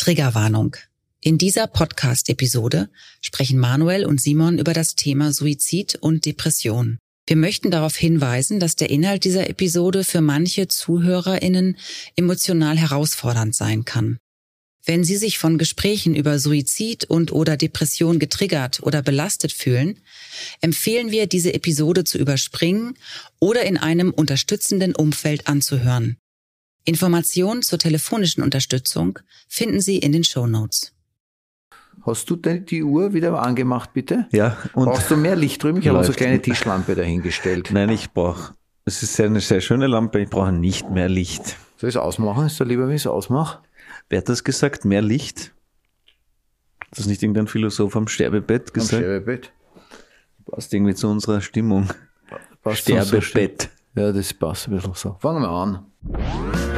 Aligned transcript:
Triggerwarnung. 0.00 0.76
In 1.20 1.36
dieser 1.36 1.66
Podcast-Episode 1.66 2.88
sprechen 3.20 3.58
Manuel 3.58 4.06
und 4.06 4.18
Simon 4.18 4.58
über 4.58 4.72
das 4.72 4.96
Thema 4.96 5.30
Suizid 5.30 5.96
und 5.96 6.24
Depression. 6.24 6.96
Wir 7.26 7.36
möchten 7.36 7.70
darauf 7.70 7.96
hinweisen, 7.96 8.60
dass 8.60 8.76
der 8.76 8.88
Inhalt 8.88 9.24
dieser 9.24 9.50
Episode 9.50 10.02
für 10.04 10.22
manche 10.22 10.68
ZuhörerInnen 10.68 11.76
emotional 12.16 12.78
herausfordernd 12.78 13.54
sein 13.54 13.84
kann. 13.84 14.16
Wenn 14.86 15.04
Sie 15.04 15.16
sich 15.16 15.36
von 15.36 15.58
Gesprächen 15.58 16.14
über 16.14 16.38
Suizid 16.38 17.04
und 17.04 17.30
oder 17.30 17.58
Depression 17.58 18.18
getriggert 18.18 18.82
oder 18.82 19.02
belastet 19.02 19.52
fühlen, 19.52 20.00
empfehlen 20.62 21.10
wir, 21.10 21.26
diese 21.26 21.52
Episode 21.52 22.04
zu 22.04 22.16
überspringen 22.16 22.94
oder 23.38 23.64
in 23.66 23.76
einem 23.76 24.12
unterstützenden 24.12 24.94
Umfeld 24.94 25.46
anzuhören. 25.46 26.16
Informationen 26.84 27.62
zur 27.62 27.78
telefonischen 27.78 28.42
Unterstützung 28.42 29.18
finden 29.48 29.80
Sie 29.80 29.98
in 29.98 30.12
den 30.12 30.24
Show 30.24 30.46
Notes. 30.46 30.92
Hast 32.02 32.30
du 32.30 32.36
denn 32.36 32.64
die 32.64 32.82
Uhr 32.82 33.12
wieder 33.12 33.40
angemacht, 33.42 33.92
bitte? 33.92 34.26
Ja. 34.32 34.56
Und 34.72 34.86
Brauchst 34.86 35.10
du 35.10 35.16
mehr 35.16 35.36
Licht 35.36 35.62
drüben? 35.62 35.80
Ich 35.80 35.88
habe 35.88 36.02
so 36.02 36.08
eine 36.08 36.16
kleine 36.16 36.42
Tischlampe 36.42 36.94
dahingestellt. 36.94 37.70
Nein, 37.72 37.90
ich 37.90 38.10
brauche, 38.12 38.54
es 38.86 39.02
ist 39.02 39.20
eine 39.20 39.40
sehr 39.40 39.60
schöne 39.60 39.86
Lampe, 39.86 40.20
ich 40.20 40.30
brauche 40.30 40.52
nicht 40.52 40.88
mehr 40.90 41.08
Licht. 41.08 41.56
Soll 41.76 41.90
ich 41.90 41.96
es 41.96 42.00
ausmachen? 42.00 42.46
Ist 42.46 42.58
da 42.58 42.64
lieber, 42.64 42.88
wenn 42.88 42.94
ich 42.94 43.02
es 43.02 43.06
ausmache? 43.06 43.60
Wer 44.08 44.18
hat 44.18 44.28
das 44.28 44.44
gesagt? 44.44 44.84
Mehr 44.84 45.02
Licht? 45.02 45.52
Hat 46.80 46.98
das 46.98 47.06
nicht 47.06 47.22
irgendein 47.22 47.46
Philosoph 47.46 47.94
am 47.96 48.08
Sterbebett 48.08 48.72
gesagt? 48.72 48.94
Am 48.94 49.00
Sterbebett. 49.00 49.52
Passt 50.50 50.72
irgendwie 50.72 50.94
zu 50.94 51.08
unserer 51.08 51.40
Stimmung. 51.40 51.88
Passt 52.62 52.78
Sterbebett. 52.80 53.70
So 53.94 54.00
ja, 54.00 54.12
das 54.12 54.32
passt 54.32 54.68
ein 54.68 54.74
bisschen 54.74 54.94
so. 54.94 55.16
Fangen 55.20 55.42
wir 55.42 55.48
an. 55.48 56.69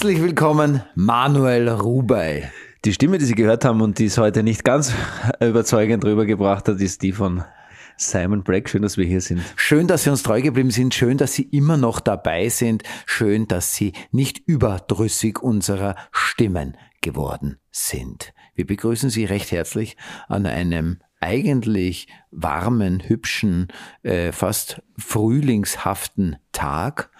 Herzlich 0.00 0.22
willkommen, 0.22 0.82
Manuel 0.94 1.68
Rubey. 1.68 2.44
Die 2.86 2.94
Stimme, 2.94 3.18
die 3.18 3.26
Sie 3.26 3.34
gehört 3.34 3.66
haben 3.66 3.82
und 3.82 3.98
die 3.98 4.06
es 4.06 4.16
heute 4.16 4.42
nicht 4.42 4.64
ganz 4.64 4.94
überzeugend 5.40 6.04
rübergebracht 6.04 6.66
hat, 6.68 6.80
ist 6.80 7.02
die 7.02 7.12
von 7.12 7.44
Simon 8.02 8.42
Bragg, 8.42 8.70
schön, 8.70 8.80
dass 8.80 8.96
wir 8.96 9.04
hier 9.04 9.20
sind. 9.20 9.42
Schön, 9.56 9.86
dass 9.86 10.04
Sie 10.04 10.10
uns 10.10 10.22
treu 10.22 10.40
geblieben 10.40 10.70
sind. 10.70 10.94
Schön, 10.94 11.18
dass 11.18 11.34
Sie 11.34 11.42
immer 11.42 11.76
noch 11.76 12.00
dabei 12.00 12.48
sind. 12.48 12.82
Schön, 13.04 13.46
dass 13.46 13.74
Sie 13.74 13.92
nicht 14.10 14.38
überdrüssig 14.38 15.42
unserer 15.42 15.96
Stimmen 16.10 16.78
geworden 17.02 17.58
sind. 17.70 18.32
Wir 18.54 18.66
begrüßen 18.66 19.10
Sie 19.10 19.26
recht 19.26 19.52
herzlich 19.52 19.98
an 20.28 20.46
einem 20.46 21.00
eigentlich 21.20 22.08
warmen, 22.30 23.06
hübschen, 23.06 23.68
äh, 24.02 24.32
fast 24.32 24.80
frühlingshaften 24.96 26.36
Tag 26.52 27.10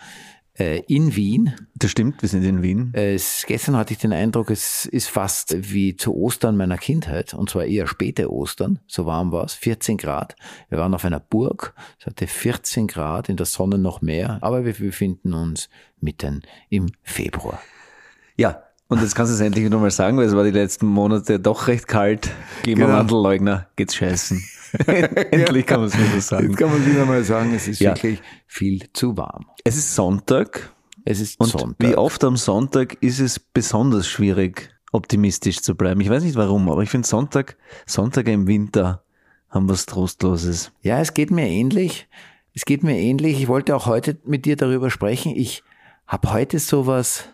in 0.61 1.17
Wien. 1.17 1.55
Das 1.75 1.91
stimmt, 1.91 2.23
wir 2.23 2.29
sind 2.29 2.45
in 2.45 2.63
Wien. 2.63 2.91
Es, 2.93 3.45
gestern 3.47 3.77
hatte 3.77 3.93
ich 3.95 3.99
den 3.99 4.13
Eindruck, 4.13 4.51
es 4.51 4.85
ist 4.87 5.09
fast 5.09 5.73
wie 5.73 5.97
zu 5.97 6.15
Ostern 6.15 6.57
meiner 6.57 6.79
Kindheit, 6.79 7.35
und 7.35 7.51
zwar 7.51 7.65
eher 7.65 7.87
späte 7.87 8.31
Ostern, 8.33 8.79
so 8.87 9.07
warm 9.07 9.33
war 9.33 9.45
es, 9.45 9.55
14 9.55 9.97
Grad. 9.97 10.37
Wir 10.69 10.79
waren 10.79 10.95
auf 10.95 11.05
einer 11.05 11.21
Burg, 11.21 11.75
es 11.99 12.07
hatte 12.07 12.27
14 12.27 12.87
Grad, 12.87 13.29
in 13.29 13.37
der 13.37 13.47
Sonne 13.47 13.79
noch 13.79 14.03
mehr, 14.03 14.39
aber 14.43 14.65
wir 14.65 14.75
befinden 14.75 15.33
uns 15.35 15.69
mitten 16.01 16.43
im 16.69 16.91
Februar. 17.03 17.61
Ja, 18.37 18.63
und 18.89 19.01
jetzt 19.01 19.15
kannst 19.15 19.31
du 19.31 19.35
es 19.35 19.41
endlich 19.41 19.71
nochmal 19.71 19.93
sagen, 19.93 20.19
weil 20.19 20.27
es 20.27 20.35
war 20.35 20.45
die 20.45 20.51
letzten 20.51 20.87
Monate 20.87 21.39
doch 21.39 21.69
recht 21.69 21.87
kalt. 21.87 22.31
Klimawandelleugner, 22.65 23.55
genau. 23.55 23.67
geht's 23.77 23.95
scheißen. 23.95 24.43
endlich 24.87 25.67
kann 25.67 25.81
man 25.81 25.89
es 25.89 25.99
wieder 25.99 26.21
sagen. 26.21 26.49
Jetzt 26.49 26.59
kann 26.59 26.71
man 26.71 26.87
wieder 26.87 27.05
mal 27.07 27.23
sagen, 27.25 27.55
es 27.55 27.69
ist 27.69 27.81
ja. 27.81 27.95
wirklich 27.95 28.21
viel 28.47 28.85
zu 28.93 29.17
warm. 29.17 29.47
Es 29.65 29.77
ist 29.77 29.95
Sonntag. 29.95 30.73
Es 31.05 31.21
ist 31.21 31.41
und 31.41 31.49
Sonntag. 31.49 31.89
Wie 31.89 31.97
oft 31.97 32.23
am 32.25 32.37
Sonntag 32.37 32.99
ist 33.01 33.21
es 33.21 33.39
besonders 33.39 34.07
schwierig, 34.07 34.71
optimistisch 34.93 35.61
zu 35.61 35.75
bleiben. 35.75 36.01
Ich 36.01 36.11
weiß 36.11 36.23
nicht 36.23 36.37
warum, 36.37 36.69
aber 36.71 36.83
ich 36.83 36.91
finde 36.91 37.09
Sonntag, 37.09 37.57
Sonntage 37.87 38.33
im 38.33 38.47
Winter 38.47 39.03
haben 39.49 39.69
was 39.69 39.87
Trostloses. 39.87 40.73
Ja, 40.83 41.01
es 41.01 41.15
geht 41.15 41.31
mir 41.31 41.47
ähnlich. 41.47 42.09
Es 42.55 42.65
geht 42.65 42.83
mir 42.83 42.99
ähnlich. 42.99 43.41
Ich 43.41 43.49
wollte 43.49 43.75
auch 43.77 43.87
heute 43.87 44.19
mit 44.25 44.45
dir 44.45 44.57
darüber 44.57 44.91
sprechen. 44.91 45.35
Ich 45.35 45.63
habe 46.07 46.33
heute 46.33 46.59
sowas 46.59 47.29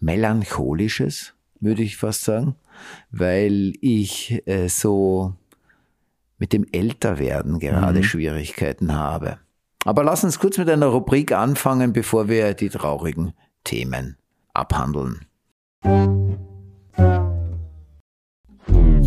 melancholisches, 0.00 1.34
würde 1.60 1.82
ich 1.82 1.96
fast 1.96 2.22
sagen, 2.22 2.56
weil 3.10 3.74
ich 3.80 4.42
äh, 4.46 4.68
so 4.68 5.34
mit 6.40 6.52
dem 6.52 6.66
Älterwerden 6.72 7.60
gerade 7.60 8.00
mhm. 8.00 8.04
Schwierigkeiten 8.04 8.94
habe. 8.94 9.38
Aber 9.84 10.02
lass 10.02 10.24
uns 10.24 10.38
kurz 10.38 10.58
mit 10.58 10.68
einer 10.68 10.86
Rubrik 10.86 11.32
anfangen, 11.32 11.92
bevor 11.92 12.28
wir 12.28 12.54
die 12.54 12.68
traurigen 12.68 13.32
Themen 13.62 14.16
abhandeln. 14.52 15.26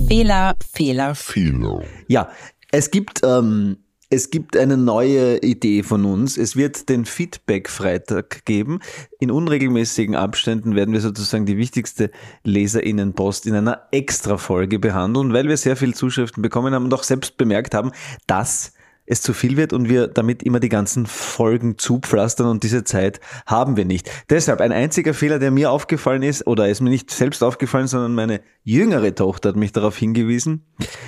Fehler, 0.08 0.56
Fehler, 0.72 1.16
Fehler. 1.16 1.84
Ja, 2.08 2.30
es 2.72 2.92
gibt 2.92 3.22
ähm, 3.24 3.83
es 4.14 4.30
gibt 4.30 4.56
eine 4.56 4.78
neue 4.78 5.40
Idee 5.40 5.82
von 5.82 6.06
uns. 6.06 6.38
Es 6.38 6.56
wird 6.56 6.88
den 6.88 7.06
Feedback-Freitag 7.06 8.46
geben. 8.46 8.80
In 9.20 9.32
unregelmäßigen 9.32 10.14
Abständen 10.14 10.76
werden 10.76 10.94
wir 10.94 11.02
sozusagen 11.02 11.48
die 11.48 11.58
wichtigste 11.58 12.12
Leserinnenpost 12.44 13.48
in 13.48 13.56
einer 13.56 13.88
Extra-Folge 13.90 14.78
behandeln, 14.78 15.34
weil 15.34 15.48
wir 15.48 15.58
sehr 15.58 15.76
viele 15.76 15.94
Zuschriften 15.94 16.44
bekommen 16.44 16.76
haben 16.76 16.86
und 16.86 16.94
auch 16.94 17.02
selbst 17.02 17.38
bemerkt 17.38 17.74
haben, 17.74 17.92
dass 18.28 18.74
es 19.06 19.22
zu 19.22 19.34
viel 19.34 19.58
wird 19.58 19.74
und 19.74 19.90
wir 19.90 20.08
damit 20.08 20.44
immer 20.44 20.60
die 20.60 20.70
ganzen 20.70 21.06
Folgen 21.06 21.78
zupflastern 21.78 22.48
und 22.48 22.64
diese 22.64 22.84
Zeit 22.84 23.20
haben 23.46 23.76
wir 23.76 23.86
nicht. 23.86 24.10
Deshalb 24.30 24.62
ein 24.62 24.72
einziger 24.72 25.14
Fehler, 25.14 25.40
der 25.40 25.52
mir 25.52 25.72
aufgefallen 25.72 26.24
ist, 26.24 26.48
oder 26.48 26.70
ist 26.70 26.82
mir 26.82 26.90
nicht 26.90 27.12
selbst 27.12 27.44
aufgefallen, 27.44 27.88
sondern 27.88 28.16
meine 28.16 28.42
jüngere 28.64 29.14
Tochter 29.14 29.50
hat 29.50 29.56
mich 29.56 29.72
darauf 29.72 29.98
hingewiesen. 29.98 30.66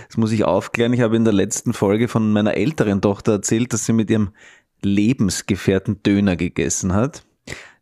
Das 0.07 0.17
muss 0.17 0.31
ich 0.31 0.43
aufklären. 0.43 0.93
Ich 0.93 1.01
habe 1.01 1.15
in 1.15 1.23
der 1.23 1.33
letzten 1.33 1.73
Folge 1.73 2.07
von 2.07 2.31
meiner 2.31 2.55
älteren 2.55 3.01
Tochter 3.01 3.33
erzählt, 3.33 3.73
dass 3.73 3.85
sie 3.85 3.93
mit 3.93 4.09
ihrem 4.09 4.31
Lebensgefährten 4.81 6.03
Döner 6.03 6.35
gegessen 6.35 6.93
hat. 6.93 7.23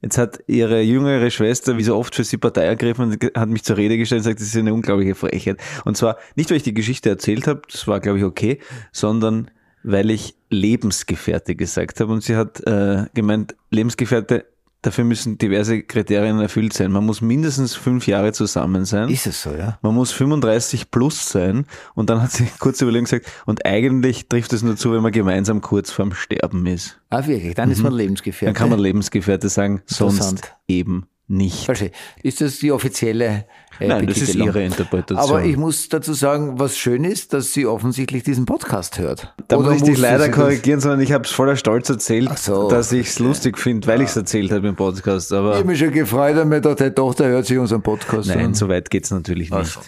Jetzt 0.02 0.18
hat 0.18 0.44
ihre 0.48 0.82
jüngere 0.82 1.30
Schwester, 1.30 1.78
wie 1.78 1.84
so 1.84 1.96
oft 1.96 2.14
für 2.14 2.26
sie 2.26 2.38
Partei 2.38 2.66
ergriffen 2.66 3.12
und 3.12 3.24
hat 3.36 3.48
mich 3.48 3.64
zur 3.64 3.78
Rede 3.78 3.98
gestellt 3.98 4.20
und 4.20 4.24
gesagt, 4.26 4.42
das 4.42 4.48
ist 4.48 4.58
eine 4.58 4.74
unglaubliche 4.74 5.16
Frechheit. 5.16 5.58
Und 5.86 5.96
zwar 5.96 6.18
nicht, 6.36 6.50
weil 6.50 6.58
ich 6.58 6.64
die 6.64 6.74
Geschichte 6.74 7.10
erzählt 7.10 7.48
habe, 7.48 7.62
das 7.72 7.88
war, 7.88 8.02
glaube 8.02 8.18
ich, 8.20 8.26
okay, 8.26 8.60
sondern 8.92 9.50
weil 9.84 10.10
ich 10.10 10.36
Lebensgefährte 10.50 11.56
gesagt 11.56 12.00
habe. 12.00 12.12
Und 12.14 12.24
sie 12.24 12.36
hat 12.36 12.66
äh, 12.66 13.06
gemeint, 13.14 13.56
Lebensgefährte, 13.70 14.46
dafür 14.82 15.04
müssen 15.04 15.38
diverse 15.38 15.82
Kriterien 15.82 16.40
erfüllt 16.40 16.74
sein. 16.74 16.92
Man 16.92 17.06
muss 17.06 17.22
mindestens 17.22 17.76
fünf 17.76 18.06
Jahre 18.08 18.34
zusammen 18.34 18.86
sein. 18.86 19.10
Ist 19.10 19.28
es 19.28 19.42
so, 19.42 19.52
ja? 19.52 19.80
Man 19.82 19.96
muss 19.96 20.12
35 20.12 20.92
plus 20.92 21.30
sein. 21.30 21.66
Und 21.96 22.10
dann 22.10 22.22
hat 22.22 22.32
sie 22.32 22.48
kurz 22.60 22.82
überlegt 22.82 23.06
gesagt, 23.06 23.28
und 23.46 23.66
eigentlich 23.66 24.28
trifft 24.28 24.54
es 24.54 24.62
nur 24.62 24.76
zu, 24.76 24.94
wenn 24.94 25.02
man 25.02 25.12
gemeinsam 25.12 25.62
kurz 25.62 25.92
vorm 25.92 26.14
Sterben 26.14 26.66
ist. 26.68 27.00
Ah, 27.10 27.26
wirklich? 27.26 27.56
Dann 27.56 27.70
mhm. 27.70 27.74
ist 27.74 27.84
man 27.84 27.94
Lebensgefährte. 27.94 28.54
Dann 28.54 28.60
kann 28.60 28.70
man 28.70 28.80
Lebensgefährte 28.80 29.50
sagen, 29.50 29.82
sonst 29.86 30.54
eben 30.68 31.08
nicht. 31.28 31.66
Verstehe. 31.66 31.92
Ist 32.22 32.42
das 32.42 32.60
die 32.60 32.72
offizielle 32.72 33.46
äh, 33.80 33.88
Nein, 33.88 34.08
das 34.08 34.18
ist 34.18 34.36
Ihre 34.36 34.64
Interpretation. 34.64 35.20
Aber 35.20 35.44
ich 35.44 35.58
muss 35.58 35.90
dazu 35.90 36.14
sagen, 36.14 36.60
was 36.60 36.78
schön 36.78 37.04
ist, 37.04 37.34
dass 37.34 37.54
sie 37.54 37.66
offensichtlich 37.66 38.24
diesen 38.24 38.46
Podcast 38.46 39.00
hört. 39.00 39.34
Da 39.48 39.58
Oder 39.58 39.72
muss 39.72 39.82
ich 39.82 39.84
dich 39.84 39.98
leider 39.98 40.30
korrigieren, 40.30 40.80
sondern 40.80 41.02
ich 41.02 41.12
habe 41.12 41.24
es 41.26 41.32
voller 41.32 41.56
Stolz 41.56 41.90
erzählt, 41.90 42.38
so. 42.38 42.70
dass 42.70 42.92
ich 42.92 43.08
es 43.08 43.20
lustig 43.20 43.58
finde, 43.58 43.88
weil 43.88 43.98
ja. 43.98 44.04
ich 44.04 44.10
es 44.10 44.16
erzählt 44.16 44.52
habe 44.52 44.68
im 44.68 44.76
Podcast. 44.76 45.34
Aber 45.34 45.52
ich 45.52 45.58
habe 45.58 45.68
mich 45.68 45.80
schon 45.80 45.92
gefreut, 45.92 46.36
weil 46.36 46.62
deine 46.62 46.94
Tochter 46.94 47.26
hört 47.26 47.46
sich 47.46 47.58
unseren 47.58 47.82
Podcast 47.82 48.30
Nein, 48.30 48.46
an. 48.48 48.54
so 48.54 48.70
weit 48.70 48.90
geht 48.90 49.06
es 49.06 49.12
natürlich 49.12 49.50
nicht. 49.50 49.72
So. 49.72 49.82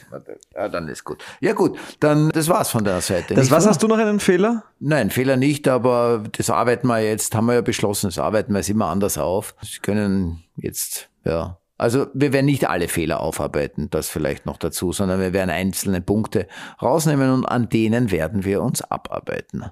Ja, 0.55 0.69
dann 0.69 0.87
ist 0.87 1.03
gut. 1.03 1.23
Ja 1.39 1.53
gut, 1.53 1.77
dann 1.99 2.29
das 2.29 2.47
war's 2.47 2.69
von 2.69 2.83
der 2.83 3.01
Seite. 3.01 3.33
Das 3.33 3.51
war's. 3.51 3.65
Hast 3.65 3.81
du 3.81 3.87
noch 3.87 3.97
einen 3.97 4.19
Fehler? 4.19 4.63
Nein, 4.79 5.09
Fehler 5.09 5.37
nicht, 5.37 5.67
aber 5.67 6.23
das 6.31 6.49
arbeiten 6.49 6.87
wir 6.87 6.99
jetzt, 6.99 7.33
haben 7.35 7.47
wir 7.47 7.55
ja 7.55 7.61
beschlossen, 7.61 8.07
das 8.07 8.19
arbeiten 8.19 8.53
wir 8.53 8.59
jetzt 8.59 8.69
immer 8.69 8.87
anders 8.87 9.17
auf. 9.17 9.55
Sie 9.61 9.79
können 9.79 10.43
jetzt 10.55 11.09
ja. 11.25 11.57
Also 11.77 12.07
wir 12.13 12.31
werden 12.31 12.45
nicht 12.45 12.69
alle 12.69 12.87
Fehler 12.87 13.19
aufarbeiten, 13.19 13.89
das 13.89 14.09
vielleicht 14.09 14.45
noch 14.45 14.57
dazu, 14.57 14.93
sondern 14.93 15.19
wir 15.19 15.33
werden 15.33 15.49
einzelne 15.49 16.01
Punkte 16.01 16.47
rausnehmen 16.81 17.31
und 17.31 17.45
an 17.45 17.69
denen 17.69 18.11
werden 18.11 18.45
wir 18.45 18.61
uns 18.61 18.81
abarbeiten. 18.81 19.65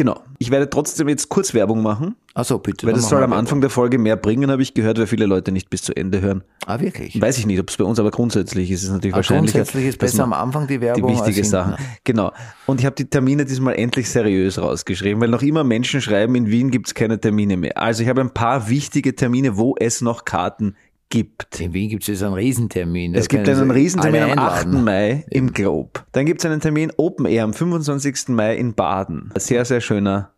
Genau. 0.00 0.18
Ich 0.38 0.50
werde 0.50 0.70
trotzdem 0.70 1.10
jetzt 1.10 1.28
kurz 1.28 1.52
Werbung 1.52 1.82
machen. 1.82 2.16
Ach 2.32 2.48
bitte. 2.60 2.86
Weil 2.86 2.94
das 2.94 3.10
soll 3.10 3.22
am 3.22 3.34
Anfang 3.34 3.60
der 3.60 3.68
Folge 3.68 3.98
mehr 3.98 4.16
bringen, 4.16 4.50
habe 4.50 4.62
ich 4.62 4.72
gehört, 4.72 4.98
weil 4.98 5.06
viele 5.06 5.26
Leute 5.26 5.52
nicht 5.52 5.68
bis 5.68 5.82
zu 5.82 5.94
Ende 5.94 6.22
hören. 6.22 6.42
Ah, 6.64 6.80
wirklich? 6.80 7.20
Weiß 7.20 7.36
ich 7.36 7.44
nicht, 7.44 7.60
ob 7.60 7.68
es 7.68 7.76
bei 7.76 7.84
uns, 7.84 7.98
aber 7.98 8.10
grundsätzlich 8.10 8.70
ist 8.70 8.82
es 8.82 8.88
natürlich 8.88 9.12
ah, 9.12 9.16
wahrscheinlich. 9.16 9.52
Grundsätzlich 9.52 9.84
ist 9.84 9.98
besser 9.98 10.22
am 10.22 10.32
Anfang 10.32 10.66
die 10.66 10.80
Werbung. 10.80 11.06
Die 11.06 11.18
wichtige 11.18 11.44
Sachen. 11.44 11.74
Genau. 12.04 12.32
Und 12.64 12.80
ich 12.80 12.86
habe 12.86 12.96
die 12.96 13.10
Termine 13.10 13.44
diesmal 13.44 13.74
endlich 13.74 14.08
seriös 14.08 14.58
rausgeschrieben, 14.58 15.20
weil 15.20 15.28
noch 15.28 15.42
immer 15.42 15.64
Menschen 15.64 16.00
schreiben, 16.00 16.34
in 16.34 16.46
Wien 16.46 16.70
gibt 16.70 16.86
es 16.86 16.94
keine 16.94 17.20
Termine 17.20 17.58
mehr. 17.58 17.76
Also 17.76 18.02
ich 18.02 18.08
habe 18.08 18.22
ein 18.22 18.32
paar 18.32 18.70
wichtige 18.70 19.14
Termine, 19.14 19.58
wo 19.58 19.74
es 19.78 20.00
noch 20.00 20.24
Karten 20.24 20.76
gibt. 21.10 21.60
In 21.60 21.74
Wien 21.74 21.90
gibt 21.90 22.02
es 22.04 22.08
jetzt 22.08 22.22
einen 22.22 22.34
Riesentermin. 22.34 23.14
Es 23.14 23.28
gibt 23.28 23.48
einen 23.48 23.70
Riesentermin 23.70 24.22
am 24.22 24.38
8. 24.38 24.64
einladen. 24.66 24.84
Mai 24.84 25.24
im 25.30 25.52
Globe. 25.52 26.00
Dann 26.12 26.24
gibt 26.26 26.40
es 26.40 26.46
einen 26.50 26.60
Termin 26.60 26.92
Open 26.96 27.26
Air 27.26 27.44
am 27.44 27.52
25. 27.52 28.28
Mai 28.28 28.56
in 28.56 28.74
Baden. 28.74 29.30
Ein 29.34 29.40
sehr, 29.40 29.64
sehr 29.64 29.80
schöner 29.80 30.30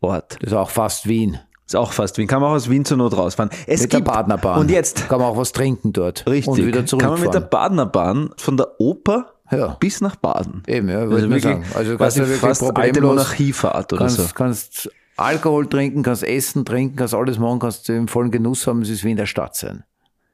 Ort. 0.00 0.36
Das 0.40 0.52
ist 0.52 0.56
auch 0.56 0.70
fast 0.70 1.08
Wien. 1.08 1.38
Ist 1.66 1.76
auch 1.76 1.92
fast 1.92 2.18
Wien. 2.18 2.26
Kann 2.26 2.40
man 2.42 2.50
auch 2.50 2.54
aus 2.56 2.68
Wien 2.70 2.84
zur 2.84 2.96
Not 2.96 3.16
rausfahren. 3.16 3.50
Es 3.66 3.82
Mit 3.82 3.92
der 3.92 4.00
gibt, 4.00 4.12
Badnerbahn. 4.12 4.60
Und 4.60 4.70
jetzt, 4.70 5.08
kann 5.08 5.20
man 5.20 5.28
auch 5.28 5.36
was 5.36 5.52
trinken 5.52 5.92
dort. 5.92 6.26
richtig, 6.26 6.48
Und 6.48 6.58
wieder 6.58 6.78
kann 6.78 6.86
zurückfahren. 6.86 7.18
man 7.20 7.24
mit 7.26 7.34
der 7.34 7.40
Badnerbahn 7.40 8.30
von 8.36 8.56
der 8.56 8.80
Oper 8.80 9.32
Ja. 9.50 9.76
bis 9.80 10.00
nach 10.00 10.16
Baden. 10.16 10.62
Eben, 10.66 10.88
ja, 10.88 10.98
Also 11.00 11.12
wirklich, 11.20 11.42
sagen. 11.44 11.64
Also 11.74 11.96
kannst 11.96 12.16
du 12.16 12.20
wirklich 12.22 12.40
fast 12.40 12.76
alte 12.76 13.00
Monarchiefahrt 13.00 13.92
oder 13.92 14.00
kannst, 14.02 14.16
so. 14.16 14.24
kannst 14.34 14.90
Alkohol 15.16 15.66
trinken, 15.68 16.02
kannst 16.02 16.24
Essen 16.24 16.64
trinken, 16.64 16.96
kannst 16.96 17.14
alles 17.14 17.38
machen, 17.38 17.58
kannst 17.60 17.88
im 17.90 18.08
vollen 18.08 18.30
Genuss 18.30 18.66
haben. 18.66 18.82
Es 18.82 18.88
ist 18.90 19.04
wie 19.04 19.10
in 19.12 19.16
der 19.16 19.26
Stadt 19.26 19.54
sein. 19.54 19.84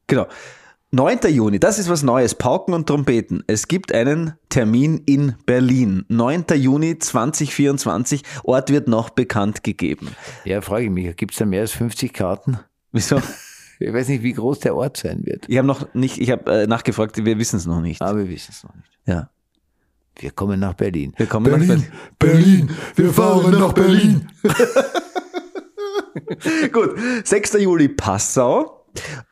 Genau. 0.07 0.27
9. 0.93 1.19
Juni, 1.29 1.59
das 1.59 1.79
ist 1.79 1.91
was 1.91 2.03
Neues. 2.03 2.37
Pauken 2.37 2.73
und 2.73 2.87
Trompeten. 2.87 3.43
Es 3.49 3.67
gibt 3.67 3.93
einen 3.93 4.35
Termin 4.49 5.03
in 5.05 5.35
Berlin. 5.45 6.05
9. 6.09 6.45
Juni 6.55 6.99
2024. 6.99 8.23
Ort 8.45 8.71
wird 8.71 8.87
noch 8.87 9.11
bekannt 9.11 9.65
gegeben. 9.65 10.11
Ja, 10.45 10.61
frage 10.61 10.85
ich 10.85 10.91
mich, 10.91 11.17
gibt 11.17 11.33
es 11.33 11.39
da 11.39 11.45
mehr 11.45 11.63
als 11.63 11.73
50 11.73 12.13
Karten? 12.13 12.61
Wieso? 12.93 13.21
Ich 13.79 13.93
weiß 13.93 14.09
nicht, 14.09 14.23
wie 14.23 14.33
groß 14.33 14.61
der 14.61 14.75
Ort 14.75 14.97
sein 14.97 15.27
wird. 15.27 15.45
Ich 15.49 15.59
habe 15.59 15.67
noch 15.67 15.93
nicht, 15.93 16.19
ich 16.19 16.31
habe 16.31 16.63
äh, 16.63 16.67
nachgefragt, 16.67 17.23
wir 17.23 17.39
wissen 17.39 17.57
es 17.57 17.67
noch 17.67 17.83
nicht. 17.83 18.01
Aber 18.01 18.21
wir 18.21 18.29
wissen 18.31 18.55
es 18.57 18.65
noch 18.65 18.75
nicht. 18.75 18.89
Ja. 19.05 19.29
Wir 20.19 20.31
kommen 20.31 20.59
nach 20.59 20.73
Berlin. 20.73 21.13
Wir 21.19 21.27
kommen 21.27 21.53
nach 21.53 21.59
Berlin. 21.59 21.87
Berlin, 22.19 22.71
wir 22.95 23.13
fahren 23.13 23.59
nach 23.59 23.75
Berlin. 23.75 24.27
Gut, 26.73 26.97
6. 27.25 27.53
Juli 27.61 27.89
Passau. 27.89 28.76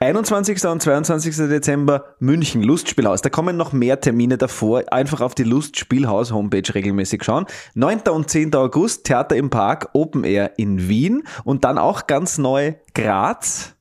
21. 0.01 0.65
und 0.67 0.83
22. 0.83 1.37
Dezember 1.49 2.15
München, 2.19 2.63
Lustspielhaus. 2.63 3.23
Da 3.23 3.31
kommen 3.31 3.57
noch 3.57 3.73
mehr 3.73 4.01
Termine 4.01 4.39
davor. 4.39 4.83
Einfach 4.93 5.21
auf 5.21 5.35
die 5.35 5.45
Lustspielhaus-Homepage 5.45 6.75
regelmäßig 6.75 7.25
schauen. 7.25 7.47
9. 7.75 8.01
und 8.11 8.31
10. 8.31 8.55
August 8.55 9.05
Theater 9.05 9.37
im 9.37 9.51
Park, 9.51 9.91
Open 9.93 10.25
Air 10.25 10.59
in 10.59 10.89
Wien. 10.89 11.23
Und 11.45 11.65
dann 11.65 11.79
auch 11.79 12.07
ganz 12.07 12.39
neu 12.39 12.75
Graz, 12.95 13.75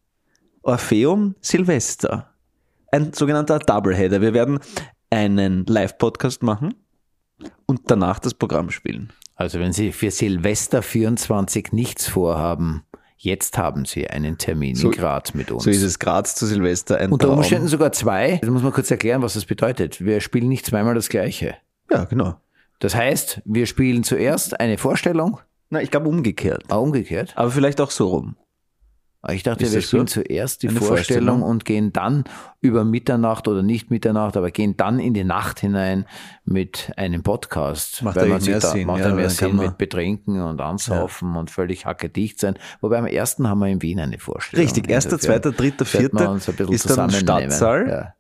Orpheum, 0.62 1.36
Silvester. 1.42 2.30
Ein 2.92 3.14
sogenannter 3.14 3.60
Doubleheader. 3.60 4.22
Wir 4.22 4.34
werden 4.34 4.60
einen 5.10 5.66
Live-Podcast 5.66 6.44
machen 6.44 6.76
und 7.66 7.82
danach 7.88 8.20
das 8.20 8.34
Programm 8.34 8.70
spielen. 8.70 9.12
Also 9.36 9.60
wenn 9.60 9.74
Sie 9.74 9.92
für 9.92 10.12
Silvester 10.12 10.82
24 10.82 11.72
nichts 11.72 12.08
vorhaben, 12.08 12.84
jetzt 13.24 13.58
haben 13.58 13.86
Sie 13.86 14.08
einen 14.10 14.38
Termin 14.38 14.76
So- 14.76 14.92
in 14.92 14.94
Graz 14.98 15.34
mit 15.34 15.52
uns. 15.52 15.64
So 15.64 15.70
ist 15.70 15.82
es 15.82 16.00
Graz 16.00 16.36
zu 16.36 16.46
Silvester. 16.46 16.98
Ein 16.98 17.12
Unter 17.12 17.28
Traum. 17.28 17.38
Umständen 17.40 17.68
sogar 17.68 17.92
zwei. 17.92 18.38
Das 18.42 18.50
muss 18.50 18.62
man 18.64 18.72
kurz 18.74 18.92
erklären, 18.92 19.22
was 19.22 19.34
das 19.34 19.46
bedeutet. 19.46 20.04
Wir 20.04 20.20
spielen 20.22 20.50
nicht 20.50 20.66
zweimal 20.66 20.94
das 20.96 21.10
Gleiche. 21.10 21.56
Ja, 21.92 22.04
genau. 22.06 22.36
Das 22.80 22.96
heißt, 22.96 23.42
wir 23.46 23.66
spielen 23.66 24.04
zuerst 24.04 24.60
eine 24.60 24.78
Vorstellung, 24.78 25.40
Na, 25.70 25.82
ich 25.82 25.90
glaube 25.92 26.10
umgekehrt. 26.10 26.64
ah, 26.70 26.76
umgekehrt. 26.78 27.32
Aber 27.36 27.50
vielleicht 27.52 27.80
auch 27.80 27.92
so 27.92 28.08
rum. 28.10 28.36
Ah, 29.26 29.32
Ich 29.32 29.44
dachte, 29.44 29.72
wir 29.72 29.82
spielen 29.82 30.06
so? 30.08 30.22
zuerst 30.22 30.64
die 30.64 30.68
Vorstellung, 30.68 30.98
Vorstellung? 30.98 31.42
und 31.44 31.64
gehen 31.64 31.94
dann 31.94 32.26
über 32.60 32.84
Mitternacht 32.84 33.48
oder 33.48 33.64
nicht 33.64 33.90
Mitternacht, 33.90 34.36
aber 34.36 34.52
gehen 34.52 34.76
dann 34.76 35.00
in 35.00 35.14
die 35.14 35.24
Nacht 35.24 35.62
hinein 35.62 36.06
mit 36.44 36.92
einem 36.98 37.24
Podcast. 37.24 38.02
Macht 38.04 38.18
Weil 38.18 38.28
man 38.28 38.44
mehr 38.44 38.60
da, 38.60 38.72
Sinn, 38.72 38.86
Macht 38.86 39.00
ja, 39.00 39.08
ja, 39.10 39.16
mehr 39.16 39.30
Sinn 39.30 39.56
mit 39.56 39.78
Betrinken 39.78 40.42
und 40.42 40.60
Ansaufen 40.60 41.38
und 41.38 41.50
völlig 41.50 41.86
hackedicht 41.86 42.38
sein. 42.38 42.56
Wobei 42.82 42.98
am 43.00 43.06
ersten 43.06 43.48
haben 43.48 43.60
wir 43.60 43.68
in 43.70 43.82
Wien 43.82 44.02
eine 44.02 44.20
Vorstellung. 44.20 44.66
Richtig, 44.66 44.90
erster, 44.90 45.18
zweiter, 45.18 45.54
dritter, 45.54 45.86
vierter 45.86 46.30
uns 46.30 46.50
ein 46.50 46.56
bisschen 46.56 46.74
ist 46.74 46.90
dann. 46.90 47.10
Stadtsaal. 47.10 47.88
Ja. 47.88 48.14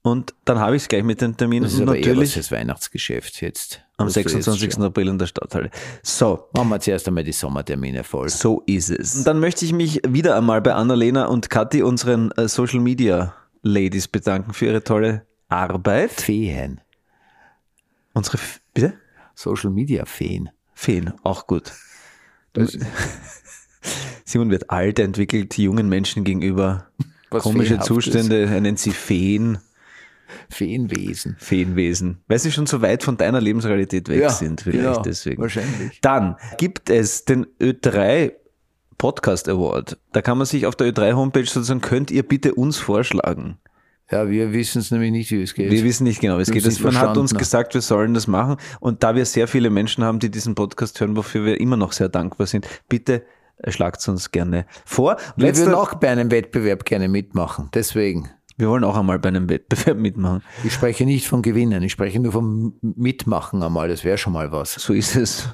Und 0.00 0.34
dann 0.46 0.58
habe 0.58 0.76
ich 0.76 0.82
es 0.84 0.88
gleich 0.88 1.02
mit 1.02 1.20
den 1.20 1.36
Terminen. 1.36 1.64
Das 1.64 1.74
ist 1.74 1.80
Und 1.80 1.88
aber 1.88 1.98
eher 1.98 2.02
was 2.02 2.08
natürlich 2.14 2.32
fürs 2.32 2.50
Weihnachtsgeschäft 2.50 3.42
jetzt. 3.42 3.82
Am 3.98 4.06
Was 4.06 4.14
du 4.14 4.20
jetzt 4.20 4.30
26. 4.32 4.74
schon- 4.74 4.82
April 4.84 5.08
in 5.08 5.18
der 5.18 5.26
Stadthalle. 5.26 5.70
So, 6.02 6.48
Machen 6.54 6.68
wir 6.68 6.80
zuerst 6.80 7.08
einmal 7.08 7.24
die 7.24 7.32
Sommertermine 7.32 8.04
voll. 8.04 8.28
so 8.28 8.62
ist 8.66 8.90
es. 8.90 9.16
Und 9.16 9.26
dann 9.26 9.40
möchte 9.40 9.64
ich 9.64 9.72
mich 9.72 10.00
wieder 10.06 10.36
einmal 10.36 10.60
bei 10.60 10.74
Annalena 10.74 11.26
und 11.26 11.48
Kathi, 11.50 11.82
unseren 11.82 12.30
äh, 12.32 12.46
Social 12.48 12.80
Media 12.80 13.34
Ladies, 13.62 14.06
bedanken 14.08 14.52
für 14.52 14.66
ihre 14.66 14.84
tolle 14.84 15.26
Arbeit. 15.48 16.12
Feen. 16.12 16.80
Unsere, 18.12 18.36
F 18.36 18.60
bitte? 18.74 18.94
Social 19.34 19.70
Media 19.70 20.04
Feen. 20.04 20.50
Feen, 20.74 21.12
auch 21.22 21.46
gut. 21.46 21.72
Simon 24.24 24.50
wird 24.50 24.70
alt, 24.70 24.98
entwickelt 24.98 25.56
jungen 25.58 25.88
Menschen 25.88 26.24
gegenüber 26.24 26.86
Was 27.30 27.42
komische. 27.44 27.78
Zustände, 27.80 28.46
er 28.46 28.60
nennt 28.60 28.78
sie 28.78 28.90
Feen. 28.92 29.58
Feenwesen. 30.48 31.36
Feenwesen, 31.38 32.18
weil 32.28 32.38
sie 32.38 32.52
schon 32.52 32.66
so 32.66 32.82
weit 32.82 33.02
von 33.02 33.16
deiner 33.16 33.40
Lebensrealität 33.40 34.08
weg 34.08 34.20
Ja, 34.20 34.30
sind, 34.30 34.60
vielleicht 34.62 34.84
genau, 34.84 35.02
deswegen. 35.02 35.42
wahrscheinlich. 35.42 36.00
Dann 36.00 36.36
gibt 36.58 36.90
es 36.90 37.24
den 37.24 37.46
Ö3 37.60 38.32
Podcast 38.98 39.48
Award. 39.48 39.98
Da 40.12 40.22
kann 40.22 40.38
man 40.38 40.46
sich 40.46 40.66
auf 40.66 40.74
der 40.76 40.88
Ö3 40.88 41.14
Homepage 41.14 41.44
sozusagen, 41.44 41.80
könnt 41.80 42.10
ihr 42.10 42.22
bitte 42.22 42.54
uns 42.54 42.78
vorschlagen. 42.78 43.58
Ja, 44.10 44.30
wir 44.30 44.52
wissen 44.52 44.78
es 44.78 44.92
nämlich 44.92 45.10
nicht, 45.10 45.30
wie 45.32 45.42
es 45.42 45.52
geht. 45.54 45.70
Wir 45.70 45.82
wissen 45.82 46.04
nicht 46.04 46.20
genau, 46.20 46.38
wie 46.38 46.42
es 46.42 46.50
geht. 46.50 46.64
Das, 46.64 46.78
man 46.80 46.96
hat 46.98 47.16
uns 47.16 47.34
gesagt, 47.34 47.74
wir 47.74 47.80
sollen 47.80 48.14
das 48.14 48.28
machen. 48.28 48.56
Und 48.78 49.02
da 49.02 49.16
wir 49.16 49.24
sehr 49.26 49.48
viele 49.48 49.68
Menschen 49.68 50.04
haben, 50.04 50.20
die 50.20 50.30
diesen 50.30 50.54
Podcast 50.54 51.00
hören, 51.00 51.16
wofür 51.16 51.44
wir 51.44 51.60
immer 51.60 51.76
noch 51.76 51.90
sehr 51.92 52.08
dankbar 52.08 52.46
sind, 52.46 52.68
bitte 52.88 53.24
äh, 53.58 53.72
schlagt 53.72 54.06
uns 54.08 54.30
gerne 54.30 54.66
vor. 54.84 55.16
wir 55.36 55.56
würden 55.56 55.74
auch 55.74 55.94
bei 55.94 56.08
einem 56.08 56.30
Wettbewerb 56.30 56.84
gerne 56.84 57.08
mitmachen. 57.08 57.68
Deswegen. 57.74 58.30
Wir 58.56 58.68
wollen 58.68 58.84
auch 58.84 58.96
einmal 58.96 59.18
bei 59.18 59.28
einem 59.28 59.48
Wettbewerb 59.48 59.98
mitmachen. 59.98 60.42
Ich 60.64 60.72
spreche 60.72 61.04
nicht 61.04 61.28
von 61.28 61.42
Gewinnen, 61.42 61.82
ich 61.82 61.92
spreche 61.92 62.18
nur 62.20 62.32
vom 62.32 62.74
Mitmachen 62.80 63.62
einmal. 63.62 63.88
Das 63.88 64.04
wäre 64.04 64.18
schon 64.18 64.32
mal 64.32 64.52
was. 64.52 64.74
So 64.74 64.92
ist 64.92 65.16
es. 65.16 65.48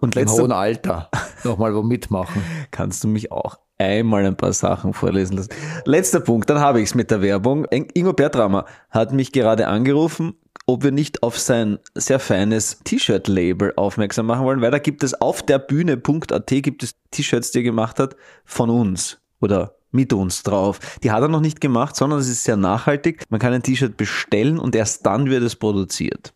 Und 0.00 0.16
Im 0.16 0.22
letzter 0.22 0.42
hohen 0.42 0.52
Alter 0.52 1.08
nochmal 1.44 1.74
wo 1.74 1.82
mitmachen. 1.82 2.42
kannst 2.70 3.04
du 3.04 3.08
mich 3.08 3.30
auch 3.30 3.58
einmal 3.78 4.26
ein 4.26 4.36
paar 4.36 4.52
Sachen 4.52 4.92
vorlesen 4.92 5.36
lassen. 5.36 5.50
Letzter 5.84 6.20
Punkt, 6.20 6.50
dann 6.50 6.60
habe 6.60 6.80
ich 6.80 6.90
es 6.90 6.94
mit 6.94 7.10
der 7.10 7.22
Werbung. 7.22 7.66
Ingo 7.70 8.12
Bertramer 8.12 8.66
hat 8.90 9.12
mich 9.12 9.32
gerade 9.32 9.68
angerufen, 9.68 10.34
ob 10.66 10.84
wir 10.84 10.92
nicht 10.92 11.22
auf 11.22 11.38
sein 11.38 11.78
sehr 11.94 12.18
feines 12.18 12.80
T-Shirt-Label 12.84 13.74
aufmerksam 13.76 14.26
machen 14.26 14.44
wollen, 14.44 14.60
weil 14.60 14.70
da 14.70 14.78
gibt 14.78 15.02
es 15.02 15.20
auf 15.20 15.42
der 15.42 15.58
Bühne.at 15.58 16.46
gibt 16.46 16.82
es 16.82 16.94
T-Shirts, 17.10 17.50
die 17.52 17.60
er 17.60 17.64
gemacht 17.64 17.98
hat, 17.98 18.16
von 18.44 18.70
uns 18.70 19.20
oder 19.40 19.76
mit 19.92 20.12
uns 20.12 20.42
drauf. 20.42 20.80
Die 21.02 21.12
hat 21.12 21.22
er 21.22 21.28
noch 21.28 21.40
nicht 21.40 21.60
gemacht, 21.60 21.94
sondern 21.94 22.18
es 22.18 22.28
ist 22.28 22.44
sehr 22.44 22.56
nachhaltig. 22.56 23.24
Man 23.28 23.38
kann 23.38 23.52
ein 23.52 23.62
T-Shirt 23.62 23.96
bestellen 23.96 24.58
und 24.58 24.74
erst 24.74 25.06
dann 25.06 25.30
wird 25.30 25.42
es 25.42 25.54
produziert. 25.54 26.32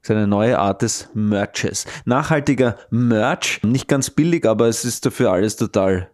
Das 0.00 0.10
ist 0.10 0.16
eine 0.16 0.26
neue 0.26 0.58
Art 0.58 0.82
des 0.82 1.10
Merches. 1.14 1.84
Nachhaltiger 2.04 2.76
Merch, 2.90 3.60
nicht 3.62 3.88
ganz 3.88 4.10
billig, 4.10 4.46
aber 4.46 4.66
es 4.66 4.84
ist 4.84 5.04
dafür 5.04 5.32
alles 5.32 5.56
total, 5.56 6.10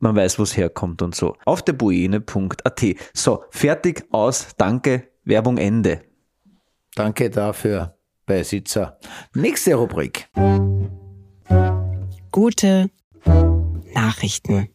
man 0.00 0.16
weiß, 0.16 0.38
wo 0.38 0.42
es 0.42 0.56
herkommt 0.56 1.02
und 1.02 1.14
so. 1.14 1.36
Auf 1.44 1.62
der 1.62 1.72
buene.at. 1.72 2.84
So, 3.14 3.44
fertig, 3.50 4.04
aus, 4.10 4.48
danke, 4.56 5.08
Werbung 5.24 5.58
Ende. 5.58 6.02
Danke 6.94 7.30
dafür, 7.30 7.96
Beisitzer. 8.26 8.98
Nächste 9.34 9.74
Rubrik. 9.74 10.28
Gute 12.32 12.90
Nachrichten. 13.94 14.68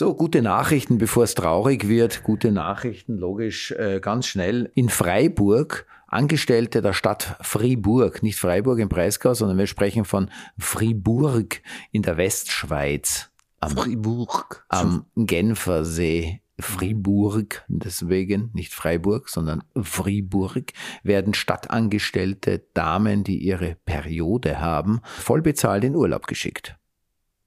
So, 0.00 0.14
gute 0.14 0.40
Nachrichten, 0.40 0.96
bevor 0.96 1.24
es 1.24 1.34
traurig 1.34 1.86
wird. 1.86 2.22
Gute 2.22 2.52
Nachrichten, 2.52 3.18
logisch, 3.18 3.70
äh, 3.72 4.00
ganz 4.00 4.26
schnell. 4.26 4.72
In 4.74 4.88
Freiburg, 4.88 5.84
Angestellte 6.06 6.80
der 6.80 6.94
Stadt 6.94 7.36
Fribourg, 7.42 8.22
nicht 8.22 8.38
Freiburg 8.38 8.78
im 8.78 8.88
Breisgau, 8.88 9.34
sondern 9.34 9.58
wir 9.58 9.66
sprechen 9.66 10.06
von 10.06 10.30
Fribourg 10.56 11.60
in 11.92 12.00
der 12.00 12.16
Westschweiz. 12.16 13.28
Am, 13.58 13.72
Fribourg. 13.72 14.64
am 14.70 15.04
Genfersee. 15.16 16.40
Fribourg, 16.58 17.62
deswegen 17.68 18.48
nicht 18.54 18.72
Freiburg, 18.72 19.28
sondern 19.28 19.62
Fribourg, 19.82 20.72
werden 21.02 21.34
Stadtangestellte 21.34 22.64
Damen, 22.72 23.22
die 23.22 23.36
ihre 23.36 23.76
Periode 23.84 24.60
haben, 24.60 25.02
vollbezahlt 25.04 25.84
in 25.84 25.94
Urlaub 25.94 26.26
geschickt. 26.26 26.78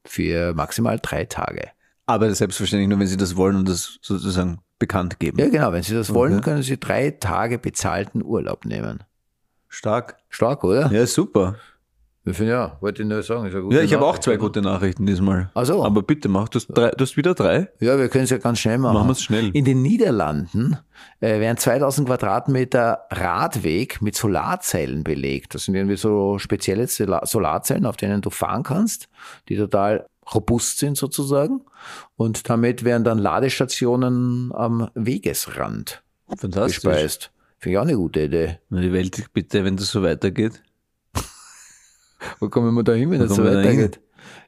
Für 0.05 0.53
maximal 0.53 0.99
drei 1.01 1.25
Tage. 1.25 1.71
Aber 2.05 2.33
selbstverständlich 2.33 2.89
nur, 2.89 2.99
wenn 2.99 3.07
Sie 3.07 3.17
das 3.17 3.35
wollen 3.35 3.55
und 3.55 3.69
das 3.69 3.97
sozusagen 4.01 4.59
bekannt 4.79 5.19
geben. 5.19 5.39
Ja, 5.39 5.47
genau. 5.49 5.71
Wenn 5.71 5.83
Sie 5.83 5.93
das 5.93 6.13
wollen, 6.13 6.33
Okay. 6.35 6.43
können 6.43 6.63
Sie 6.63 6.77
drei 6.77 7.11
Tage 7.11 7.57
bezahlten 7.57 8.23
Urlaub 8.23 8.65
nehmen. 8.65 9.03
Stark. 9.69 10.17
Stark, 10.29 10.63
oder? 10.63 10.91
Ja, 10.91 11.05
super. 11.07 11.55
Ich 12.25 12.37
finde, 12.37 12.53
ja, 12.53 12.77
wollte 12.79 13.01
ich 13.01 13.07
nur 13.09 13.21
sagen. 13.21 13.51
Ja, 13.71 13.81
ich 13.81 13.93
habe 13.93 14.05
auch 14.05 14.17
zwei 14.17 14.37
gute 14.37 14.61
Nachrichten 14.61 15.05
diesmal. 15.05 15.49
Ach 15.55 15.65
so. 15.65 15.83
Aber 15.83 16.03
bitte 16.03 16.29
mach, 16.29 16.47
du 16.47 16.57
hast, 16.57 16.67
drei, 16.67 16.91
du 16.91 17.01
hast 17.03 17.17
wieder 17.17 17.33
drei? 17.33 17.69
Ja, 17.81 17.97
wir 17.97 18.07
können 18.07 18.23
es 18.23 18.29
ja 18.29 18.37
ganz 18.37 18.59
schnell 18.59 18.77
machen. 18.77 18.93
Machen 18.93 19.09
wir's 19.09 19.21
schnell. 19.23 19.49
In 19.53 19.65
den 19.65 19.81
Niederlanden 19.81 20.77
äh, 21.19 21.41
werden 21.41 21.57
2000 21.57 22.07
Quadratmeter 22.07 22.99
Radweg 23.11 24.01
mit 24.01 24.15
Solarzellen 24.15 25.03
belegt. 25.03 25.53
Das 25.53 25.65
sind 25.65 25.75
irgendwie 25.75 25.97
so 25.97 26.39
spezielle 26.39 26.87
Sola- 26.87 27.25
Solarzellen, 27.25 27.85
auf 27.85 27.97
denen 27.97 28.21
du 28.21 28.29
fahren 28.29 28.63
kannst, 28.63 29.09
die 29.49 29.57
total 29.57 30.05
robust 30.33 30.79
sind 30.79 30.97
sozusagen. 30.97 31.61
Und 32.15 32.49
damit 32.49 32.83
werden 32.83 33.03
dann 33.03 33.17
Ladestationen 33.17 34.51
am 34.53 34.89
Wegesrand 34.95 36.03
Fantastisch. 36.37 36.81
gespeist. 36.81 37.31
Finde 37.57 37.73
ich 37.73 37.77
auch 37.77 37.83
eine 37.83 37.95
gute 37.95 38.21
Idee. 38.21 38.59
Na, 38.69 38.81
die 38.81 38.91
Welt 38.91 39.33
bitte, 39.33 39.63
wenn 39.63 39.77
das 39.77 39.89
so 39.89 40.03
weitergeht. 40.03 40.61
Wo 42.39 42.49
kommen 42.49 42.73
wir 42.73 42.83
da 42.83 42.93
hin, 42.93 43.11
wenn 43.11 43.21
Wo 43.21 43.25
das 43.25 43.35
so 43.35 43.43
weitergeht? 43.43 43.99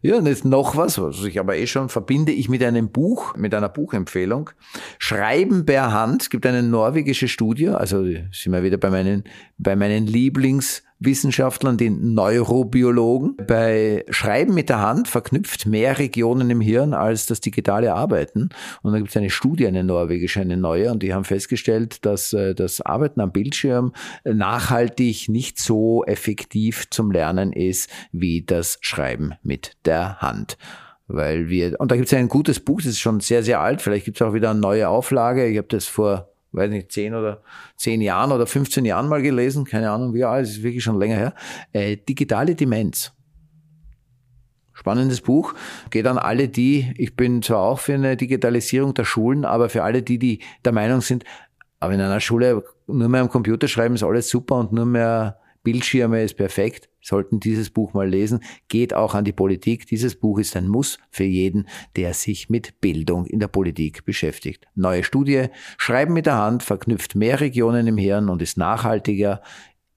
Ja, 0.01 0.17
und 0.17 0.27
jetzt 0.27 0.46
noch 0.46 0.75
was, 0.75 1.00
was 1.00 1.24
ich 1.24 1.39
aber 1.39 1.58
eh 1.58 1.67
schon 1.67 1.89
verbinde 1.89 2.32
ich 2.32 2.50
mit 2.50 2.63
einem 2.63 2.89
Buch, 2.89 3.36
mit 3.36 3.53
einer 3.53 3.70
Buchempfehlung. 3.70 4.51
Schreiben 5.00 5.65
per 5.65 5.91
Hand. 5.94 6.24
Es 6.24 6.29
gibt 6.29 6.46
eine 6.46 6.62
norwegische 6.62 7.27
Studie, 7.27 7.70
also 7.70 8.03
sind 8.03 8.51
wir 8.51 8.63
wieder 8.63 8.77
bei 8.77 8.89
meinen, 8.89 9.24
bei 9.58 9.75
meinen 9.75 10.05
Lieblingswissenschaftlern, 11.00 11.78
den 11.78 12.14
Neurobiologen. 12.14 13.38
Bei 13.48 14.06
Schreiben 14.10 14.54
mit 14.54 14.70
der 14.70 14.82
Hand 14.82 15.08
verknüpft 15.08 15.66
mehr 15.66 16.00
Regionen 16.00 16.50
im 16.50 16.62
Hirn 16.62 16.94
als 16.94 17.25
das 17.25 17.42
digitale 17.42 17.94
Arbeiten. 17.94 18.50
Und 18.82 18.94
da 18.94 18.98
gibt 18.98 19.10
es 19.10 19.18
eine 19.18 19.30
Studie, 19.30 19.68
eine 19.68 19.84
norwegische, 19.84 20.42
eine 20.42 20.58
neue, 20.58 20.92
und 20.92 21.04
die 21.04 21.14
haben 21.14 21.24
festgestellt, 21.24 22.06
dass 22.06 22.34
äh, 22.34 22.56
das 22.56 22.82
Arbeiten 22.82 23.22
am 23.22 23.32
Bildschirm 23.32 23.94
nachhaltig 24.24 25.30
nicht 25.30 25.60
so 25.60 26.04
effektiv 26.06 26.90
zum 26.90 27.12
Lernen 27.12 27.52
ist 27.54 27.90
wie 28.12 28.44
das 28.44 28.78
Schreiben 28.82 29.34
mit 29.44 29.74
der 29.86 30.18
Hand. 30.22 30.58
Weil 31.08 31.50
wir, 31.50 31.80
und 31.80 31.92
da 31.92 31.96
gibt 31.96 32.08
es 32.08 32.14
ein 32.14 32.30
gutes 32.30 32.60
Buch, 32.60 32.80
das 32.80 32.88
ist 32.88 33.00
schon 33.00 33.20
sehr, 33.20 33.44
sehr 33.44 33.62
alt, 33.62 33.82
vielleicht 33.82 34.06
gibt 34.06 34.20
es 34.20 34.25
auch 34.25 34.34
wieder 34.34 34.50
eine 34.50 34.60
neue 34.60 34.90
Auflage. 34.90 35.46
Ich 35.46 35.58
habe 35.58 35.68
das 35.68 35.86
vor, 35.86 36.35
weiß 36.55 36.69
nicht, 36.69 36.91
zehn 36.91 37.13
oder 37.13 37.41
zehn 37.75 38.01
Jahren 38.01 38.31
oder 38.31 38.47
15 38.47 38.85
Jahren 38.85 39.07
mal 39.07 39.21
gelesen, 39.21 39.65
keine 39.65 39.91
Ahnung 39.91 40.13
wie 40.13 40.24
alt, 40.24 40.47
ist 40.47 40.63
wirklich 40.63 40.83
schon 40.83 41.00
länger 41.00 41.15
her. 41.17 41.33
Äh, 41.74 41.97
digitale 41.97 42.55
Demenz. 42.55 43.12
Spannendes 44.74 45.21
Buch. 45.21 45.53
Geht 45.89 46.05
an 46.05 46.17
alle 46.17 46.50
die, 46.50 46.93
ich 46.97 47.15
bin 47.15 47.41
zwar 47.41 47.59
auch 47.59 47.79
für 47.79 47.93
eine 47.93 48.17
Digitalisierung 48.17 48.93
der 48.93 49.05
Schulen, 49.05 49.45
aber 49.45 49.69
für 49.69 49.83
alle 49.83 50.03
die, 50.03 50.19
die 50.19 50.39
der 50.65 50.74
Meinung 50.74 51.01
sind, 51.01 51.24
aber 51.79 51.93
in 51.93 52.01
einer 52.01 52.19
Schule 52.19 52.63
nur 52.88 53.09
mehr 53.09 53.21
am 53.21 53.29
Computer 53.29 53.67
schreiben 53.67 53.95
ist 53.95 54.03
alles 54.03 54.29
super 54.29 54.55
und 54.55 54.74
nur 54.74 54.85
mehr 54.85 55.39
Bildschirme 55.65 56.24
ist 56.24 56.36
perfekt, 56.36 56.88
sollten 57.01 57.41
dieses 57.41 57.72
Buch 57.72 57.93
mal 57.93 58.07
lesen. 58.07 58.39
Geht 58.69 58.93
auch 58.93 59.15
an 59.15 59.25
die 59.25 59.34
Politik. 59.34 59.88
Dieses 59.88 60.15
Buch 60.15 60.39
ist 60.39 60.55
ein 60.55 60.69
Muss 60.69 61.00
für 61.10 61.25
jeden, 61.25 61.67
der 61.98 62.13
sich 62.13 62.50
mit 62.50 62.79
Bildung 62.79 63.25
in 63.25 63.41
der 63.41 63.50
Politik 63.50 64.05
beschäftigt. 64.05 64.67
Neue 64.75 65.03
Studie. 65.03 65.48
Schreiben 65.77 66.13
mit 66.13 66.27
der 66.27 66.38
Hand 66.38 66.63
verknüpft 66.63 67.15
mehr 67.15 67.41
Regionen 67.41 67.88
im 67.88 67.98
Hirn 67.98 68.29
und 68.29 68.41
ist 68.41 68.57
nachhaltiger 68.57 69.41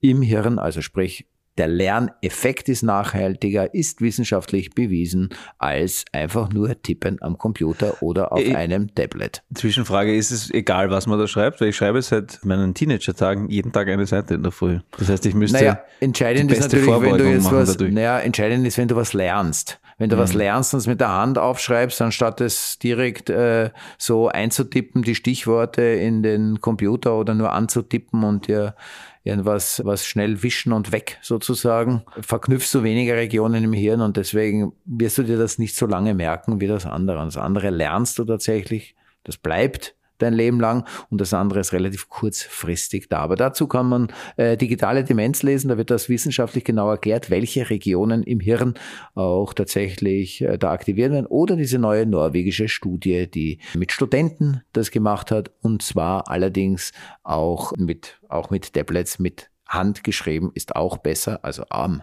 im 0.01 0.21
Hirn, 0.21 0.59
also 0.59 0.81
sprich 0.81 1.27
der 1.59 1.67
Lerneffekt 1.67 2.69
ist 2.69 2.81
nachhaltiger, 2.83 3.73
ist 3.73 4.01
wissenschaftlich 4.01 4.71
bewiesen, 4.71 5.29
als 5.57 6.05
einfach 6.13 6.49
nur 6.51 6.81
tippen 6.81 7.21
am 7.21 7.37
Computer 7.37 8.01
oder 8.01 8.31
auf 8.31 8.39
Äh, 8.43 8.55
einem 8.55 8.95
Tablet. 8.95 9.43
Zwischenfrage, 9.53 10.15
ist 10.15 10.31
es 10.31 10.49
egal, 10.51 10.89
was 10.89 11.05
man 11.05 11.19
da 11.19 11.27
schreibt? 11.27 11.61
Weil 11.61 11.67
ich 11.69 11.75
schreibe 11.75 12.01
seit 12.01 12.39
meinen 12.45 12.73
Teenager-Tagen 12.73 13.49
jeden 13.49 13.71
Tag 13.71 13.89
eine 13.89 14.05
Seite 14.05 14.35
in 14.35 14.43
der 14.43 14.51
Früh. 14.51 14.79
Das 14.97 15.09
heißt, 15.09 15.25
ich 15.25 15.35
müsste 15.35 15.57
Naja, 15.59 15.83
entscheidend 15.99 16.49
die 16.49 16.55
ist 16.55 16.61
beste 16.69 16.77
natürlich, 16.77 17.01
wenn 17.11 17.17
du 17.17 17.29
jetzt 17.29 17.51
was, 17.51 17.71
dadurch. 17.73 17.93
naja, 17.93 18.19
entscheidend 18.19 18.65
ist, 18.65 18.77
wenn 18.77 18.87
du 18.87 18.95
was 18.95 19.13
lernst. 19.13 19.79
Wenn 19.99 20.09
du 20.09 20.17
was 20.17 20.33
Mhm. 20.33 20.39
lernst 20.39 20.73
und 20.73 20.79
es 20.79 20.87
mit 20.87 21.01
der 21.01 21.13
Hand 21.13 21.37
aufschreibst, 21.37 22.01
anstatt 22.01 22.41
es 22.41 22.79
direkt 22.79 23.29
äh, 23.29 23.69
so 23.97 24.29
einzutippen, 24.29 25.03
die 25.03 25.13
Stichworte 25.13 25.81
in 25.81 26.23
den 26.23 26.61
Computer 26.61 27.15
oder 27.15 27.35
nur 27.35 27.51
anzutippen 27.51 28.23
und 28.23 28.47
dir 28.47 28.75
irgendwas 29.23 29.81
was 29.83 30.05
schnell 30.05 30.41
wischen 30.41 30.71
und 30.71 30.91
weg 30.93 31.19
sozusagen, 31.21 32.03
verknüpfst 32.21 32.73
du 32.73 32.83
weniger 32.83 33.15
Regionen 33.15 33.65
im 33.65 33.73
Hirn 33.73 33.99
und 34.01 34.15
deswegen 34.17 34.71
wirst 34.85 35.17
du 35.17 35.23
dir 35.23 35.37
das 35.37 35.59
nicht 35.59 35.75
so 35.75 35.85
lange 35.85 36.13
merken 36.13 36.61
wie 36.61 36.67
das 36.67 36.85
andere. 36.85 37.19
Und 37.19 37.27
das 37.27 37.37
andere 37.37 37.69
lernst 37.69 38.17
du 38.17 38.23
tatsächlich, 38.23 38.95
das 39.25 39.37
bleibt 39.37 39.95
dein 40.21 40.33
Leben 40.33 40.59
lang 40.59 40.85
und 41.09 41.19
das 41.19 41.33
andere 41.33 41.59
ist 41.59 41.73
relativ 41.73 42.09
kurzfristig 42.09 43.09
da. 43.09 43.19
Aber 43.19 43.35
dazu 43.35 43.67
kann 43.67 43.87
man 43.87 44.13
äh, 44.37 44.57
digitale 44.57 45.03
Demenz 45.03 45.43
lesen, 45.43 45.69
da 45.69 45.77
wird 45.77 45.89
das 45.89 46.09
wissenschaftlich 46.09 46.63
genau 46.63 46.89
erklärt, 46.89 47.29
welche 47.29 47.69
Regionen 47.69 48.23
im 48.23 48.39
Hirn 48.39 48.75
auch 49.15 49.53
tatsächlich 49.53 50.41
äh, 50.41 50.57
da 50.57 50.71
aktiviert 50.71 51.11
werden. 51.11 51.25
Oder 51.25 51.55
diese 51.55 51.79
neue 51.79 52.05
norwegische 52.05 52.67
Studie, 52.67 53.29
die 53.29 53.59
mit 53.73 53.91
Studenten 53.91 54.61
das 54.73 54.91
gemacht 54.91 55.31
hat 55.31 55.51
und 55.61 55.81
zwar 55.81 56.29
allerdings 56.29 56.91
auch 57.23 57.73
mit, 57.77 58.19
auch 58.29 58.49
mit 58.49 58.73
Tablets 58.73 59.19
mit 59.19 59.49
Hand 59.67 60.03
geschrieben, 60.03 60.51
ist 60.53 60.75
auch 60.75 60.97
besser, 60.97 61.39
also 61.43 61.63
am 61.69 62.01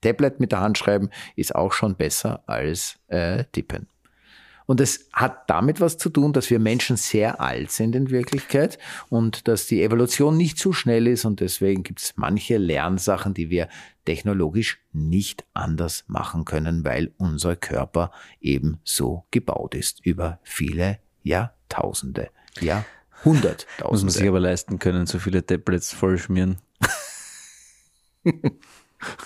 Tablet 0.00 0.40
mit 0.40 0.52
der 0.52 0.60
Hand 0.60 0.78
schreiben 0.78 1.10
ist 1.36 1.54
auch 1.54 1.72
schon 1.72 1.96
besser 1.96 2.42
als 2.46 2.98
äh, 3.08 3.44
tippen. 3.52 3.88
Und 4.68 4.82
es 4.82 5.08
hat 5.14 5.48
damit 5.48 5.80
was 5.80 5.96
zu 5.96 6.10
tun, 6.10 6.34
dass 6.34 6.50
wir 6.50 6.58
Menschen 6.58 6.98
sehr 6.98 7.40
alt 7.40 7.70
sind 7.72 7.96
in 7.96 8.10
Wirklichkeit 8.10 8.78
und 9.08 9.48
dass 9.48 9.66
die 9.66 9.82
Evolution 9.82 10.36
nicht 10.36 10.58
so 10.58 10.74
schnell 10.74 11.06
ist 11.06 11.24
und 11.24 11.40
deswegen 11.40 11.84
gibt 11.84 12.02
es 12.02 12.12
manche 12.16 12.58
Lernsachen, 12.58 13.32
die 13.32 13.48
wir 13.48 13.70
technologisch 14.04 14.78
nicht 14.92 15.46
anders 15.54 16.04
machen 16.06 16.44
können, 16.44 16.84
weil 16.84 17.14
unser 17.16 17.56
Körper 17.56 18.10
eben 18.42 18.78
so 18.84 19.24
gebaut 19.30 19.74
ist 19.74 20.04
über 20.04 20.38
viele 20.42 20.98
Jahrtausende, 21.22 22.28
Muss 22.56 22.62
man 22.62 22.66
Jahrhunderttausende. 22.66 24.12
sich 24.12 24.28
aber 24.28 24.40
leisten 24.40 24.78
können, 24.78 25.06
so 25.06 25.18
viele 25.18 25.46
Tablets 25.46 25.94
vollschmieren. 25.94 26.58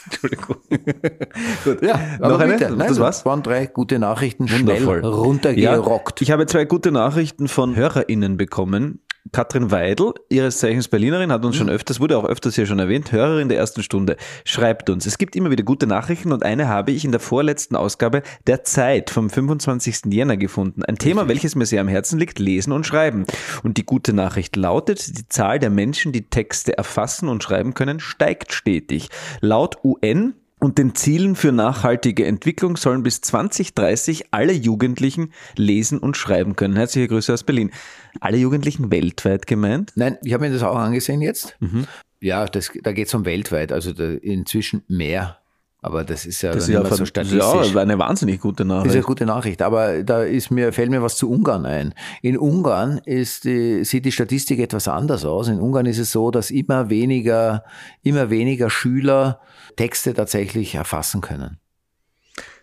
Entschuldigung. 0.05 0.57
Gut. 1.65 1.83
Ja, 1.83 1.99
noch 2.21 2.39
eine? 2.41 2.55
bitte. 2.55 2.71
Nein, 2.77 2.89
das 2.89 3.01
war's? 3.01 3.25
waren 3.25 3.43
drei 3.43 3.67
gute 3.67 3.99
Nachrichten, 3.99 4.49
schnell 4.49 4.85
Wundervoll. 4.85 5.01
runtergerockt. 5.05 6.21
Ja, 6.21 6.25
ich 6.25 6.31
habe 6.31 6.47
zwei 6.47 6.65
gute 6.65 6.93
Nachrichten 6.93 7.49
von 7.49 7.75
HörerInnen 7.77 8.37
bekommen. 8.37 9.01
Katrin 9.31 9.71
Weidel, 9.71 10.15
ihres 10.29 10.59
Zeichens 10.59 10.89
Berlinerin, 10.89 11.31
hat 11.31 11.45
uns 11.45 11.57
schon 11.57 11.71
öfters, 11.71 12.01
wurde 12.01 12.19
auch 12.19 12.25
öfters 12.25 12.57
hier 12.57 12.67
schon 12.67 12.81
erwähnt, 12.81 13.13
Hörerin 13.13 13.49
der 13.49 13.57
ersten 13.57 13.83
Stunde, 13.83 14.17
schreibt 14.45 14.91
uns, 14.91 15.07
es 15.07 15.17
gibt 15.17 15.37
immer 15.37 15.51
wieder 15.51 15.63
gute 15.63 15.87
Nachrichten 15.87 16.33
und 16.33 16.43
eine 16.43 16.69
habe 16.69 16.91
ich 16.91 17.05
in 17.05 17.13
der 17.13 17.21
vorletzten 17.21 17.77
Ausgabe 17.77 18.23
der 18.47 18.65
Zeit 18.65 19.11
vom 19.11 19.31
25. 19.31 20.13
Jänner 20.13 20.37
gefunden. 20.37 20.85
Ein 20.85 20.99
Thema, 20.99 21.29
welches 21.29 21.55
mir 21.55 21.67
sehr 21.67 21.81
am 21.81 21.89
Herzen 21.89 22.19
liegt, 22.19 22.41
Lesen 22.41 22.73
und 22.73 22.85
Schreiben. 22.85 23.25
Und 23.63 23.77
die 23.77 23.87
gute 23.87 24.13
Nachricht 24.13 24.57
lautet, 24.57 25.17
die 25.17 25.29
Zahl 25.29 25.61
der 25.61 25.71
Menschen, 25.71 26.13
die 26.13 26.29
Texte 26.29 26.77
erfassen 26.77 27.29
und 27.29 27.43
schreiben 27.43 27.75
können, 27.75 28.01
steigt 28.01 28.53
stetig. 28.53 29.09
Laut 29.41 29.79
UN 29.85 30.35
und 30.63 30.79
den 30.79 30.95
Zielen 30.95 31.35
für 31.35 31.51
nachhaltige 31.51 32.25
Entwicklung 32.25 32.77
sollen 32.77 33.03
bis 33.03 33.21
2030 33.21 34.27
alle 34.31 34.53
Jugendlichen 34.53 35.33
lesen 35.57 35.99
und 35.99 36.17
schreiben 36.17 36.55
können. 36.55 36.77
Herzliche 36.77 37.09
Grüße 37.09 37.33
aus 37.33 37.43
Berlin. 37.43 37.73
Alle 38.21 38.37
Jugendlichen 38.37 38.93
weltweit 38.93 39.49
gemeint? 39.49 39.93
Nein, 39.97 40.19
ich 40.23 40.33
habe 40.33 40.47
mir 40.47 40.53
das 40.53 40.63
auch 40.63 40.77
angesehen 40.77 41.21
jetzt. 41.21 41.57
Mhm. 41.59 41.89
Ja, 42.21 42.47
das, 42.47 42.71
da 42.81 42.93
geht 42.93 43.09
es 43.09 43.15
um 43.15 43.25
weltweit, 43.25 43.73
also 43.73 43.91
inzwischen 43.91 44.85
mehr. 44.87 45.42
Aber 45.85 46.05
das 46.05 46.27
ist 46.27 46.41
ja, 46.43 46.53
Das 46.53 46.65
ist 46.65 46.69
ja, 46.69 46.85
so 46.85 47.05
statistisch. 47.05 47.73
ja 47.75 47.81
eine 47.81 47.99
wahnsinnig 47.99 48.41
gute 48.41 48.65
Das 48.65 48.67
ist 48.67 48.69
Nachricht. 48.79 48.95
eine 48.95 49.03
gute 49.03 49.27
Nachricht, 49.27 49.63
aber 49.63 50.05
da 50.05 50.23
ist 50.23 50.53
mir, 50.53 50.73
fällt 50.73 50.91
mir 50.91 51.03
was 51.03 51.17
zu 51.17 51.29
Ungarn 51.29 51.67
ein. 51.67 51.93
In 52.23 52.39
Ungarn 52.39 52.99
ist 52.99 53.43
die, 53.45 53.85
sieht 53.85 54.05
die 54.05 54.13
Statistik 54.13 54.61
etwas 54.61 54.87
anders 54.87 55.25
aus. 55.25 55.49
In 55.49 55.61
Ungarn 55.61 55.87
ist 55.87 55.99
es 55.99 56.13
so, 56.13 56.31
dass 56.31 56.53
immer 56.53 56.89
weniger, 56.89 57.65
immer 58.05 58.31
weniger 58.31 58.71
Schüler 58.71 59.41
Texte 59.77 60.15
tatsächlich 60.15 60.77
erfassen 60.77 61.21
können. 61.21 61.59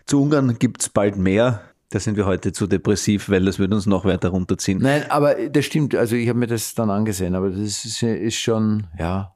Zu 0.06 0.22
Ungarn 0.22 0.58
gibt's 0.58 0.88
bald 0.88 1.16
mehr. 1.16 1.60
Da 1.90 2.00
sind 2.00 2.16
wir 2.16 2.24
heute 2.24 2.52
zu 2.52 2.66
depressiv, 2.66 3.28
weil 3.28 3.44
das 3.44 3.58
würde 3.58 3.74
uns 3.74 3.84
noch 3.84 4.04
weiter 4.06 4.30
runterziehen. 4.30 4.78
Nein, 4.80 5.10
aber 5.10 5.34
das 5.34 5.66
stimmt. 5.66 5.94
Also 5.94 6.16
ich 6.16 6.28
habe 6.28 6.38
mir 6.38 6.46
das 6.46 6.74
dann 6.74 6.88
angesehen, 6.88 7.34
aber 7.34 7.50
das 7.50 7.84
ist, 7.84 8.02
ist 8.02 8.36
schon, 8.36 8.86
ja. 8.98 9.34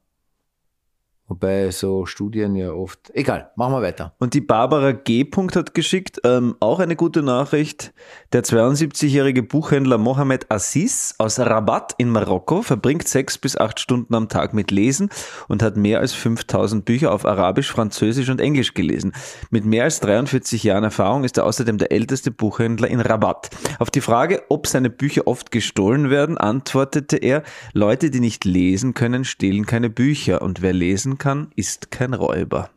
Wobei 1.26 1.70
so 1.70 2.04
Studien 2.04 2.54
ja 2.54 2.72
oft. 2.72 3.10
Egal, 3.14 3.50
machen 3.56 3.72
wir 3.72 3.80
weiter. 3.80 4.14
Und 4.18 4.34
die 4.34 4.42
Barbara 4.42 4.92
G. 4.92 5.24
hat 5.54 5.72
geschickt, 5.72 6.20
ähm, 6.22 6.54
auch 6.60 6.80
eine 6.80 6.96
gute 6.96 7.22
Nachricht. 7.22 7.94
Der 8.34 8.44
72-jährige 8.44 9.42
Buchhändler 9.42 9.96
Mohamed 9.96 10.50
Assis 10.50 11.14
aus 11.16 11.40
Rabat 11.40 11.94
in 11.96 12.10
Marokko 12.10 12.60
verbringt 12.60 13.08
sechs 13.08 13.38
bis 13.38 13.56
acht 13.56 13.80
Stunden 13.80 14.14
am 14.14 14.28
Tag 14.28 14.52
mit 14.52 14.70
Lesen 14.70 15.08
und 15.48 15.62
hat 15.62 15.78
mehr 15.78 16.00
als 16.00 16.12
5000 16.12 16.84
Bücher 16.84 17.10
auf 17.10 17.24
Arabisch, 17.24 17.72
Französisch 17.72 18.28
und 18.28 18.42
Englisch 18.42 18.74
gelesen. 18.74 19.12
Mit 19.48 19.64
mehr 19.64 19.84
als 19.84 20.00
43 20.00 20.62
Jahren 20.62 20.84
Erfahrung 20.84 21.24
ist 21.24 21.38
er 21.38 21.46
außerdem 21.46 21.78
der 21.78 21.90
älteste 21.90 22.32
Buchhändler 22.32 22.88
in 22.88 23.00
Rabat. 23.00 23.48
Auf 23.78 23.90
die 23.90 24.02
Frage, 24.02 24.42
ob 24.50 24.66
seine 24.66 24.90
Bücher 24.90 25.26
oft 25.26 25.50
gestohlen 25.50 26.10
werden, 26.10 26.36
antwortete 26.36 27.16
er, 27.16 27.44
Leute, 27.72 28.10
die 28.10 28.20
nicht 28.20 28.44
lesen 28.44 28.92
können, 28.92 29.24
stehlen 29.24 29.64
keine 29.64 29.88
Bücher 29.88 30.42
und 30.42 30.60
wer 30.60 30.74
lesen 30.74 31.13
kann, 31.18 31.50
ist 31.56 31.90
kein 31.90 32.14
Räuber. 32.14 32.70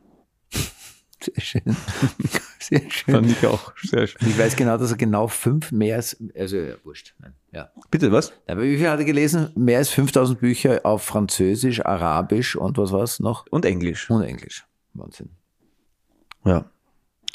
Sehr 1.19 1.41
schön. 1.41 1.75
Sehr 2.59 2.91
schön. 2.91 3.23
ich 3.25 3.45
auch 3.45 3.71
sehr 3.77 4.07
schön. 4.07 4.27
Ich 4.27 4.37
weiß 4.37 4.55
genau, 4.55 4.77
dass 4.77 4.91
er 4.91 4.97
genau 4.97 5.27
fünf 5.27 5.71
mehr 5.71 5.95
als, 5.95 6.17
also 6.35 6.57
ja, 6.57 6.75
wurscht. 6.83 7.15
Nein, 7.19 7.33
ja. 7.51 7.71
Bitte, 7.89 8.11
was? 8.11 8.33
Aber 8.45 8.61
wie 8.63 8.77
viel 8.77 8.89
hat 8.89 8.99
er 8.99 9.05
gelesen? 9.05 9.51
Mehr 9.55 9.77
als 9.77 9.89
5000 9.89 10.39
Bücher 10.39 10.81
auf 10.83 11.03
Französisch, 11.03 11.85
Arabisch 11.85 12.55
und 12.55 12.77
was 12.77 12.91
war's 12.91 13.19
noch? 13.19 13.45
Und 13.49 13.65
Englisch. 13.65 14.09
Und 14.09 14.23
Englisch. 14.23 14.65
Wahnsinn. 14.93 15.29
Ja. 16.45 16.65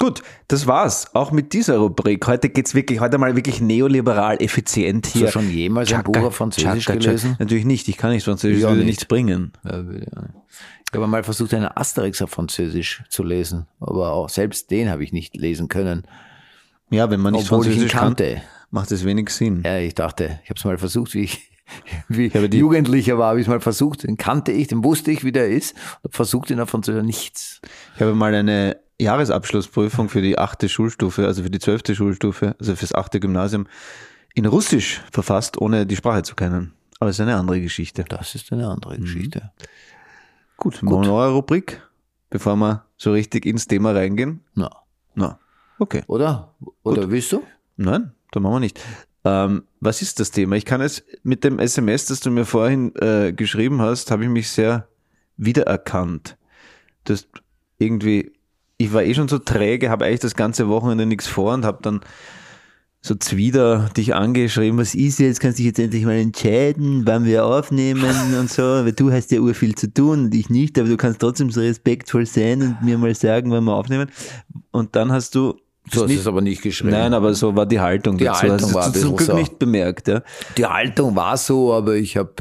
Gut, 0.03 0.21
das 0.49 0.67
war's. 0.67 1.15
Auch 1.15 1.31
mit 1.31 1.53
dieser 1.53 1.77
Rubrik. 1.77 2.27
Heute 2.27 2.49
geht's 2.49 2.75
wirklich, 2.75 2.99
heute 2.99 3.17
mal 3.17 3.37
wirklich 3.37 3.61
neoliberal 3.61 4.35
effizient 4.41 5.05
hier. 5.07 5.27
Hast 5.27 5.35
du 5.35 5.39
schon 5.39 5.49
jemals 5.49 5.93
ein 5.93 6.03
Buch 6.03 6.17
auf 6.17 6.35
Französisch 6.35 6.83
Chaka, 6.83 6.99
Chaka. 6.99 6.99
gelesen? 7.05 7.35
Natürlich 7.39 7.63
nicht. 7.63 7.87
Ich 7.87 7.95
kann 7.95 8.11
nicht 8.11 8.25
Französisch, 8.25 8.57
Ich 8.57 8.61
das 8.63 8.67
auch 8.67 8.71
würde 8.73 8.81
nicht. 8.81 8.87
nichts 8.97 9.05
bringen. 9.05 9.53
Ja, 9.63 9.79
ich. 9.79 10.01
Ich 10.05 10.97
habe 10.99 11.07
mal 11.07 11.23
versucht, 11.23 11.53
einen 11.53 11.69
Asterix 11.73 12.21
auf 12.21 12.31
Französisch 12.31 13.01
zu 13.09 13.23
lesen, 13.23 13.65
aber 13.79 14.11
auch 14.11 14.27
selbst 14.27 14.69
den 14.71 14.89
habe 14.89 15.05
ich 15.05 15.13
nicht 15.13 15.37
lesen 15.37 15.69
können, 15.69 16.03
Ja, 16.91 17.09
wenn 17.09 17.21
man 17.21 17.33
nicht 17.33 17.45
obwohl 17.51 17.65
ich 17.65 17.71
Französisch 17.71 17.91
kann, 17.93 18.01
kannte. 18.17 18.41
macht 18.71 18.91
es 18.91 19.05
wenig 19.05 19.29
Sinn. 19.29 19.63
Ja, 19.65 19.77
ich 19.79 19.95
dachte, 19.95 20.39
ich 20.43 20.49
habe 20.49 20.57
es 20.59 20.65
mal 20.65 20.77
versucht, 20.77 21.13
wie 21.15 21.21
ich, 21.21 21.49
wie 22.09 22.29
aber 22.35 22.49
die- 22.49 22.57
Jugendlicher 22.59 23.17
war, 23.17 23.29
habe 23.29 23.39
ich 23.39 23.45
es 23.47 23.49
mal 23.49 23.61
versucht. 23.61 24.03
Den 24.03 24.17
kannte 24.17 24.51
ich, 24.51 24.67
den 24.67 24.83
wusste 24.83 25.11
ich, 25.11 25.23
wie 25.23 25.31
der 25.31 25.47
ist. 25.49 25.75
Und 26.01 26.13
versucht 26.13 26.51
ihn 26.51 26.59
auf 26.59 26.69
Französisch 26.69 27.03
nichts. 27.05 27.61
Ich 27.95 28.01
habe 28.01 28.13
mal 28.13 28.35
eine 28.35 28.75
Jahresabschlussprüfung 28.99 30.09
für 30.09 30.21
die 30.21 30.37
achte 30.37 30.69
Schulstufe, 30.69 31.25
also 31.25 31.43
für 31.43 31.49
die 31.49 31.59
zwölfte 31.59 31.95
Schulstufe, 31.95 32.55
also 32.59 32.75
fürs 32.75 32.93
achte 32.93 33.19
Gymnasium, 33.19 33.67
in 34.33 34.45
Russisch 34.45 35.01
verfasst, 35.11 35.59
ohne 35.59 35.85
die 35.85 35.95
Sprache 35.95 36.23
zu 36.23 36.35
kennen. 36.35 36.73
Aber 36.99 37.09
es 37.09 37.17
ist 37.17 37.21
eine 37.21 37.35
andere 37.35 37.61
Geschichte. 37.61 38.05
Das 38.07 38.35
ist 38.35 38.51
eine 38.53 38.67
andere 38.67 38.97
Geschichte. 38.97 39.51
Gut, 40.57 40.79
Gut. 40.81 41.05
neue 41.05 41.29
Rubrik, 41.31 41.81
bevor 42.29 42.55
wir 42.55 42.85
so 42.97 43.11
richtig 43.11 43.45
ins 43.45 43.67
Thema 43.67 43.91
reingehen. 43.91 44.41
Na, 44.53 44.69
Na, 45.15 45.39
okay. 45.79 46.03
oder? 46.07 46.55
Oder 46.83 47.09
willst 47.09 47.31
du? 47.31 47.43
Nein, 47.75 48.13
da 48.31 48.39
machen 48.39 48.55
wir 48.55 48.59
nicht. 48.61 48.79
Ähm, 49.25 49.63
was 49.79 50.01
ist 50.01 50.19
das 50.19 50.31
Thema? 50.31 50.55
Ich 50.55 50.65
kann 50.65 50.81
es 50.81 51.03
mit 51.23 51.43
dem 51.43 51.59
SMS, 51.59 52.05
das 52.05 52.19
du 52.19 52.31
mir 52.31 52.45
vorhin 52.45 52.95
äh, 52.95 53.33
geschrieben 53.33 53.81
hast, 53.81 54.11
habe 54.11 54.23
ich 54.23 54.29
mich 54.29 54.49
sehr 54.49 54.87
wiedererkannt. 55.37 56.37
Du 57.05 57.13
hast 57.13 57.27
irgendwie, 57.77 58.33
ich 58.83 58.93
war 58.93 59.03
eh 59.03 59.13
schon 59.13 59.27
so 59.27 59.39
träge, 59.39 59.89
habe 59.89 60.05
eigentlich 60.05 60.19
das 60.21 60.35
ganze 60.35 60.67
Wochenende 60.69 61.05
nichts 61.05 61.27
vor 61.27 61.53
und 61.53 61.65
habe 61.65 61.79
dann 61.81 62.01
so 63.05 63.15
zwider 63.15 63.89
dich 63.97 64.15
angeschrieben, 64.15 64.79
was 64.79 64.95
ist 64.95 65.19
jetzt, 65.19 65.41
kannst 65.41 65.59
dich 65.59 65.65
jetzt 65.65 65.79
endlich 65.79 66.05
mal 66.05 66.13
entscheiden, 66.15 67.01
wann 67.05 67.25
wir 67.25 67.45
aufnehmen 67.45 68.05
und 68.39 68.49
so, 68.49 68.61
weil 68.61 68.93
du 68.93 69.11
hast 69.11 69.31
ja 69.31 69.39
ur 69.41 69.53
viel 69.53 69.75
zu 69.75 69.93
tun 69.93 70.25
und 70.25 70.35
ich 70.35 70.49
nicht, 70.49 70.79
aber 70.79 70.87
du 70.87 70.95
kannst 70.95 71.19
trotzdem 71.19 71.49
so 71.51 71.59
respektvoll 71.59 72.25
sein 72.25 72.61
und 72.61 72.77
mir 72.81 72.97
mal 72.97 73.13
sagen, 73.13 73.51
wann 73.51 73.65
wir 73.65 73.73
aufnehmen. 73.73 74.09
Und 74.71 74.95
dann 74.95 75.11
hast 75.11 75.35
du 75.35 75.55
So 75.91 76.03
hast 76.03 76.07
nicht- 76.07 76.17
du 76.17 76.21
es 76.21 76.27
aber 76.27 76.39
nicht 76.41 76.61
geschrieben. 76.61 76.91
Nein, 76.91 77.13
aber 77.13 77.33
so 77.33 77.53
war 77.57 77.65
die 77.65 77.81
Haltung 77.81 78.17
Die 78.17 78.23
dazu. 78.23 78.43
Haltung 78.43 78.59
Hast 78.61 78.71
du 78.71 78.75
war 78.75 78.93
zum 78.93 79.15
Glück 79.17 79.27
so. 79.27 79.35
nicht 79.37 79.59
bemerkt, 79.59 80.07
ja. 80.07 80.21
Die 80.57 80.65
Haltung 80.65 81.13
war 81.13 81.35
so, 81.35 81.73
aber 81.73 81.95
ich 81.95 82.15
habe 82.15 82.31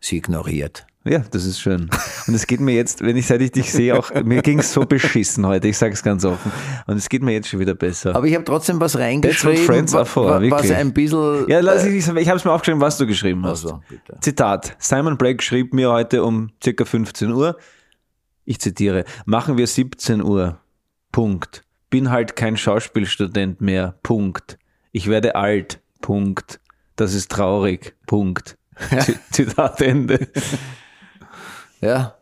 sie 0.00 0.18
ignoriert. 0.18 0.84
Ja, 1.08 1.20
das 1.30 1.44
ist 1.44 1.60
schön. 1.60 1.88
Und 2.26 2.34
es 2.34 2.46
geht 2.46 2.60
mir 2.60 2.74
jetzt, 2.74 3.00
wenn 3.02 3.16
ich 3.16 3.26
seit 3.26 3.40
ich 3.40 3.52
dich 3.52 3.72
sehe, 3.72 3.98
auch, 3.98 4.12
mir 4.24 4.42
ging 4.42 4.58
es 4.58 4.72
so 4.72 4.82
beschissen 4.82 5.46
heute, 5.46 5.68
ich 5.68 5.78
sage 5.78 5.94
es 5.94 6.02
ganz 6.02 6.24
offen. 6.24 6.52
Und 6.86 6.96
es 6.96 7.08
geht 7.08 7.22
mir 7.22 7.32
jetzt 7.32 7.48
schon 7.48 7.60
wieder 7.60 7.74
besser. 7.74 8.14
Aber 8.14 8.26
ich 8.26 8.34
habe 8.34 8.44
trotzdem 8.44 8.78
was 8.80 8.98
reingeschrieben, 8.98 9.64
Friends 9.64 9.94
are 9.94 10.04
for, 10.04 10.26
wa- 10.26 10.34
was 10.34 10.42
wirklich. 10.64 10.74
ein 10.74 10.92
bisschen... 10.92 11.48
ja, 11.48 11.60
lass 11.60 11.84
ich, 11.84 11.96
ich 11.96 12.08
habe 12.28 12.36
es 12.38 12.44
mir 12.44 12.52
aufgeschrieben, 12.52 12.80
was 12.80 12.98
du 12.98 13.06
geschrieben 13.06 13.44
hast. 13.46 13.64
Also. 13.64 13.80
Zitat. 14.20 14.76
Simon 14.78 15.16
Blake 15.16 15.42
schrieb 15.42 15.72
mir 15.72 15.90
heute 15.90 16.22
um 16.24 16.50
circa 16.62 16.84
15 16.84 17.32
Uhr, 17.32 17.56
ich 18.44 18.60
zitiere, 18.60 19.04
machen 19.24 19.56
wir 19.58 19.66
17 19.66 20.22
Uhr. 20.22 20.58
Punkt. 21.12 21.64
Bin 21.90 22.10
halt 22.10 22.36
kein 22.36 22.56
Schauspielstudent 22.56 23.60
mehr. 23.62 23.94
Punkt. 24.02 24.58
Ich 24.92 25.06
werde 25.08 25.36
alt. 25.36 25.80
Punkt. 26.02 26.60
Das 26.96 27.14
ist 27.14 27.30
traurig. 27.30 27.94
Punkt. 28.06 28.56
Zitat 29.30 29.80
Ende. 29.80 30.28
Ja, 31.80 32.14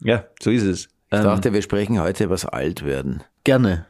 Ja, 0.00 0.24
so 0.42 0.50
ist 0.50 0.62
es. 0.64 0.80
ich 0.84 0.88
Ähm, 1.12 1.24
dachte, 1.24 1.52
wir 1.52 1.62
sprechen 1.62 2.00
heute 2.00 2.24
über 2.24 2.34
das 2.34 2.44
Altwerden. 2.46 3.22
gerne. 3.44 3.86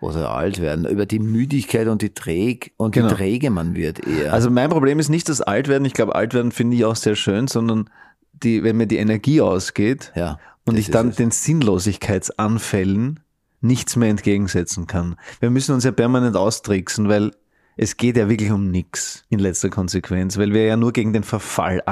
Oder 0.00 0.30
Altwerden, 0.30 0.86
über 0.86 1.04
die 1.04 1.18
Müdigkeit 1.18 1.86
und 1.86 2.00
die 2.00 2.14
Träg 2.14 2.72
und 2.78 2.92
Genau. 2.94 3.10
wie 3.10 3.14
träge 3.14 3.50
man 3.50 3.74
wird 3.74 4.06
eher. 4.06 4.32
Also 4.32 4.48
mein 4.48 4.70
Problem 4.70 4.98
ist 4.98 5.10
nicht 5.10 5.28
das 5.28 5.42
Altwerden. 5.42 5.84
Ich 5.84 5.92
glaube, 5.92 6.14
Altwerden 6.14 6.52
finde 6.52 6.74
ich 6.78 6.86
auch 6.86 6.96
sehr 6.96 7.16
schön, 7.16 7.48
sondern 7.48 7.90
die, 8.32 8.62
wenn 8.64 8.78
mir 8.78 8.86
die 8.86 8.96
Energie 8.96 9.42
ausgeht 9.42 10.10
ja, 10.14 10.38
und 10.64 10.78
ich 10.78 10.90
dann 10.90 11.10
es. 11.10 11.16
den 11.16 11.30
Sinnlosigkeitsanfällen 11.30 13.20
nichts 13.60 13.96
mehr 13.96 14.08
entgegensetzen 14.08 14.86
kann. 14.86 15.16
Wir 15.40 15.50
müssen 15.50 15.74
uns 15.74 15.84
ja 15.84 15.92
permanent 15.92 16.36
austricksen, 16.36 17.08
weil 17.08 17.32
es 17.76 17.96
geht 17.98 18.16
ja 18.16 18.28
wirklich 18.28 18.50
um 18.50 18.70
nichts 18.70 19.24
in 19.28 19.38
letzter 19.38 19.68
Konsequenz, 19.68 20.38
weil 20.38 20.54
wir 20.54 20.64
ja 20.64 20.76
nur 20.76 20.92
gegen 20.92 21.12
den 21.12 21.24
Verfall 21.24 21.82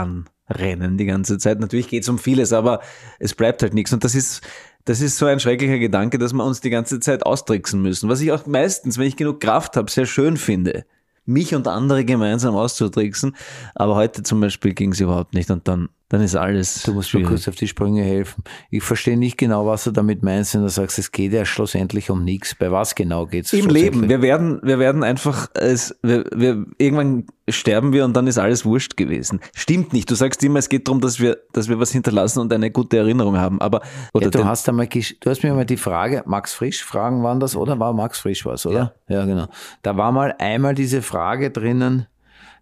anrennen 0.49 0.97
die 0.97 1.07
ganze 1.07 1.39
Zeit. 1.39 1.61
Natürlich 1.61 1.89
geht 1.89 2.03
es 2.03 2.09
um 2.09 2.19
vieles, 2.19 2.53
aber 2.53 2.81
es 3.19 3.35
bleibt 3.35 3.63
halt 3.63 3.75
nichts. 3.75 3.93
Und 3.93 4.05
das 4.05 4.15
ist, 4.15 4.43
das 4.85 5.01
ist 5.01 5.19
so 5.19 5.27
ein 5.27 5.41
schrecklicher 5.41 5.79
Gedanke, 5.79 6.19
dass 6.19 6.33
wir 6.33 6.45
uns 6.45 6.61
die 6.61 6.71
ganze 6.71 7.01
Zeit 7.01 7.25
austricksen 7.25 7.81
müssen. 7.81 8.09
Was 8.09 8.21
ich 8.21 8.33
auch 8.33 8.47
meistens, 8.47 8.99
wenn 8.99 9.07
ich 9.07 9.17
genug 9.17 9.41
Kraft 9.41 9.77
habe, 9.77 9.91
sehr 9.91 10.07
schön 10.07 10.37
finde. 10.37 10.85
Mich 11.27 11.55
und 11.55 11.69
andere 11.69 12.05
gemeinsam 12.05 12.57
auszutricksen. 12.57 13.37
Aber 13.75 13.97
heute 13.97 14.23
zum 14.23 14.41
Beispiel 14.41 14.73
ging 14.73 14.93
es 14.93 15.01
überhaupt 15.01 15.35
nicht 15.35 15.51
und 15.51 15.69
dann, 15.69 15.91
dann 16.11 16.23
ist 16.23 16.35
alles. 16.35 16.83
Du 16.85 16.95
musst 16.95 17.13
mir 17.13 17.21
schwierig. 17.21 17.29
kurz 17.29 17.49
auf 17.49 17.55
die 17.55 17.69
Sprünge 17.69 18.03
helfen. 18.03 18.43
Ich 18.71 18.83
verstehe 18.83 19.19
nicht 19.19 19.37
genau, 19.37 19.67
was 19.67 19.85
du 19.85 19.91
damit 19.91 20.23
meinst, 20.23 20.55
wenn 20.55 20.63
du 20.63 20.69
sagst, 20.71 20.99
es 20.99 21.13
geht 21.13 21.35
ja 21.35 21.45
schlussendlich 21.45 22.09
um 22.11 22.25
nichts. 22.25 22.55
Bei 22.55 22.73
was 22.73 22.95
genau 22.95 23.27
geht's 23.27 23.53
Im 23.53 23.65
schlussendlich? 23.65 23.95
Leben. 23.95 24.09
Wir 24.09 24.23
werden, 24.23 24.61
wir 24.63 24.79
werden 24.79 25.05
einfach, 25.05 25.49
es, 25.55 25.95
wir, 26.03 26.25
wir, 26.35 26.65
irgendwann 26.79 27.27
sterben 27.47 27.93
wir 27.93 28.07
und 28.07 28.17
dann 28.17 28.27
ist 28.27 28.39
alles 28.39 28.65
wurscht 28.65 28.97
gewesen. 28.97 29.41
Stimmt 29.55 29.93
nicht. 29.93 30.11
Du 30.11 30.15
sagst 30.15 30.43
immer, 30.43 30.61
es 30.61 30.71
geht 30.71 30.89
darum, 30.89 31.03
dass 31.03 31.21
wir, 31.21 31.39
dass 31.53 31.69
wir 31.69 31.79
was 31.79 31.93
hinterlassen 31.93 32.41
und 32.41 32.53
eine 32.55 32.71
gute 32.71 32.97
Erinnerung 32.97 33.37
haben. 33.37 33.61
Aber, 33.61 33.83
oder 34.15 34.27
Ja, 34.27 34.31
du 34.31 34.45
hast 34.47 34.67
einmal, 34.69 34.87
du 34.87 35.31
hast 35.31 35.43
mir 35.43 35.53
mal 35.53 35.67
die 35.67 35.77
Frage, 35.77 36.23
Max 36.27 36.55
Frisch, 36.55 36.83
Fragen 36.83 37.23
waren 37.23 37.39
das, 37.39 37.55
oder? 37.55 37.79
War 37.79 37.93
Max 37.93 38.19
Frisch 38.21 38.47
was, 38.47 38.65
oder? 38.65 38.95
Ja. 39.09 39.27
genau. 39.27 39.47
Da 39.83 39.99
war 39.99 40.11
mal 40.13 40.35
einmal 40.39 40.75
diese 40.75 41.03
Frage 41.03 41.51
drinnen, 41.51 42.07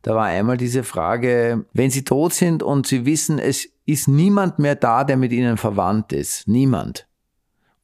da 0.06 0.14
war 0.14 0.26
einmal 0.26 0.56
diese 0.56 0.84
Frage, 0.84 1.64
wenn 1.72 1.90
sie 1.90 2.04
tot 2.04 2.32
sind 2.32 2.62
und 2.62 2.86
sie 2.86 3.04
wissen, 3.06 3.40
es 3.40 3.68
ist 3.86 4.06
niemand 4.06 4.60
mehr 4.60 4.76
da, 4.76 5.02
der 5.02 5.16
mit 5.16 5.32
ihnen 5.32 5.56
verwandt 5.56 6.12
ist. 6.12 6.46
Niemand. 6.46 7.08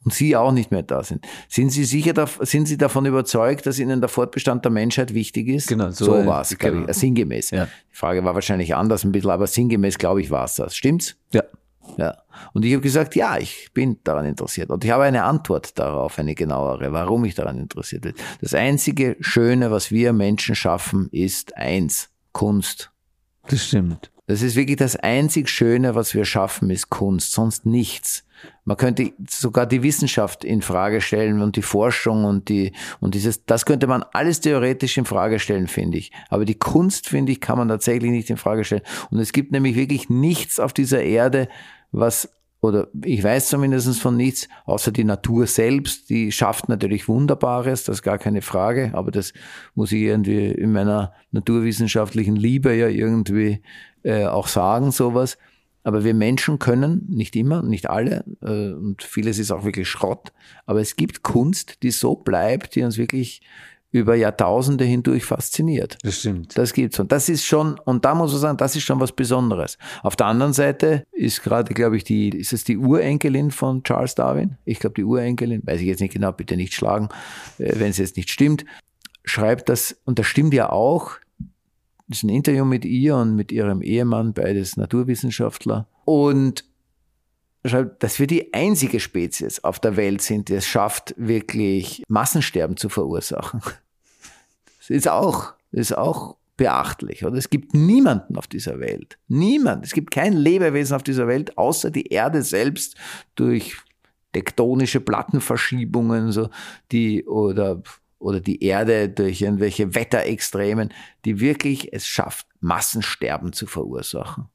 Und 0.04 0.14
sie 0.14 0.36
auch 0.36 0.52
nicht 0.52 0.70
mehr 0.70 0.84
da 0.84 1.02
sind. 1.02 1.26
Sind 1.48 1.70
Sie 1.70 1.84
sicher, 1.84 2.14
sind 2.42 2.66
Sie 2.66 2.76
davon 2.76 3.06
überzeugt, 3.06 3.66
dass 3.66 3.80
Ihnen 3.80 4.00
der 4.00 4.08
Fortbestand 4.08 4.64
der 4.64 4.70
Menschheit 4.70 5.14
wichtig 5.14 5.48
ist? 5.48 5.66
Genau, 5.66 5.90
so 5.90 6.04
so 6.04 6.26
war 6.26 6.42
es, 6.42 6.56
glaube 6.56 6.76
genau. 6.76 6.88
ich, 6.90 6.96
sinngemäß. 6.96 7.50
Ja. 7.50 7.64
Die 7.64 7.96
Frage 7.96 8.24
war 8.24 8.34
wahrscheinlich 8.36 8.74
anders 8.76 9.02
ein 9.02 9.10
bisschen, 9.10 9.30
aber 9.30 9.48
sinngemäß, 9.48 9.98
glaube 9.98 10.20
ich, 10.20 10.30
war 10.30 10.44
es 10.44 10.54
das. 10.54 10.76
Stimmt's? 10.76 11.16
ja. 11.32 11.42
Ja. 11.96 12.16
Und 12.52 12.64
ich 12.64 12.72
habe 12.72 12.82
gesagt, 12.82 13.16
ja, 13.16 13.36
ich 13.38 13.70
bin 13.74 13.98
daran 14.04 14.24
interessiert. 14.24 14.70
Und 14.70 14.84
ich 14.84 14.90
habe 14.92 15.02
eine 15.02 15.24
Antwort 15.24 15.76
darauf, 15.78 16.18
eine 16.18 16.36
genauere, 16.36 16.92
warum 16.92 17.24
ich 17.24 17.34
daran 17.34 17.58
interessiert 17.58 18.02
bin. 18.02 18.14
Das 18.40 18.54
einzige 18.54 19.16
Schöne, 19.20 19.72
was 19.72 19.90
wir 19.90 20.12
Menschen 20.12 20.54
schaffen, 20.54 21.08
ist 21.10 21.56
eins, 21.56 22.11
Kunst. 22.32 22.90
Das 23.48 23.66
stimmt. 23.66 24.10
Das 24.26 24.42
ist 24.42 24.56
wirklich 24.56 24.76
das 24.76 24.96
einzig 24.96 25.48
Schöne, 25.48 25.94
was 25.94 26.14
wir 26.14 26.24
schaffen, 26.24 26.70
ist 26.70 26.90
Kunst, 26.90 27.32
sonst 27.32 27.66
nichts. 27.66 28.24
Man 28.64 28.76
könnte 28.76 29.12
sogar 29.28 29.66
die 29.66 29.82
Wissenschaft 29.82 30.44
in 30.44 30.62
Frage 30.62 31.00
stellen 31.00 31.42
und 31.42 31.56
die 31.56 31.62
Forschung 31.62 32.24
und 32.24 32.48
die, 32.48 32.72
und 33.00 33.14
dieses, 33.14 33.44
das 33.44 33.66
könnte 33.66 33.86
man 33.86 34.04
alles 34.12 34.40
theoretisch 34.40 34.96
in 34.96 35.04
Frage 35.04 35.38
stellen, 35.38 35.66
finde 35.66 35.98
ich. 35.98 36.12
Aber 36.28 36.44
die 36.44 36.58
Kunst, 36.58 37.08
finde 37.08 37.32
ich, 37.32 37.40
kann 37.40 37.58
man 37.58 37.68
tatsächlich 37.68 38.10
nicht 38.10 38.30
in 38.30 38.36
Frage 38.36 38.64
stellen. 38.64 38.82
Und 39.10 39.18
es 39.18 39.32
gibt 39.32 39.52
nämlich 39.52 39.76
wirklich 39.76 40.08
nichts 40.08 40.60
auf 40.60 40.72
dieser 40.72 41.02
Erde, 41.02 41.48
was 41.90 42.32
oder 42.62 42.86
ich 43.04 43.22
weiß 43.22 43.48
zumindest 43.48 44.00
von 44.00 44.16
nichts, 44.16 44.48
außer 44.66 44.92
die 44.92 45.02
Natur 45.02 45.48
selbst, 45.48 46.08
die 46.08 46.30
schafft 46.30 46.68
natürlich 46.68 47.08
Wunderbares, 47.08 47.82
das 47.82 47.96
ist 47.96 48.02
gar 48.02 48.18
keine 48.18 48.40
Frage, 48.40 48.92
aber 48.94 49.10
das 49.10 49.32
muss 49.74 49.90
ich 49.90 50.02
irgendwie 50.02 50.46
in 50.46 50.72
meiner 50.72 51.12
naturwissenschaftlichen 51.32 52.36
Liebe 52.36 52.72
ja 52.72 52.86
irgendwie 52.86 53.62
äh, 54.04 54.26
auch 54.26 54.46
sagen, 54.46 54.92
sowas. 54.92 55.38
Aber 55.82 56.04
wir 56.04 56.14
Menschen 56.14 56.60
können, 56.60 57.04
nicht 57.10 57.34
immer, 57.34 57.62
nicht 57.62 57.90
alle, 57.90 58.24
äh, 58.40 58.72
und 58.72 59.02
vieles 59.02 59.40
ist 59.40 59.50
auch 59.50 59.64
wirklich 59.64 59.88
Schrott, 59.88 60.32
aber 60.64 60.80
es 60.80 60.94
gibt 60.94 61.24
Kunst, 61.24 61.82
die 61.82 61.90
so 61.90 62.14
bleibt, 62.14 62.76
die 62.76 62.84
uns 62.84 62.96
wirklich 62.96 63.42
über 63.92 64.14
Jahrtausende 64.14 64.84
hindurch 64.84 65.24
fasziniert. 65.24 65.98
Das 66.02 66.18
stimmt. 66.18 66.56
Das 66.56 66.72
gibt's. 66.72 66.98
Und 66.98 67.12
das 67.12 67.28
ist 67.28 67.44
schon, 67.44 67.78
und 67.84 68.04
da 68.06 68.14
muss 68.14 68.32
man 68.32 68.40
sagen, 68.40 68.56
das 68.56 68.74
ist 68.74 68.84
schon 68.84 68.98
was 69.00 69.12
Besonderes. 69.12 69.76
Auf 70.02 70.16
der 70.16 70.26
anderen 70.26 70.54
Seite 70.54 71.04
ist 71.12 71.42
gerade, 71.42 71.74
glaube 71.74 71.98
ich, 71.98 72.04
die, 72.04 72.30
ist 72.30 72.54
es 72.54 72.64
die 72.64 72.78
Urenkelin 72.78 73.50
von 73.50 73.82
Charles 73.84 74.14
Darwin? 74.14 74.56
Ich 74.64 74.78
glaube, 74.78 74.94
die 74.94 75.04
Urenkelin, 75.04 75.62
weiß 75.64 75.80
ich 75.80 75.86
jetzt 75.86 76.00
nicht 76.00 76.14
genau, 76.14 76.32
bitte 76.32 76.56
nicht 76.56 76.72
schlagen, 76.72 77.10
äh, 77.58 77.74
wenn 77.76 77.90
es 77.90 77.98
jetzt 77.98 78.16
nicht 78.16 78.30
stimmt, 78.30 78.64
schreibt 79.24 79.68
das, 79.68 80.00
und 80.04 80.18
das 80.18 80.26
stimmt 80.26 80.54
ja 80.54 80.70
auch, 80.70 81.12
das 82.08 82.18
ist 82.18 82.24
ein 82.24 82.30
Interview 82.30 82.64
mit 82.64 82.86
ihr 82.86 83.16
und 83.16 83.36
mit 83.36 83.52
ihrem 83.52 83.82
Ehemann, 83.82 84.32
beides 84.32 84.76
Naturwissenschaftler. 84.76 85.86
Und 86.04 86.64
schreibt, 87.64 88.02
dass 88.02 88.18
wir 88.18 88.26
die 88.26 88.52
einzige 88.52 89.00
Spezies 89.00 89.62
auf 89.64 89.78
der 89.80 89.96
Welt 89.96 90.22
sind, 90.22 90.48
die 90.48 90.54
es 90.54 90.66
schafft, 90.66 91.14
wirklich 91.16 92.02
Massensterben 92.08 92.76
zu 92.76 92.88
verursachen. 92.88 93.60
Das 94.78 94.90
ist 94.90 95.08
auch, 95.08 95.54
ist 95.70 95.96
auch 95.96 96.36
beachtlich. 96.56 97.24
Oder 97.24 97.36
es 97.36 97.50
gibt 97.50 97.74
niemanden 97.74 98.36
auf 98.36 98.46
dieser 98.46 98.80
Welt. 98.80 99.18
Niemand. 99.28 99.84
Es 99.84 99.92
gibt 99.92 100.10
kein 100.10 100.32
Lebewesen 100.32 100.96
auf 100.96 101.02
dieser 101.02 101.26
Welt, 101.28 101.56
außer 101.56 101.90
die 101.90 102.08
Erde 102.08 102.42
selbst 102.42 102.96
durch 103.34 103.76
tektonische 104.32 105.00
Plattenverschiebungen, 105.00 106.32
so 106.32 106.48
die 106.90 107.24
oder 107.26 107.82
oder 108.18 108.40
die 108.40 108.62
Erde 108.62 109.08
durch 109.08 109.42
irgendwelche 109.42 109.94
Wetterextremen, 109.94 110.92
die 111.24 111.40
wirklich 111.40 111.92
es 111.92 112.06
schafft, 112.06 112.46
Massensterben 112.60 113.52
zu 113.52 113.66
verursachen. 113.66 114.46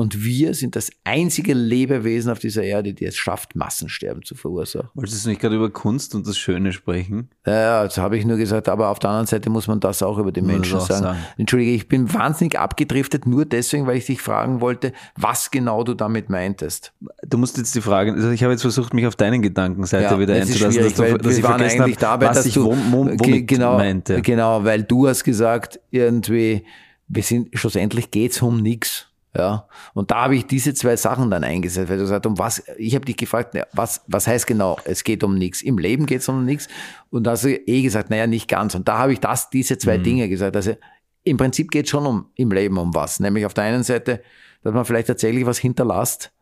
Und 0.00 0.24
wir 0.24 0.54
sind 0.54 0.76
das 0.76 0.90
einzige 1.04 1.52
Lebewesen 1.52 2.32
auf 2.32 2.38
dieser 2.38 2.62
Erde, 2.62 2.94
die 2.94 3.04
es 3.04 3.18
schafft, 3.18 3.54
Massensterben 3.54 4.22
zu 4.22 4.34
verursachen. 4.34 4.88
Wolltest 4.94 5.26
du 5.26 5.28
nicht 5.28 5.42
gerade 5.42 5.56
über 5.56 5.68
Kunst 5.68 6.14
und 6.14 6.26
das 6.26 6.38
Schöne 6.38 6.72
sprechen? 6.72 7.28
Ja, 7.46 7.84
das 7.84 7.98
habe 7.98 8.16
ich 8.16 8.24
nur 8.24 8.38
gesagt, 8.38 8.70
aber 8.70 8.88
auf 8.88 8.98
der 8.98 9.10
anderen 9.10 9.26
Seite 9.26 9.50
muss 9.50 9.68
man 9.68 9.78
das 9.78 10.02
auch 10.02 10.16
über 10.16 10.32
die 10.32 10.40
Menschen 10.40 10.80
sagen. 10.80 11.02
sagen. 11.02 11.18
Entschuldige, 11.36 11.72
ich 11.72 11.86
bin 11.86 12.14
wahnsinnig 12.14 12.58
abgedriftet, 12.58 13.26
nur 13.26 13.44
deswegen, 13.44 13.86
weil 13.86 13.98
ich 13.98 14.06
dich 14.06 14.22
fragen 14.22 14.62
wollte, 14.62 14.94
was 15.16 15.50
genau 15.50 15.84
du 15.84 15.92
damit 15.92 16.30
meintest. 16.30 16.94
Du 17.28 17.36
musst 17.36 17.58
jetzt 17.58 17.74
die 17.74 17.82
Frage, 17.82 18.14
also 18.14 18.30
ich 18.30 18.42
habe 18.42 18.54
jetzt 18.54 18.62
versucht, 18.62 18.94
mich 18.94 19.06
auf 19.06 19.16
deinen 19.16 19.42
Gedankenseite 19.42 20.14
ja, 20.14 20.18
wieder 20.18 20.32
einzulassen, 20.32 20.82
dass, 20.82 20.94
du, 20.94 21.18
dass 21.18 21.36
ich 21.36 21.44
eigentlich 21.44 21.78
habe, 21.78 21.92
dabei, 21.92 22.28
was 22.28 22.46
ich 22.46 22.54
du, 22.54 22.74
womit 22.90 23.46
genau, 23.46 23.76
meinte. 23.76 24.22
Genau, 24.22 24.64
weil 24.64 24.82
du 24.82 25.08
hast 25.08 25.24
gesagt, 25.24 25.78
irgendwie, 25.90 26.64
wir 27.06 27.22
sind, 27.22 27.50
schlussendlich 27.52 28.10
geht's 28.10 28.40
um 28.40 28.62
nichts. 28.62 29.09
Ja, 29.36 29.68
und 29.94 30.10
da 30.10 30.24
habe 30.24 30.34
ich 30.34 30.46
diese 30.46 30.74
zwei 30.74 30.96
Sachen 30.96 31.30
dann 31.30 31.44
eingesetzt, 31.44 31.88
weil 31.88 31.98
du 31.98 32.06
sagst, 32.06 32.26
um 32.26 32.38
was, 32.38 32.64
ich 32.78 32.96
habe 32.96 33.04
dich 33.04 33.16
gefragt, 33.16 33.56
was, 33.72 34.02
was 34.08 34.26
heißt 34.26 34.44
genau, 34.44 34.76
es 34.84 35.04
geht 35.04 35.22
um 35.22 35.36
nichts. 35.38 35.62
Im 35.62 35.78
Leben 35.78 36.06
geht 36.06 36.22
es 36.22 36.28
um 36.28 36.44
nichts. 36.44 36.66
Und 37.10 37.24
da 37.24 37.32
hast 37.32 37.44
du 37.44 37.54
eh 37.54 37.82
gesagt, 37.82 38.10
naja, 38.10 38.26
nicht 38.26 38.48
ganz. 38.48 38.74
Und 38.74 38.88
da 38.88 38.98
habe 38.98 39.12
ich 39.12 39.20
das, 39.20 39.48
diese 39.48 39.78
zwei 39.78 39.98
mhm. 39.98 40.02
Dinge 40.02 40.28
gesagt. 40.28 40.56
Also 40.56 40.74
im 41.22 41.36
Prinzip 41.36 41.70
geht 41.70 41.84
es 41.84 41.90
schon 41.90 42.06
um 42.06 42.26
im 42.34 42.50
Leben 42.50 42.76
um 42.76 42.92
was. 42.92 43.20
Nämlich 43.20 43.46
auf 43.46 43.54
der 43.54 43.64
einen 43.64 43.84
Seite, 43.84 44.20
dass 44.64 44.74
man 44.74 44.84
vielleicht 44.84 45.06
tatsächlich 45.06 45.46
was 45.46 45.58
hinterlasst, 45.58 46.32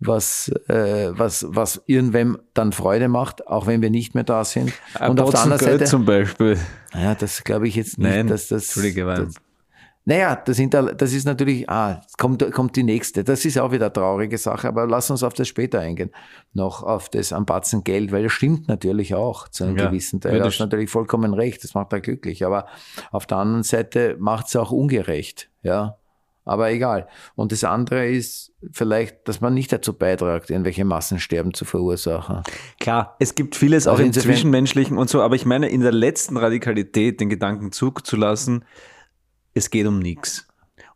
was, 0.00 0.48
äh, 0.68 1.10
was, 1.12 1.46
was 1.48 1.80
irgendwem 1.86 2.38
dann 2.54 2.72
Freude 2.72 3.06
macht, 3.08 3.46
auch 3.46 3.68
wenn 3.68 3.82
wir 3.82 3.90
nicht 3.90 4.16
mehr 4.16 4.24
da 4.24 4.44
sind. 4.44 4.72
Und 4.98 5.20
auf 5.20 5.30
der 5.30 5.42
anderen 5.42 5.62
Seite. 5.62 5.84
zum 5.84 6.06
Beispiel. 6.06 6.58
Naja, 6.92 7.14
das 7.14 7.44
glaube 7.44 7.68
ich 7.68 7.76
jetzt 7.76 7.98
nicht, 7.98 8.10
Nein, 8.10 8.26
dass 8.26 8.48
das. 8.48 8.64
Entschuldige, 8.64 9.04
das, 9.04 9.34
naja, 10.06 10.34
das, 10.34 10.58
das 10.96 11.12
ist 11.12 11.26
natürlich, 11.26 11.68
ah, 11.68 12.00
kommt, 12.18 12.50
kommt 12.52 12.74
die 12.74 12.82
nächste. 12.82 13.22
Das 13.22 13.44
ist 13.44 13.58
auch 13.58 13.70
wieder 13.70 13.86
eine 13.86 13.92
traurige 13.92 14.38
Sache, 14.38 14.68
aber 14.68 14.86
lass 14.86 15.10
uns 15.10 15.22
auf 15.22 15.34
das 15.34 15.46
später 15.46 15.80
eingehen. 15.80 16.10
Noch 16.54 16.82
auf 16.82 17.10
das 17.10 17.32
am 17.32 17.44
Batzen 17.44 17.84
Geld, 17.84 18.10
weil 18.10 18.22
das 18.22 18.32
stimmt 18.32 18.66
natürlich 18.66 19.14
auch 19.14 19.48
zu 19.48 19.64
einem 19.64 19.76
ja, 19.76 19.86
gewissen 19.86 20.20
Teil. 20.20 20.38
Du 20.38 20.44
hast 20.46 20.58
natürlich 20.58 20.90
vollkommen 20.90 21.34
recht, 21.34 21.62
das 21.62 21.74
macht 21.74 21.92
er 21.92 22.00
glücklich. 22.00 22.46
Aber 22.46 22.66
auf 23.12 23.26
der 23.26 23.38
anderen 23.38 23.62
Seite 23.62 24.16
macht 24.18 24.46
es 24.46 24.56
auch 24.56 24.70
ungerecht, 24.70 25.50
ja. 25.62 25.96
Aber 26.46 26.70
egal. 26.70 27.06
Und 27.36 27.52
das 27.52 27.62
andere 27.64 28.08
ist 28.08 28.52
vielleicht, 28.72 29.28
dass 29.28 29.40
man 29.40 29.52
nicht 29.52 29.70
dazu 29.70 29.92
beiträgt, 29.92 30.50
irgendwelche 30.50 30.84
Massensterben 30.84 31.52
zu 31.52 31.66
verursachen. 31.66 32.42
Klar, 32.80 33.16
es 33.20 33.34
gibt 33.34 33.54
vieles 33.54 33.86
auch 33.86 33.98
im 33.98 34.12
Zwischenmenschlichen 34.12 34.96
und 34.96 35.10
so, 35.10 35.20
aber 35.20 35.36
ich 35.36 35.44
meine, 35.44 35.68
in 35.68 35.82
der 35.82 35.92
letzten 35.92 36.38
Radikalität 36.38 37.20
den 37.20 37.28
Gedanken 37.28 37.70
zuzulassen, 37.70 38.64
es 39.54 39.70
geht 39.70 39.86
um 39.86 39.98
nichts. 39.98 40.46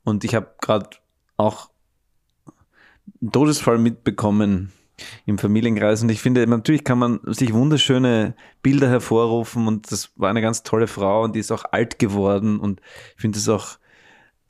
Und 0.02 0.24
ich 0.24 0.34
habe 0.34 0.54
gerade 0.60 0.90
auch 1.36 1.70
einen 3.20 3.32
Todesfall 3.32 3.78
mitbekommen 3.78 4.72
im 5.26 5.38
Familienkreis 5.38 6.02
und 6.02 6.08
ich 6.10 6.20
finde, 6.20 6.46
natürlich 6.46 6.84
kann 6.84 6.98
man 6.98 7.20
sich 7.26 7.52
wunderschöne 7.52 8.34
Bilder 8.62 8.88
hervorrufen 8.88 9.66
und 9.66 9.90
das 9.90 10.12
war 10.16 10.30
eine 10.30 10.40
ganz 10.40 10.62
tolle 10.62 10.86
Frau 10.86 11.24
und 11.24 11.34
die 11.34 11.40
ist 11.40 11.50
auch 11.50 11.64
alt 11.72 11.98
geworden 11.98 12.60
und 12.60 12.80
ich 13.16 13.20
finde 13.20 13.38
es 13.38 13.48
auch, 13.48 13.78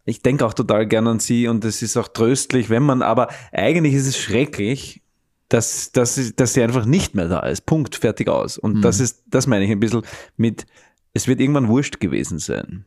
ich 0.04 0.20
denke 0.20 0.44
auch 0.44 0.52
total 0.52 0.86
gern 0.86 1.06
an 1.06 1.18
sie 1.18 1.48
und 1.48 1.64
es 1.64 1.80
ist 1.80 1.96
auch 1.96 2.08
tröstlich, 2.08 2.68
wenn 2.68 2.82
man, 2.82 3.00
aber 3.00 3.28
eigentlich 3.52 3.94
ist 3.94 4.06
es 4.06 4.18
schrecklich, 4.18 5.02
dass, 5.48 5.92
dass, 5.92 6.34
dass 6.36 6.52
sie 6.52 6.62
einfach 6.62 6.84
nicht 6.84 7.14
mehr 7.14 7.28
da 7.28 7.40
ist. 7.40 7.64
Punkt, 7.64 7.94
fertig 7.96 8.28
aus. 8.28 8.58
Und 8.58 8.78
mhm. 8.78 8.82
das 8.82 9.00
ist, 9.00 9.24
das 9.28 9.46
meine 9.46 9.64
ich 9.64 9.70
ein 9.70 9.80
bisschen 9.80 10.02
mit, 10.36 10.66
es 11.12 11.28
wird 11.28 11.40
irgendwann 11.40 11.68
wurscht 11.68 12.00
gewesen 12.00 12.38
sein. 12.38 12.84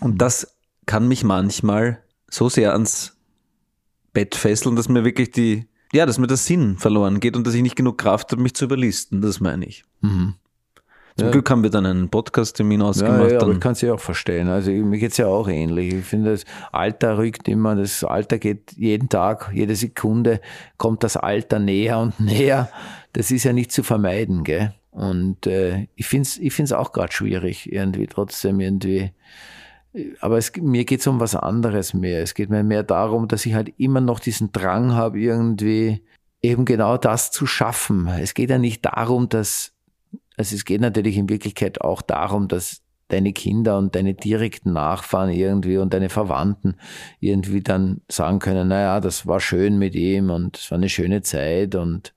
Und 0.00 0.20
das 0.22 0.56
kann 0.86 1.08
mich 1.08 1.24
manchmal 1.24 2.02
so 2.30 2.48
sehr 2.48 2.72
ans 2.72 3.16
Bett 4.12 4.34
fesseln, 4.34 4.76
dass 4.76 4.88
mir 4.88 5.04
wirklich 5.04 5.30
die, 5.30 5.66
ja, 5.92 6.06
dass 6.06 6.18
mir 6.18 6.26
der 6.26 6.36
Sinn 6.36 6.78
verloren 6.78 7.20
geht 7.20 7.36
und 7.36 7.46
dass 7.46 7.54
ich 7.54 7.62
nicht 7.62 7.76
genug 7.76 7.98
Kraft 7.98 8.32
habe, 8.32 8.42
mich 8.42 8.54
zu 8.54 8.64
überlisten. 8.64 9.20
Das 9.20 9.40
meine 9.40 9.66
ich. 9.66 9.84
Mhm. 10.00 10.34
Zum 11.18 11.26
ja. 11.26 11.32
Glück 11.32 11.50
haben 11.50 11.64
wir 11.64 11.70
dann 11.70 11.84
einen 11.84 12.08
Podcast-Termin 12.08 12.80
ausgemacht. 12.80 13.24
Ja, 13.24 13.32
ja 13.32 13.40
aber 13.40 13.52
ich 13.52 13.58
kann 13.58 13.72
es 13.72 13.80
ja 13.80 13.92
auch 13.92 14.00
verstehen. 14.00 14.46
Also 14.46 14.70
mir 14.70 14.98
geht 14.98 15.10
es 15.10 15.16
ja 15.16 15.26
auch 15.26 15.48
ähnlich. 15.48 15.92
Ich 15.92 16.04
finde, 16.04 16.30
das 16.30 16.44
Alter 16.70 17.18
rückt 17.18 17.48
immer, 17.48 17.74
das 17.74 18.04
Alter 18.04 18.38
geht 18.38 18.72
jeden 18.76 19.08
Tag, 19.08 19.50
jede 19.52 19.74
Sekunde 19.74 20.40
kommt 20.76 21.02
das 21.02 21.16
Alter 21.16 21.58
näher 21.58 21.98
und 21.98 22.20
näher. 22.20 22.70
Das 23.14 23.32
ist 23.32 23.42
ja 23.42 23.52
nicht 23.52 23.72
zu 23.72 23.82
vermeiden, 23.82 24.44
gell? 24.44 24.74
Und 24.92 25.48
äh, 25.48 25.88
ich 25.96 26.06
finde 26.06 26.28
es 26.28 26.38
ich 26.38 26.52
find's 26.52 26.72
auch 26.72 26.92
gerade 26.92 27.12
schwierig, 27.12 27.72
irgendwie 27.72 28.06
trotzdem 28.06 28.60
irgendwie 28.60 29.10
aber 30.20 30.38
es, 30.38 30.52
mir 30.56 30.84
geht 30.84 31.00
es 31.00 31.06
um 31.06 31.20
was 31.20 31.34
anderes 31.34 31.94
mehr. 31.94 32.22
Es 32.22 32.34
geht 32.34 32.50
mir 32.50 32.62
mehr 32.62 32.82
darum, 32.82 33.28
dass 33.28 33.46
ich 33.46 33.54
halt 33.54 33.72
immer 33.78 34.00
noch 34.00 34.20
diesen 34.20 34.52
Drang 34.52 34.92
habe, 34.92 35.18
irgendwie 35.18 36.04
eben 36.42 36.64
genau 36.64 36.96
das 36.96 37.30
zu 37.30 37.46
schaffen. 37.46 38.06
Es 38.06 38.34
geht 38.34 38.50
ja 38.50 38.58
nicht 38.58 38.84
darum, 38.84 39.28
dass, 39.28 39.72
also 40.36 40.54
es 40.54 40.64
geht 40.64 40.80
natürlich 40.80 41.16
in 41.16 41.28
Wirklichkeit 41.28 41.80
auch 41.80 42.02
darum, 42.02 42.48
dass 42.48 42.82
deine 43.08 43.32
Kinder 43.32 43.78
und 43.78 43.94
deine 43.94 44.14
direkten 44.14 44.74
Nachfahren 44.74 45.30
irgendwie 45.30 45.78
und 45.78 45.94
deine 45.94 46.10
Verwandten 46.10 46.76
irgendwie 47.20 47.62
dann 47.62 48.02
sagen 48.08 48.38
können, 48.38 48.68
naja, 48.68 49.00
das 49.00 49.26
war 49.26 49.40
schön 49.40 49.78
mit 49.78 49.94
ihm 49.94 50.30
und 50.30 50.58
es 50.58 50.70
war 50.70 50.76
eine 50.76 50.90
schöne 50.90 51.22
Zeit 51.22 51.74
und 51.74 52.12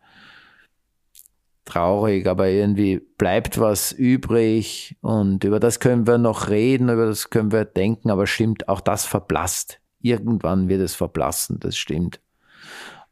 traurig, 1.72 2.28
aber 2.28 2.50
irgendwie 2.50 3.00
bleibt 3.18 3.60
was 3.60 3.92
übrig 3.92 4.98
und 5.02 5.44
über 5.44 5.60
das 5.60 5.80
können 5.80 6.06
wir 6.06 6.18
noch 6.18 6.50
reden, 6.50 6.90
über 6.90 7.06
das 7.06 7.30
können 7.30 7.52
wir 7.52 7.66
denken, 7.66 8.10
aber 8.10 8.28
stimmt, 8.28 8.68
auch 8.68 8.82
das 8.82 9.06
verblasst. 9.06 9.80
Irgendwann 10.02 10.68
wird 10.68 10.82
es 10.82 10.96
verblassen, 10.96 11.60
das 11.60 11.78
stimmt. 11.78 12.20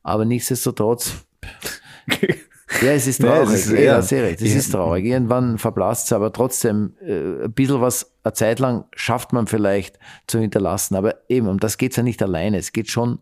Aber 0.03 0.25
nichtsdestotrotz, 0.25 1.25
ja, 2.81 2.91
es 2.91 3.07
ist 3.07 3.21
traurig. 3.21 3.49
Ja, 3.49 3.53
es 3.53 3.65
ist, 3.65 3.71
ja, 3.71 3.79
ja, 3.79 4.01
sehr 4.01 4.23
recht. 4.23 4.41
Es 4.41 4.55
ist 4.55 4.71
traurig. 4.71 5.05
Irgendwann 5.05 5.57
verblasst 5.57 6.07
es, 6.07 6.13
aber 6.13 6.33
trotzdem, 6.33 6.95
äh, 7.01 7.45
ein 7.45 7.53
bisschen 7.53 7.81
was, 7.81 8.11
eine 8.23 8.33
Zeit 8.33 8.59
lang 8.59 8.85
schafft 8.95 9.33
man 9.33 9.47
vielleicht 9.47 9.99
zu 10.27 10.39
hinterlassen. 10.39 10.95
Aber 10.95 11.15
eben, 11.29 11.47
um 11.47 11.59
das 11.59 11.77
geht 11.77 11.91
es 11.91 11.97
ja 11.97 12.03
nicht 12.03 12.21
alleine. 12.23 12.57
Es 12.57 12.71
geht 12.71 12.89
schon 12.89 13.19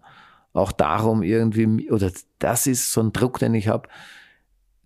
auch 0.54 0.72
darum, 0.72 1.24
irgendwie, 1.24 1.92
oder 1.92 2.12
das 2.40 2.68
ist 2.68 2.92
so 2.92 3.02
ein 3.02 3.12
Druck, 3.14 3.40
den 3.40 3.54
ich 3.54 3.68
habe, 3.68 3.90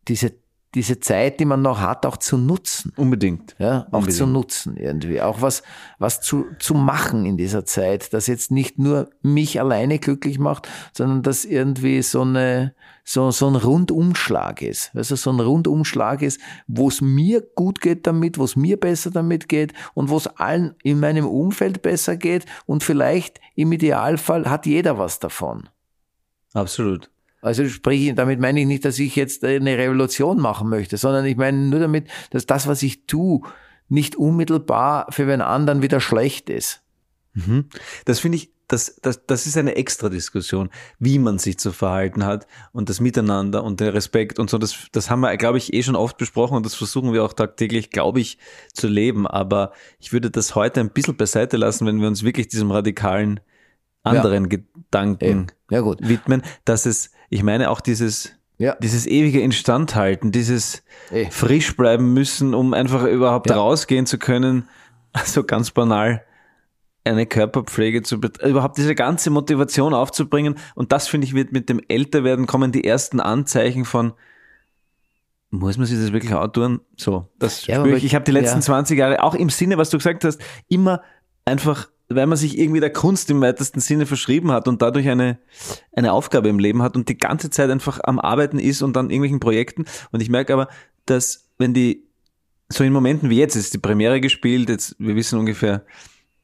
diese, 0.07 0.33
diese 0.73 1.01
Zeit, 1.01 1.39
die 1.41 1.45
man 1.45 1.61
noch 1.61 1.81
hat, 1.81 2.05
auch 2.05 2.15
zu 2.15 2.37
nutzen. 2.37 2.93
Unbedingt. 2.95 3.55
Ja, 3.59 3.87
auch 3.91 3.99
Unbedingt. 3.99 4.17
zu 4.17 4.25
nutzen 4.25 4.77
irgendwie. 4.77 5.21
Auch 5.21 5.41
was, 5.41 5.63
was 5.99 6.21
zu, 6.21 6.45
zu 6.59 6.73
machen 6.73 7.25
in 7.25 7.35
dieser 7.35 7.65
Zeit, 7.65 8.13
das 8.13 8.27
jetzt 8.27 8.51
nicht 8.51 8.79
nur 8.79 9.09
mich 9.21 9.59
alleine 9.59 9.99
glücklich 9.99 10.39
macht, 10.39 10.69
sondern 10.93 11.23
dass 11.23 11.43
irgendwie 11.43 12.01
so 12.01 12.21
eine, 12.21 12.73
so, 13.03 13.31
so 13.31 13.47
ein 13.47 13.55
Rundumschlag 13.57 14.61
ist. 14.61 14.91
Also 14.95 15.17
so 15.17 15.31
ein 15.31 15.41
Rundumschlag 15.41 16.21
ist, 16.21 16.39
wo 16.67 16.87
es 16.87 17.01
mir 17.01 17.41
gut 17.41 17.81
geht 17.81 18.07
damit, 18.07 18.37
wo 18.37 18.45
es 18.45 18.55
mir 18.55 18.79
besser 18.79 19.11
damit 19.11 19.49
geht 19.49 19.73
und 19.93 20.09
wo 20.09 20.15
es 20.15 20.27
allen 20.27 20.75
in 20.83 21.01
meinem 21.01 21.27
Umfeld 21.27 21.81
besser 21.81 22.15
geht 22.15 22.45
und 22.65 22.83
vielleicht 22.83 23.41
im 23.55 23.73
Idealfall 23.73 24.49
hat 24.49 24.65
jeder 24.65 24.97
was 24.97 25.19
davon. 25.19 25.67
Absolut. 26.53 27.09
Also 27.41 27.67
sprich, 27.67 28.13
damit 28.15 28.39
meine 28.39 28.61
ich 28.61 28.67
nicht, 28.67 28.85
dass 28.85 28.99
ich 28.99 29.15
jetzt 29.15 29.43
eine 29.43 29.77
Revolution 29.77 30.39
machen 30.39 30.69
möchte, 30.69 30.97
sondern 30.97 31.25
ich 31.25 31.37
meine 31.37 31.57
nur 31.57 31.79
damit, 31.79 32.07
dass 32.29 32.45
das, 32.45 32.67
was 32.67 32.83
ich 32.83 33.05
tue, 33.07 33.41
nicht 33.89 34.15
unmittelbar 34.15 35.07
für 35.09 35.25
den 35.25 35.41
anderen 35.41 35.81
wieder 35.81 35.99
schlecht 35.99 36.49
ist. 36.49 36.81
Mhm. 37.33 37.65
Das 38.05 38.19
finde 38.19 38.37
ich, 38.37 38.51
das, 38.71 38.95
das, 39.01 39.25
das 39.25 39.47
ist 39.47 39.57
eine 39.57 39.75
extra 39.75 40.07
Diskussion, 40.07 40.69
wie 40.97 41.19
man 41.19 41.39
sich 41.39 41.59
zu 41.59 41.73
verhalten 41.73 42.25
hat 42.25 42.47
und 42.71 42.89
das 42.89 43.01
Miteinander 43.01 43.63
und 43.63 43.81
der 43.81 43.93
Respekt 43.93 44.39
und 44.39 44.49
so. 44.49 44.57
Das, 44.57 44.87
das 44.93 45.09
haben 45.09 45.19
wir, 45.21 45.35
glaube 45.35 45.57
ich, 45.57 45.73
eh 45.73 45.83
schon 45.83 45.97
oft 45.97 46.17
besprochen 46.17 46.55
und 46.55 46.65
das 46.65 46.75
versuchen 46.75 47.11
wir 47.11 47.23
auch 47.23 47.33
tagtäglich, 47.33 47.89
glaube 47.89 48.21
ich, 48.21 48.37
zu 48.73 48.87
leben. 48.87 49.27
Aber 49.27 49.73
ich 49.99 50.13
würde 50.13 50.31
das 50.31 50.55
heute 50.55 50.79
ein 50.79 50.91
bisschen 50.91 51.17
beiseite 51.17 51.57
lassen, 51.57 51.85
wenn 51.85 51.99
wir 51.99 52.07
uns 52.07 52.23
wirklich 52.23 52.47
diesem 52.47 52.71
radikalen 52.71 53.41
anderen 54.03 54.49
ja. 54.49 54.57
Gedanken 54.57 55.47
ja, 55.69 55.83
widmen, 55.99 56.41
dass 56.63 56.85
es 56.85 57.11
ich 57.31 57.43
meine 57.43 57.71
auch 57.71 57.79
dieses, 57.79 58.33
ja. 58.57 58.75
dieses 58.75 59.07
ewige 59.07 59.41
Instandhalten, 59.41 60.31
dieses 60.31 60.83
Ey. 61.09 61.29
frisch 61.31 61.75
bleiben 61.77 62.13
müssen, 62.13 62.53
um 62.53 62.73
einfach 62.73 63.05
überhaupt 63.05 63.49
ja. 63.49 63.55
rausgehen 63.55 64.05
zu 64.05 64.19
können. 64.19 64.67
Also 65.13 65.43
ganz 65.43 65.71
banal 65.71 66.23
eine 67.03 67.25
Körperpflege 67.25 68.01
zu 68.01 68.15
überhaupt 68.15 68.77
diese 68.77 68.95
ganze 68.95 69.29
Motivation 69.29 69.93
aufzubringen. 69.93 70.55
Und 70.73 70.93
das 70.93 71.09
finde 71.09 71.27
ich 71.27 71.33
wird 71.33 71.51
mit 71.51 71.67
dem 71.67 71.81
Älterwerden 71.85 72.47
kommen 72.47 72.71
die 72.71 72.85
ersten 72.85 73.19
Anzeichen 73.19 73.83
von, 73.83 74.13
muss 75.49 75.77
man 75.77 75.85
sich 75.85 75.99
das 75.99 76.13
wirklich 76.13 76.33
antun? 76.33 76.79
So, 76.95 77.27
das 77.39 77.67
ja, 77.67 77.81
spüre 77.81 77.97
ich. 77.97 78.05
Ich 78.05 78.15
habe 78.15 78.23
die 78.23 78.31
letzten 78.31 78.59
ja. 78.59 78.61
20 78.61 78.97
Jahre 78.97 79.21
auch 79.21 79.35
im 79.35 79.49
Sinne, 79.49 79.77
was 79.77 79.89
du 79.89 79.97
gesagt 79.97 80.23
hast, 80.23 80.39
immer 80.69 81.01
einfach 81.43 81.89
weil 82.15 82.27
man 82.27 82.37
sich 82.37 82.57
irgendwie 82.57 82.79
der 82.79 82.91
Kunst 82.91 83.29
im 83.29 83.41
weitesten 83.41 83.79
Sinne 83.79 84.05
verschrieben 84.05 84.51
hat 84.51 84.67
und 84.67 84.81
dadurch 84.81 85.09
eine, 85.09 85.39
eine 85.95 86.13
Aufgabe 86.13 86.49
im 86.49 86.59
Leben 86.59 86.81
hat 86.81 86.95
und 86.95 87.09
die 87.09 87.17
ganze 87.17 87.49
Zeit 87.49 87.69
einfach 87.69 87.99
am 88.03 88.19
Arbeiten 88.19 88.59
ist 88.59 88.81
und 88.81 88.97
an 88.97 89.09
irgendwelchen 89.09 89.39
Projekten. 89.39 89.85
Und 90.11 90.21
ich 90.21 90.29
merke 90.29 90.53
aber, 90.53 90.67
dass 91.05 91.49
wenn 91.57 91.73
die, 91.73 92.03
so 92.69 92.83
in 92.83 92.93
Momenten 92.93 93.29
wie 93.29 93.37
jetzt, 93.37 93.55
ist 93.55 93.73
die 93.73 93.79
Premiere 93.79 94.21
gespielt, 94.21 94.69
jetzt, 94.69 94.95
wir 94.99 95.15
wissen 95.15 95.37
ungefähr, 95.37 95.83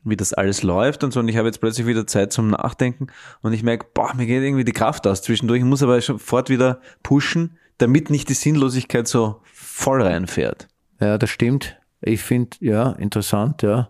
wie 0.03 0.15
das 0.15 0.33
alles 0.33 0.63
läuft 0.63 1.03
und 1.03 1.11
so. 1.11 1.19
Und 1.19 1.27
ich 1.27 1.37
habe 1.37 1.47
jetzt 1.47 1.59
plötzlich 1.59 1.87
wieder 1.87 2.07
Zeit 2.07 2.31
zum 2.31 2.49
Nachdenken 2.49 3.07
und 3.41 3.53
ich 3.53 3.63
merke, 3.63 3.87
boah, 3.93 4.13
mir 4.15 4.25
geht 4.25 4.43
irgendwie 4.43 4.63
die 4.63 4.73
Kraft 4.73 5.05
aus 5.07 5.21
zwischendurch. 5.21 5.59
Ich 5.59 5.65
muss 5.65 5.83
aber 5.83 5.99
sofort 6.01 6.49
wieder 6.49 6.81
pushen, 7.03 7.57
damit 7.77 8.09
nicht 8.09 8.29
die 8.29 8.33
Sinnlosigkeit 8.33 9.07
so 9.07 9.41
voll 9.43 10.01
reinfährt. 10.01 10.67
Ja, 10.99 11.17
das 11.17 11.29
stimmt. 11.29 11.77
Ich 12.01 12.21
finde, 12.21 12.57
ja, 12.59 12.91
interessant, 12.93 13.61
ja. 13.63 13.89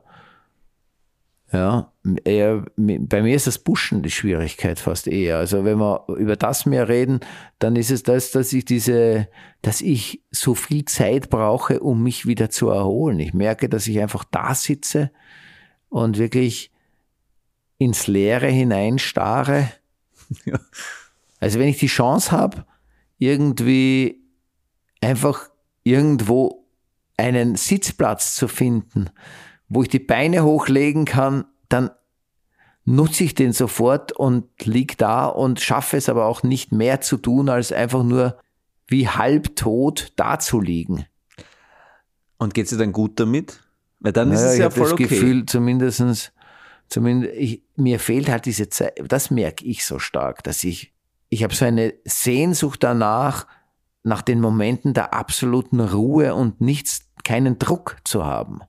Ja, 1.53 1.93
eher, 2.25 2.65
bei 2.75 3.21
mir 3.21 3.35
ist 3.35 3.47
das 3.47 3.59
Pushen 3.59 4.03
die 4.03 4.11
Schwierigkeit 4.11 4.79
fast 4.79 5.07
eher. 5.07 5.37
Also 5.37 5.63
wenn 5.63 5.77
wir 5.77 6.03
über 6.17 6.35
das 6.35 6.65
mehr 6.65 6.89
reden, 6.89 7.21
dann 7.59 7.77
ist 7.77 7.89
es 7.89 8.03
das, 8.03 8.31
dass 8.31 8.51
ich 8.51 8.65
diese, 8.65 9.29
dass 9.61 9.79
ich 9.79 10.21
so 10.29 10.55
viel 10.55 10.83
Zeit 10.83 11.29
brauche, 11.29 11.79
um 11.79 12.03
mich 12.03 12.25
wieder 12.25 12.49
zu 12.49 12.69
erholen. 12.69 13.19
Ich 13.19 13.33
merke, 13.33 13.69
dass 13.69 13.87
ich 13.87 13.99
einfach 14.01 14.25
da 14.25 14.53
sitze 14.55 15.09
und 15.87 16.17
wirklich 16.17 16.71
ins 17.77 18.07
Leere 18.07 18.47
hineinstarre. 18.47 19.69
Ja. 20.43 20.59
Also 21.39 21.57
wenn 21.57 21.69
ich 21.69 21.77
die 21.77 21.87
Chance 21.87 22.33
habe, 22.33 22.65
irgendwie 23.17 24.21
einfach 24.99 25.49
irgendwo 25.83 26.65
einen 27.15 27.55
Sitzplatz 27.55 28.35
zu 28.35 28.49
finden, 28.49 29.09
wo 29.69 29.83
ich 29.83 29.89
die 29.89 29.99
Beine 29.99 30.43
hochlegen 30.43 31.05
kann, 31.05 31.45
dann 31.69 31.91
nutze 32.85 33.25
ich 33.25 33.35
den 33.35 33.51
sofort 33.51 34.13
und 34.13 34.45
lieg 34.63 34.97
da 34.97 35.25
und 35.25 35.59
schaffe 35.59 35.97
es 35.97 36.07
aber 36.07 36.25
auch 36.25 36.43
nicht 36.43 36.71
mehr 36.71 37.01
zu 37.01 37.17
tun, 37.17 37.49
als 37.49 37.71
einfach 37.71 38.03
nur 38.03 38.37
wie 38.87 39.09
halbtot 39.09 40.13
dazuliegen. 40.15 41.05
Und 42.37 42.53
geht 42.53 42.65
es 42.65 42.69
dir 42.69 42.77
dann 42.77 42.93
gut 42.93 43.19
damit? 43.19 43.61
Weil 43.99 44.13
dann 44.13 44.29
naja, 44.29 44.39
ist 44.39 44.51
es 44.53 44.57
ja 44.57 44.67
ich 44.67 44.73
voll 44.73 44.83
das 44.83 44.93
okay. 44.93 45.07
Gefühl, 45.07 45.45
zumindestens, 45.45 46.31
zumindest 46.87 47.33
ich, 47.35 47.63
mir 47.75 47.99
fehlt 47.99 48.29
halt 48.29 48.45
diese 48.45 48.69
Zeit, 48.69 48.93
das 49.05 49.31
merke 49.31 49.65
ich 49.65 49.85
so 49.85 49.99
stark, 49.99 50.43
dass 50.43 50.63
ich, 50.63 50.93
ich 51.29 51.43
habe 51.43 51.53
so 51.53 51.65
eine 51.65 51.93
Sehnsucht 52.05 52.83
danach, 52.83 53.47
nach 54.03 54.21
den 54.21 54.39
Momenten 54.39 54.93
der 54.93 55.13
absoluten 55.13 55.81
Ruhe 55.81 56.33
und 56.33 56.61
nichts, 56.61 57.09
keinen 57.25 57.59
Druck 57.59 57.97
zu 58.05 58.25
haben. 58.25 58.61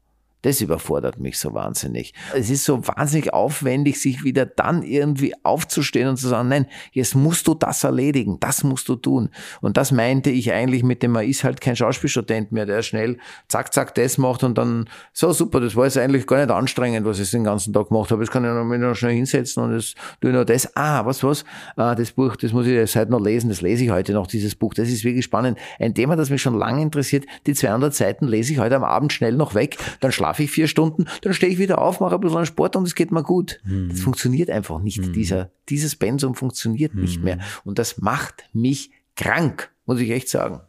Das 0.42 0.60
überfordert 0.60 1.18
mich 1.18 1.38
so 1.38 1.52
wahnsinnig. 1.52 2.14
Es 2.34 2.48
ist 2.48 2.64
so 2.64 2.86
wahnsinnig 2.86 3.32
aufwendig, 3.32 4.00
sich 4.00 4.22
wieder 4.22 4.46
dann 4.46 4.82
irgendwie 4.84 5.34
aufzustehen 5.42 6.08
und 6.08 6.16
zu 6.16 6.28
sagen, 6.28 6.48
nein, 6.48 6.66
jetzt 6.92 7.16
musst 7.16 7.48
du 7.48 7.54
das 7.54 7.82
erledigen, 7.82 8.38
das 8.38 8.62
musst 8.62 8.88
du 8.88 8.94
tun. 8.94 9.30
Und 9.60 9.76
das 9.76 9.90
meinte 9.90 10.30
ich 10.30 10.52
eigentlich 10.52 10.84
mit 10.84 11.02
dem, 11.02 11.12
man 11.12 11.26
ist 11.26 11.42
halt 11.42 11.60
kein 11.60 11.74
Schauspielstudent 11.74 12.52
mehr, 12.52 12.66
der 12.66 12.82
schnell 12.82 13.18
zack, 13.48 13.74
zack, 13.74 13.94
das 13.96 14.16
macht 14.16 14.44
und 14.44 14.56
dann, 14.58 14.88
so 15.12 15.32
super, 15.32 15.60
das 15.60 15.74
war 15.74 15.86
jetzt 15.86 15.98
eigentlich 15.98 16.26
gar 16.26 16.38
nicht 16.38 16.50
anstrengend, 16.50 17.04
was 17.04 17.18
ich 17.18 17.30
den 17.30 17.42
ganzen 17.42 17.72
Tag 17.72 17.88
gemacht 17.88 18.12
habe. 18.12 18.22
Jetzt 18.22 18.30
kann 18.30 18.44
ich 18.44 18.50
noch, 18.50 18.64
noch 18.64 18.94
schnell 18.94 19.14
hinsetzen 19.14 19.64
und 19.64 19.72
das 19.72 19.94
tue 20.20 20.30
ich 20.30 20.36
noch 20.36 20.44
das. 20.44 20.76
Ah, 20.76 21.04
was, 21.04 21.24
was? 21.24 21.44
Ah, 21.74 21.96
das 21.96 22.12
Buch, 22.12 22.36
das 22.36 22.52
muss 22.52 22.66
ich 22.66 22.74
jetzt 22.74 22.94
heute 22.94 23.10
noch 23.10 23.20
lesen, 23.20 23.48
das 23.48 23.60
lese 23.60 23.84
ich 23.84 23.90
heute 23.90 24.12
noch, 24.12 24.28
dieses 24.28 24.54
Buch. 24.54 24.74
Das 24.74 24.88
ist 24.88 25.02
wirklich 25.02 25.24
spannend. 25.24 25.58
Ein 25.80 25.94
Thema, 25.94 26.14
das 26.14 26.30
mich 26.30 26.42
schon 26.42 26.56
lange 26.56 26.80
interessiert. 26.80 27.24
Die 27.46 27.54
200 27.54 27.92
Seiten 27.92 28.28
lese 28.28 28.52
ich 28.52 28.60
heute 28.60 28.76
am 28.76 28.84
Abend 28.84 29.12
schnell 29.12 29.32
noch 29.32 29.54
weg, 29.54 29.78
dann 30.00 30.12
schlafe 30.12 30.27
schlafe 30.28 30.42
ich 30.42 30.50
vier 30.50 30.68
Stunden, 30.68 31.06
dann 31.22 31.32
stehe 31.32 31.50
ich 31.50 31.58
wieder 31.58 31.80
auf, 31.80 32.00
mache 32.00 32.16
ein 32.16 32.20
bisschen 32.20 32.44
Sport 32.44 32.76
und 32.76 32.86
es 32.86 32.94
geht 32.94 33.10
mir 33.10 33.22
gut. 33.22 33.60
Mhm. 33.64 33.88
Das 33.88 34.00
funktioniert 34.00 34.50
einfach 34.50 34.78
nicht. 34.80 34.98
Mhm. 34.98 35.12
Dieser, 35.14 35.50
dieses 35.70 35.96
Pensum 35.96 36.34
funktioniert 36.34 36.94
mhm. 36.94 37.00
nicht 37.00 37.22
mehr. 37.22 37.38
Und 37.64 37.78
das 37.78 37.98
macht 37.98 38.44
mich 38.52 38.90
krank, 39.16 39.70
muss 39.86 40.00
ich 40.00 40.10
echt 40.10 40.28
sagen. 40.28 40.60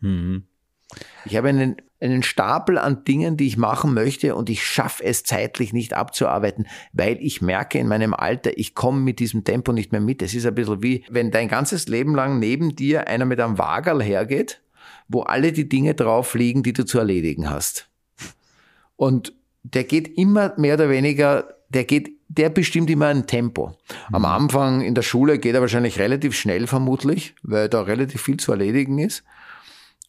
Mhm. 0.00 0.44
Ich 1.26 1.36
habe 1.36 1.48
einen, 1.48 1.76
einen 2.00 2.22
Stapel 2.22 2.78
an 2.78 3.04
Dingen, 3.04 3.36
die 3.36 3.46
ich 3.46 3.58
machen 3.58 3.92
möchte 3.92 4.34
und 4.34 4.48
ich 4.48 4.64
schaffe 4.64 5.04
es 5.04 5.24
zeitlich 5.24 5.74
nicht 5.74 5.92
abzuarbeiten, 5.92 6.66
weil 6.94 7.18
ich 7.20 7.42
merke 7.42 7.78
in 7.78 7.88
meinem 7.88 8.14
Alter, 8.14 8.56
ich 8.56 8.74
komme 8.74 9.00
mit 9.00 9.18
diesem 9.18 9.44
Tempo 9.44 9.72
nicht 9.72 9.92
mehr 9.92 10.00
mit. 10.00 10.22
Es 10.22 10.34
ist 10.34 10.46
ein 10.46 10.54
bisschen 10.54 10.82
wie, 10.82 11.04
wenn 11.10 11.30
dein 11.30 11.48
ganzes 11.48 11.86
Leben 11.86 12.14
lang 12.14 12.38
neben 12.38 12.76
dir 12.76 13.08
einer 13.08 13.26
mit 13.26 13.40
einem 13.40 13.58
Wagerl 13.58 14.02
hergeht, 14.02 14.62
wo 15.08 15.20
alle 15.20 15.52
die 15.52 15.68
Dinge 15.68 15.94
drauf 15.94 16.34
liegen, 16.34 16.62
die 16.62 16.72
du 16.72 16.84
zu 16.84 16.98
erledigen 16.98 17.50
hast. 17.50 17.91
Und 19.02 19.32
der 19.64 19.82
geht 19.82 20.16
immer 20.16 20.54
mehr 20.56 20.74
oder 20.74 20.88
weniger, 20.88 21.56
der 21.70 21.82
geht, 21.82 22.12
der 22.28 22.50
bestimmt 22.50 22.88
immer 22.88 23.08
ein 23.08 23.26
Tempo. 23.26 23.76
Am 24.12 24.22
mhm. 24.22 24.26
Anfang 24.26 24.80
in 24.80 24.94
der 24.94 25.02
Schule 25.02 25.40
geht 25.40 25.56
er 25.56 25.60
wahrscheinlich 25.60 25.98
relativ 25.98 26.36
schnell 26.36 26.68
vermutlich, 26.68 27.34
weil 27.42 27.68
da 27.68 27.80
relativ 27.82 28.22
viel 28.22 28.36
zu 28.36 28.52
erledigen 28.52 29.00
ist. 29.00 29.24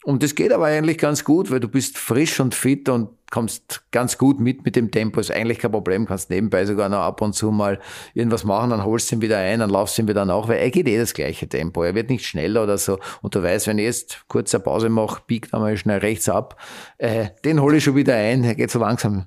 Und 0.04 0.22
das 0.22 0.36
geht 0.36 0.52
aber 0.52 0.66
eigentlich 0.66 0.98
ganz 0.98 1.24
gut, 1.24 1.50
weil 1.50 1.58
du 1.58 1.66
bist 1.66 1.98
frisch 1.98 2.38
und 2.38 2.54
fit 2.54 2.88
und 2.88 3.08
kommst 3.34 3.82
ganz 3.90 4.16
gut 4.16 4.38
mit 4.38 4.64
mit 4.64 4.76
dem 4.76 4.92
Tempo. 4.92 5.18
Ist 5.18 5.32
eigentlich 5.32 5.58
kein 5.58 5.72
Problem, 5.72 6.06
kannst 6.06 6.30
nebenbei 6.30 6.64
sogar 6.66 6.88
noch 6.88 7.00
ab 7.00 7.20
und 7.20 7.34
zu 7.34 7.50
mal 7.50 7.80
irgendwas 8.14 8.44
machen, 8.44 8.70
dann 8.70 8.84
holst 8.84 9.10
du 9.10 9.16
ihn 9.16 9.22
wieder 9.22 9.38
ein, 9.38 9.58
dann 9.58 9.70
laufst 9.70 9.98
du 9.98 10.02
ihn 10.02 10.08
wieder 10.08 10.24
nach, 10.24 10.46
weil 10.46 10.58
er 10.58 10.70
geht 10.70 10.86
eh 10.86 10.96
das 10.96 11.14
gleiche 11.14 11.48
Tempo. 11.48 11.82
Er 11.82 11.96
wird 11.96 12.10
nicht 12.10 12.24
schneller 12.24 12.62
oder 12.62 12.78
so. 12.78 13.00
Und 13.22 13.34
du 13.34 13.42
weißt, 13.42 13.66
wenn 13.66 13.78
ich 13.78 13.86
jetzt 13.86 14.24
kurz 14.28 14.54
eine 14.54 14.62
Pause 14.62 14.88
mache, 14.88 15.22
biegt 15.26 15.52
einmal 15.52 15.76
schnell 15.76 15.98
rechts 15.98 16.28
ab, 16.28 16.60
äh, 16.98 17.30
den 17.44 17.60
hole 17.60 17.78
ich 17.78 17.84
schon 17.84 17.96
wieder 17.96 18.14
ein, 18.14 18.44
er 18.44 18.54
geht 18.54 18.70
so 18.70 18.78
langsam. 18.78 19.26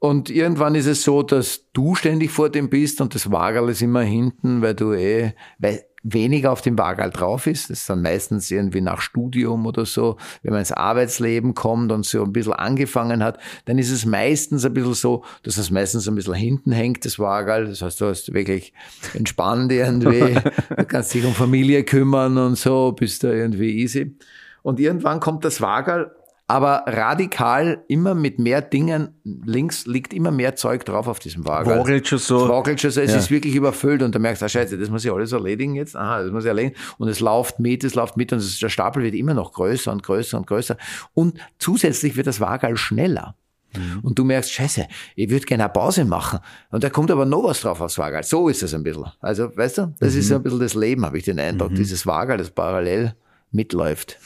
Und 0.00 0.28
irgendwann 0.28 0.74
ist 0.74 0.86
es 0.86 1.04
so, 1.04 1.22
dass 1.22 1.70
du 1.72 1.94
ständig 1.94 2.32
vor 2.32 2.50
dem 2.50 2.68
bist 2.68 3.00
und 3.00 3.14
das 3.14 3.30
Wagerl 3.30 3.70
ist 3.70 3.80
immer 3.80 4.02
hinten, 4.02 4.60
weil 4.60 4.74
du 4.74 4.92
eh, 4.92 5.34
weil 5.58 5.84
weniger 6.02 6.52
auf 6.52 6.62
dem 6.62 6.78
Wagal 6.78 7.10
drauf 7.10 7.46
ist. 7.46 7.70
Das 7.70 7.80
ist 7.80 7.90
dann 7.90 8.02
meistens 8.02 8.50
irgendwie 8.50 8.80
nach 8.80 9.00
Studium 9.00 9.66
oder 9.66 9.84
so. 9.84 10.16
Wenn 10.42 10.52
man 10.52 10.60
ins 10.60 10.72
Arbeitsleben 10.72 11.54
kommt 11.54 11.90
und 11.92 12.06
so 12.06 12.22
ein 12.22 12.32
bisschen 12.32 12.52
angefangen 12.52 13.24
hat, 13.24 13.38
dann 13.64 13.78
ist 13.78 13.90
es 13.90 14.06
meistens 14.06 14.64
ein 14.64 14.74
bisschen 14.74 14.94
so, 14.94 15.24
dass 15.42 15.56
es 15.56 15.70
meistens 15.70 16.08
ein 16.08 16.14
bisschen 16.14 16.34
hinten 16.34 16.72
hängt, 16.72 17.04
das 17.04 17.18
Wagal. 17.18 17.66
Das 17.66 17.82
heißt, 17.82 18.00
du 18.00 18.06
hast 18.06 18.32
wirklich 18.32 18.72
entspannt 19.14 19.72
irgendwie. 19.72 20.34
du 20.76 20.84
kannst 20.84 21.12
dich 21.14 21.24
um 21.24 21.34
Familie 21.34 21.84
kümmern 21.84 22.38
und 22.38 22.56
so, 22.56 22.92
bist 22.92 23.24
da 23.24 23.32
irgendwie 23.32 23.80
easy. 23.80 24.16
Und 24.62 24.80
irgendwann 24.80 25.20
kommt 25.20 25.44
das 25.44 25.60
Wagal 25.60 26.12
aber 26.48 26.84
radikal 26.86 27.82
immer 27.88 28.14
mit 28.14 28.38
mehr 28.38 28.62
Dingen. 28.62 29.08
Links 29.24 29.86
liegt 29.86 30.14
immer 30.14 30.30
mehr 30.30 30.54
Zeug 30.54 30.84
drauf 30.84 31.08
auf 31.08 31.18
diesem 31.18 31.44
Wagen. 31.44 31.70
Wagelt 31.70 32.06
schon 32.06 32.18
so. 32.18 32.44
Es 32.44 32.48
wagelt 32.48 32.80
schon 32.80 32.92
so, 32.92 33.00
es 33.00 33.10
ja. 33.10 33.18
ist 33.18 33.30
wirklich 33.30 33.54
überfüllt 33.54 34.02
und 34.02 34.14
du 34.14 34.20
merkst, 34.20 34.42
ah, 34.44 34.48
scheiße, 34.48 34.78
das 34.78 34.88
muss 34.88 35.04
ich 35.04 35.12
alles 35.12 35.32
erledigen 35.32 35.74
jetzt. 35.74 35.96
Aha, 35.96 36.22
das 36.22 36.30
muss 36.30 36.44
ich 36.44 36.48
erledigen. 36.48 36.76
Und 36.98 37.08
es 37.08 37.18
läuft 37.18 37.58
mit, 37.58 37.82
es 37.82 37.94
läuft 37.94 38.16
mit 38.16 38.32
und 38.32 38.38
es, 38.38 38.60
der 38.60 38.68
Stapel 38.68 39.02
wird 39.02 39.14
immer 39.14 39.34
noch 39.34 39.52
größer 39.52 39.90
und 39.90 40.04
größer 40.04 40.38
und 40.38 40.46
größer. 40.46 40.76
Und 41.14 41.38
zusätzlich 41.58 42.16
wird 42.16 42.28
das 42.28 42.40
Wagal 42.40 42.76
schneller. 42.76 43.34
Mhm. 43.76 44.00
Und 44.02 44.18
du 44.18 44.24
merkst, 44.24 44.52
scheiße, 44.52 44.86
ich 45.16 45.28
würde 45.28 45.46
gerne 45.46 45.64
eine 45.64 45.72
Pause 45.72 46.04
machen. 46.04 46.38
Und 46.70 46.84
da 46.84 46.90
kommt 46.90 47.10
aber 47.10 47.24
noch 47.24 47.42
was 47.42 47.60
drauf 47.60 47.80
aufs 47.80 47.98
Wagal. 47.98 48.22
So 48.22 48.48
ist 48.48 48.62
es 48.62 48.72
ein 48.72 48.84
bisschen. 48.84 49.06
Also, 49.20 49.50
weißt 49.56 49.78
du, 49.78 49.94
das 49.98 50.14
mhm. 50.14 50.20
ist 50.20 50.32
ein 50.32 50.42
bisschen 50.44 50.60
das 50.60 50.74
Leben, 50.74 51.04
habe 51.04 51.18
ich 51.18 51.24
den 51.24 51.40
Eindruck. 51.40 51.72
Mhm. 51.72 51.76
Dieses 51.76 52.06
Wagal, 52.06 52.38
das 52.38 52.50
parallel 52.50 53.16
mitläuft. 53.50 54.18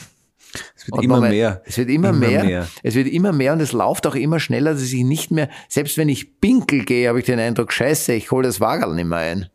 Es 0.77 0.87
wird 0.87 1.03
immer 1.03 1.21
man, 1.21 1.31
mehr. 1.31 1.63
Es 1.65 1.79
wird 1.79 1.89
immer, 1.89 2.11
immer 2.11 2.19
mehr. 2.19 2.45
mehr. 2.45 2.69
Es 2.83 2.95
wird 2.95 3.09
immer 3.09 3.33
mehr 3.33 3.53
und 3.53 3.61
es 3.61 3.73
läuft 3.73 4.07
auch 4.07 4.15
immer 4.15 4.41
schneller, 4.41 4.73
dass 4.73 4.83
ich 4.83 5.05
nicht 5.05 5.31
mehr, 5.31 5.49
selbst 5.69 5.97
wenn 5.97 6.09
ich 6.09 6.41
pinkel 6.41 6.85
gehe, 6.85 7.09
habe 7.09 7.21
ich 7.21 7.27
den 7.27 7.39
Eindruck, 7.39 7.73
scheiße, 7.73 8.13
ich 8.13 8.31
hole 8.31 8.47
das 8.47 8.61
Wagerl 8.61 8.95
nicht 8.95 9.07
mehr 9.07 9.19
ein. 9.19 9.51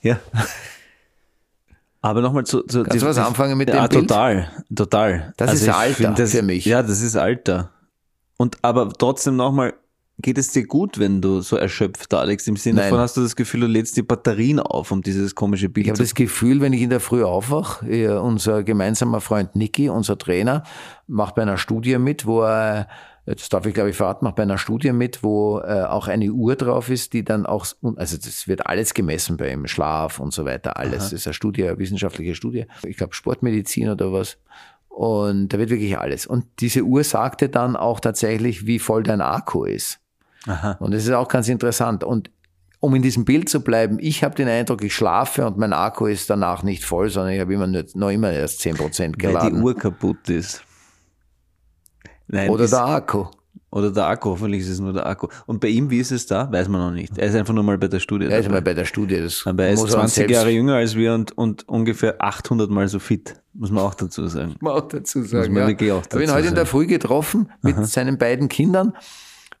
Ja. 0.00 0.18
Aber 2.00 2.20
nochmal 2.20 2.44
zu, 2.44 2.62
zu 2.62 2.84
Kannst 2.84 3.04
was 3.04 3.18
anfangen 3.18 3.58
mit 3.58 3.68
dem 3.68 3.76
ja, 3.76 3.86
Bild? 3.88 4.08
total, 4.08 4.50
total. 4.74 5.34
Das 5.36 5.50
also 5.50 5.66
ist 5.66 5.74
Alter 5.74 6.12
das, 6.12 6.30
für 6.30 6.42
mich. 6.42 6.64
Ja, 6.64 6.82
das 6.82 7.02
ist 7.02 7.16
Alter. 7.16 7.70
Und 8.36 8.58
aber 8.62 8.90
trotzdem 8.90 9.36
nochmal, 9.36 9.74
Geht 10.18 10.38
es 10.38 10.48
dir 10.48 10.66
gut, 10.66 10.98
wenn 10.98 11.20
du 11.20 11.42
so 11.42 11.56
erschöpft, 11.56 12.14
Alex? 12.14 12.46
Im 12.46 12.56
Sinne 12.56 12.80
Nein. 12.80 12.90
von, 12.90 12.98
hast 12.98 13.18
du 13.18 13.20
das 13.20 13.36
Gefühl, 13.36 13.60
du 13.60 13.66
lädst 13.66 13.96
die 13.98 14.02
Batterien 14.02 14.60
auf, 14.60 14.90
um 14.90 15.02
dieses 15.02 15.34
komische 15.34 15.68
Bild 15.68 15.86
ich 15.86 15.92
zu 15.92 15.94
Ich 15.94 15.98
habe 16.00 16.08
das 16.08 16.14
Gefühl, 16.14 16.60
wenn 16.62 16.72
ich 16.72 16.80
in 16.80 16.90
der 16.90 17.00
Früh 17.00 17.22
aufwache, 17.22 18.20
unser 18.22 18.62
gemeinsamer 18.62 19.20
Freund 19.20 19.54
Niki, 19.56 19.90
unser 19.90 20.16
Trainer, 20.16 20.62
macht 21.06 21.34
bei 21.34 21.42
einer 21.42 21.58
Studie 21.58 21.98
mit, 21.98 22.24
wo 22.24 22.42
er 22.42 22.88
das 23.26 23.48
darf 23.48 23.66
ich 23.66 23.74
glaube 23.74 23.90
ich 23.90 23.96
verraten, 23.96 24.24
macht 24.24 24.36
bei 24.36 24.44
einer 24.44 24.56
Studie 24.56 24.92
mit, 24.92 25.24
wo 25.24 25.58
äh, 25.58 25.82
auch 25.82 26.06
eine 26.06 26.30
Uhr 26.30 26.54
drauf 26.54 26.88
ist, 26.90 27.12
die 27.12 27.24
dann 27.24 27.44
auch, 27.44 27.66
also 27.96 28.16
das 28.16 28.46
wird 28.46 28.66
alles 28.66 28.94
gemessen 28.94 29.36
bei 29.36 29.52
ihm, 29.52 29.66
Schlaf 29.66 30.20
und 30.20 30.32
so 30.32 30.44
weiter, 30.44 30.76
alles. 30.76 31.00
Aha. 31.00 31.04
Das 31.04 31.12
ist 31.12 31.26
eine 31.26 31.34
Studie, 31.34 31.64
eine 31.64 31.78
wissenschaftliche 31.78 32.36
Studie. 32.36 32.66
Ich 32.84 32.96
glaube 32.96 33.14
Sportmedizin 33.14 33.88
oder 33.88 34.12
was. 34.12 34.38
Und 34.88 35.48
da 35.48 35.58
wird 35.58 35.70
wirklich 35.70 35.98
alles. 35.98 36.26
Und 36.26 36.46
diese 36.60 36.82
Uhr 36.82 37.02
sagte 37.02 37.48
dann 37.48 37.74
auch 37.76 37.98
tatsächlich, 37.98 38.66
wie 38.66 38.78
voll 38.78 39.02
dein 39.02 39.20
Akku 39.20 39.64
ist. 39.64 39.98
Aha. 40.46 40.72
Und 40.80 40.92
das 40.92 41.04
ist 41.04 41.12
auch 41.12 41.28
ganz 41.28 41.48
interessant. 41.48 42.04
Und 42.04 42.30
um 42.80 42.94
in 42.94 43.02
diesem 43.02 43.24
Bild 43.24 43.48
zu 43.48 43.60
bleiben, 43.60 43.98
ich 44.00 44.22
habe 44.22 44.34
den 44.34 44.48
Eindruck, 44.48 44.82
ich 44.84 44.94
schlafe 44.94 45.46
und 45.46 45.58
mein 45.58 45.72
Akku 45.72 46.06
ist 46.06 46.30
danach 46.30 46.62
nicht 46.62 46.84
voll, 46.84 47.10
sondern 47.10 47.32
ich 47.34 47.40
habe 47.40 47.52
immer 47.54 47.66
nur, 47.66 47.84
noch 47.94 48.10
immer 48.10 48.30
erst 48.30 48.60
10% 48.60 49.12
geladen. 49.12 49.52
Weil 49.52 49.58
die 49.58 49.64
Uhr 49.64 49.76
kaputt 49.76 50.28
ist. 50.28 50.62
Nein, 52.28 52.50
oder 52.50 52.66
der 52.66 52.84
Akku. 52.84 53.26
Oder 53.70 53.90
der 53.90 54.06
Akku, 54.06 54.30
hoffentlich 54.30 54.62
ist 54.62 54.68
es 54.70 54.80
nur 54.80 54.92
der 54.92 55.06
Akku. 55.06 55.28
Und 55.46 55.60
bei 55.60 55.68
ihm, 55.68 55.90
wie 55.90 55.98
ist 55.98 56.12
es 56.12 56.26
da? 56.26 56.50
Weiß 56.50 56.68
man 56.68 56.80
noch 56.80 56.92
nicht. 56.92 57.18
Er 57.18 57.28
ist 57.28 57.34
einfach 57.34 57.52
nur 57.52 57.64
mal 57.64 57.76
bei 57.76 57.88
der 57.88 58.00
Studie. 58.00 58.26
Er 58.26 58.38
ist 58.38 58.50
mal 58.50 58.62
bei 58.62 58.74
der 58.74 58.84
Studie. 58.84 59.20
Das 59.20 59.42
Aber 59.46 59.64
er 59.64 59.72
ist 59.72 59.80
muss 59.80 59.92
er 59.92 60.00
uns 60.02 60.14
20 60.14 60.16
selbst- 60.16 60.34
Jahre 60.34 60.50
jünger 60.50 60.76
als 60.76 60.94
wir 60.94 61.12
und, 61.12 61.36
und 61.36 61.68
ungefähr 61.68 62.16
800 62.22 62.70
Mal 62.70 62.88
so 62.88 62.98
fit. 62.98 63.34
Muss 63.52 63.70
man 63.70 63.82
auch 63.84 63.94
dazu 63.94 64.26
sagen. 64.28 64.50
Muss 64.50 64.60
man 64.62 64.72
auch 64.74 64.88
dazu 64.88 65.22
sagen. 65.22 65.52
man 65.52 65.62
ja. 65.64 65.68
wirklich 65.68 65.92
auch 65.92 66.02
Ich 66.06 66.12
habe 66.12 66.22
ihn 66.22 66.26
dazu 66.28 66.38
heute 66.38 66.48
in 66.48 66.54
der. 66.54 66.66
Früh 66.66 66.86
getroffen 66.86 67.50
mit 67.62 67.86
seinen 67.86 68.18
beiden 68.18 68.48
Kindern 68.48 68.94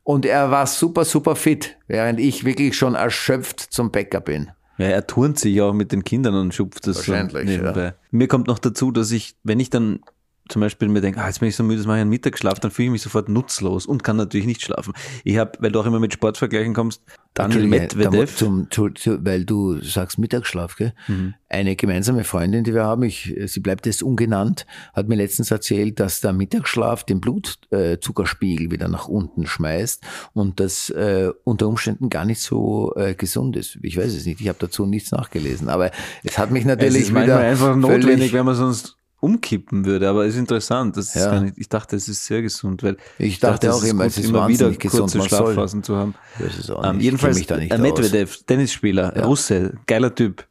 und 0.06 0.24
er 0.24 0.52
war 0.52 0.68
super, 0.68 1.04
super 1.04 1.34
fit, 1.34 1.76
während 1.88 2.20
ich 2.20 2.44
wirklich 2.44 2.76
schon 2.76 2.94
erschöpft 2.94 3.58
zum 3.58 3.90
Bäcker 3.90 4.20
bin. 4.20 4.52
Ja, 4.78 4.86
er 4.86 5.04
turnt 5.04 5.36
sich 5.36 5.60
auch 5.60 5.72
mit 5.72 5.90
den 5.90 6.04
Kindern 6.04 6.34
und 6.36 6.54
schupft 6.54 6.86
das 6.86 6.98
so 6.98 7.12
Wahrscheinlich, 7.12 7.44
nebenbei. 7.44 7.94
Mir 8.12 8.28
kommt 8.28 8.46
noch 8.46 8.60
dazu, 8.60 8.92
dass 8.92 9.10
ich, 9.10 9.34
wenn 9.42 9.58
ich 9.58 9.68
dann 9.68 10.00
zum 10.48 10.60
Beispiel 10.60 10.88
mir 10.88 11.00
denke, 11.00 11.20
ah, 11.20 11.26
jetzt 11.26 11.40
bin 11.40 11.48
ich 11.48 11.56
so 11.56 11.62
müde, 11.62 11.78
jetzt 11.78 11.86
mache 11.86 11.98
ich 11.98 12.02
einen 12.02 12.10
Mittagsschlaf, 12.10 12.60
dann 12.60 12.70
fühle 12.70 12.86
ich 12.86 12.92
mich 12.92 13.02
sofort 13.02 13.28
nutzlos 13.28 13.86
und 13.86 14.04
kann 14.04 14.16
natürlich 14.16 14.46
nicht 14.46 14.62
schlafen. 14.62 14.92
Ich 15.24 15.38
habe, 15.38 15.52
weil 15.60 15.72
du 15.72 15.80
auch 15.80 15.86
immer 15.86 16.00
mit 16.00 16.12
Sportvergleichen 16.12 16.74
kommst, 16.74 17.02
Daniel 17.36 17.66
Medvedev. 17.66 18.34
Zum, 18.34 18.70
zu, 18.70 18.88
zu, 18.90 19.22
weil 19.24 19.44
du 19.44 19.80
sagst 19.82 20.18
Mittagsschlaf, 20.18 20.76
gell? 20.76 20.94
Mhm. 21.06 21.34
Eine 21.48 21.76
gemeinsame 21.76 22.24
Freundin, 22.24 22.64
die 22.64 22.74
wir 22.74 22.84
haben, 22.84 23.02
ich, 23.02 23.34
sie 23.46 23.60
bleibt 23.60 23.84
jetzt 23.86 24.02
ungenannt, 24.02 24.66
hat 24.94 25.08
mir 25.08 25.16
letztens 25.16 25.50
erzählt, 25.50 26.00
dass 26.00 26.20
der 26.20 26.32
Mittagsschlaf 26.32 27.04
den 27.04 27.20
Blutzuckerspiegel 27.20 28.70
wieder 28.70 28.88
nach 28.88 29.06
unten 29.06 29.46
schmeißt 29.46 30.02
und 30.32 30.60
das 30.60 30.88
äh, 30.90 31.30
unter 31.44 31.68
Umständen 31.68 32.08
gar 32.08 32.24
nicht 32.24 32.40
so 32.40 32.94
äh, 32.96 33.14
gesund 33.14 33.56
ist. 33.56 33.78
Ich 33.82 33.96
weiß 33.96 34.14
es 34.14 34.24
nicht, 34.24 34.40
ich 34.40 34.48
habe 34.48 34.58
dazu 34.58 34.86
nichts 34.86 35.10
nachgelesen, 35.10 35.68
aber 35.68 35.90
es 36.24 36.38
hat 36.38 36.50
mich 36.50 36.62
Es 36.62 36.68
natürlich 36.68 37.02
ist 37.02 37.12
manchmal 37.12 37.38
wieder 37.38 37.48
einfach 37.48 37.76
notwendig, 37.76 38.32
wenn 38.32 38.46
man 38.46 38.54
sonst 38.54 38.96
umkippen 39.26 39.84
würde, 39.84 40.08
aber 40.08 40.24
es 40.24 40.34
ist 40.34 40.40
interessant. 40.40 40.96
Das 40.96 41.14
ist 41.14 41.24
Ja. 41.24 41.32
gar 41.32 41.40
nicht, 41.40 41.54
ich 41.58 41.68
dachte, 41.68 41.96
es 41.96 42.08
ist 42.08 42.24
sehr 42.24 42.42
gesund, 42.42 42.82
weil 42.82 42.96
Ich 43.18 43.38
dachte 43.40 43.72
auch 43.72 43.78
es 43.78 43.84
ist 43.84 43.90
immer, 43.90 44.04
es 44.06 44.16
ist 44.18 44.28
immer 44.28 44.48
wieder 44.48 44.70
gesund, 44.70 45.12
kurze. 45.12 45.22
Schlafphasen 45.28 45.82
zu 45.82 45.96
haben. 45.96 46.14
Ich 46.38 46.46
weiß 46.46 46.58
es 46.58 46.70
auch 46.70 46.82
Ähm, 46.84 46.90
nicht. 46.92 46.98
Ich 47.00 47.04
jedenfalls, 47.04 47.36
mich 47.38 47.46
da 47.46 47.56
nicht. 47.56 47.76
Medvedev, 47.76 48.38
Tennisspieler, 48.46 49.24
Russe, 49.24 49.74
geiler 49.86 50.14
Typ, 50.14 50.46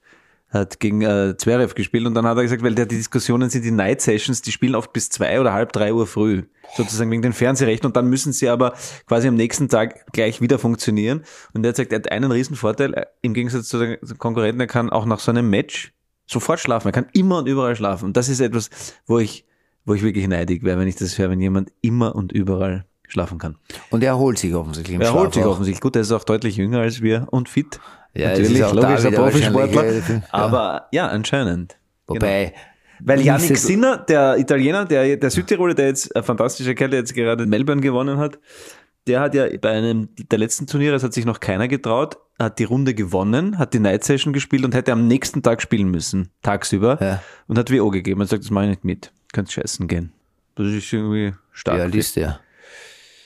hat 0.49 0.79
gegen 0.79 1.01
äh, 1.01 1.35
Zverev 1.38 1.73
gespielt 1.75 2.05
und 2.05 2.13
dann 2.13 2.25
hat 2.25 2.38
er 2.38 2.43
gesagt, 2.43 2.63
weil 2.63 2.75
der, 2.75 2.85
die 2.85 2.95
Diskussionen 2.97 3.49
sind 3.49 3.65
die 3.65 3.71
Night 3.71 4.01
Sessions, 4.01 4.41
die 4.41 4.51
spielen 4.51 4.75
oft 4.75 4.93
bis 4.93 5.09
zwei 5.09 5.39
oder 5.41 5.51
halb 5.53 5.73
drei 5.73 5.91
Uhr 5.93 6.07
früh, 6.07 6.43
sozusagen 6.77 7.11
wegen 7.11 7.21
den 7.21 7.33
Fernsehrechten 7.33 7.88
und 7.88 7.95
dann 7.97 8.07
müssen 8.07 8.31
sie 8.31 8.47
aber 8.47 8.73
quasi 9.07 9.27
am 9.27 9.35
nächsten 9.35 9.67
Tag 9.69 10.05
gleich 10.13 10.39
wieder 10.41 10.57
funktionieren 10.59 11.23
und 11.53 11.63
der 11.63 11.69
hat 11.69 11.75
gesagt, 11.77 11.91
er 11.91 11.97
hat 11.97 12.11
einen 12.11 12.31
riesen 12.31 12.55
Vorteil, 12.55 12.93
äh, 12.93 13.05
im 13.21 13.33
Gegensatz 13.33 13.67
zu 13.67 13.79
den 13.79 13.97
Konkurrenten, 14.17 14.61
er 14.61 14.67
kann 14.67 14.89
auch 14.91 15.05
nach 15.05 15.19
so 15.19 15.31
einem 15.31 15.49
Match 15.49 15.91
sofort 16.25 16.59
schlafen, 16.59 16.88
er 16.88 16.91
kann 16.91 17.07
immer 17.13 17.39
und 17.39 17.47
überall 17.47 17.75
schlafen 17.75 18.05
und 18.05 18.17
das 18.17 18.29
ist 18.29 18.39
etwas, 18.39 18.69
wo 19.05 19.19
ich, 19.19 19.45
wo 19.85 19.93
ich 19.93 20.01
wirklich 20.03 20.27
neidig 20.27 20.63
wäre, 20.63 20.79
wenn 20.79 20.88
ich 20.88 20.95
das 20.95 21.17
höre, 21.17 21.29
wenn 21.29 21.39
jemand 21.39 21.71
immer 21.81 22.15
und 22.15 22.31
überall 22.31 22.85
schlafen 23.07 23.38
kann. 23.38 23.57
Und 23.91 24.01
er 24.03 24.09
erholt 24.09 24.38
sich 24.39 24.53
offensichtlich 24.55 24.95
im 24.95 25.01
Er 25.01 25.07
Schlaf 25.07 25.19
holt 25.21 25.33
sich 25.35 25.43
auch. 25.43 25.51
offensichtlich 25.51 25.81
gut, 25.81 25.95
er 25.95 26.01
ist 26.01 26.11
auch 26.11 26.23
deutlich 26.23 26.57
jünger 26.57 26.79
als 26.79 27.01
wir 27.01 27.27
und 27.31 27.49
fit. 27.49 27.79
Ja, 28.15 28.29
Natürlich, 28.29 28.51
ist 28.53 28.63
auch 28.63 28.75
da 28.75 28.89
logisch, 28.89 29.05
ein 29.05 29.11
wieder 29.11 29.21
Profisportler. 29.23 29.83
ja. 30.15 30.21
Aber 30.31 30.88
ja, 30.91 31.07
anscheinend. 31.07 31.77
Wobei, 32.07 32.53
Weil 33.01 33.21
Yannick 33.21 33.51
Nichtsdestot- 33.51 33.67
Sinner, 33.67 33.97
der 33.97 34.38
Italiener, 34.38 34.85
der, 34.85 35.17
der 35.17 35.29
Südtiroler, 35.29 35.73
der 35.73 35.88
jetzt, 35.88 36.15
ein 36.15 36.23
fantastischer 36.23 36.73
Kerl, 36.75 36.89
der 36.91 36.99
jetzt 36.99 37.13
gerade 37.13 37.45
Melbourne 37.45 37.81
gewonnen 37.81 38.17
hat, 38.17 38.39
der 39.05 39.19
hat 39.19 39.35
ja 39.35 39.45
bei 39.61 39.69
einem 39.71 40.09
der 40.31 40.39
letzten 40.39 40.65
Turniere, 40.65 40.95
es 40.95 41.03
hat 41.03 41.13
sich 41.13 41.25
noch 41.25 41.39
keiner 41.39 41.67
getraut, 41.67 42.17
hat 42.39 42.60
die 42.60 42.63
Runde 42.65 42.93
gewonnen, 42.93 43.58
hat 43.58 43.74
die 43.74 43.80
Night 43.80 44.04
Session 44.04 44.34
gespielt 44.34 44.65
und 44.65 44.74
hätte 44.76 44.91
am 44.91 45.08
nächsten 45.08 45.41
Tag 45.43 45.62
spielen 45.62 45.89
müssen, 45.89 46.30
tagsüber, 46.41 46.98
Ja. 47.02 47.24
und 47.48 47.58
hat 47.58 47.71
WO 47.71 47.89
gegeben 47.89 48.21
und 48.21 48.28
sagt, 48.28 48.43
das 48.43 48.52
mache 48.52 48.65
ich 48.65 48.69
nicht 48.71 48.84
mit, 48.84 49.12
könnt 49.34 49.52
scheißen 49.52 49.88
gehen. 49.88 50.12
Das 50.56 50.67
ist 50.67 50.91
irgendwie 50.91 51.34
stark. 51.52 51.78
wie 51.78 51.82
alt 51.82 51.95
ist 51.95 52.15
der? 52.15 52.39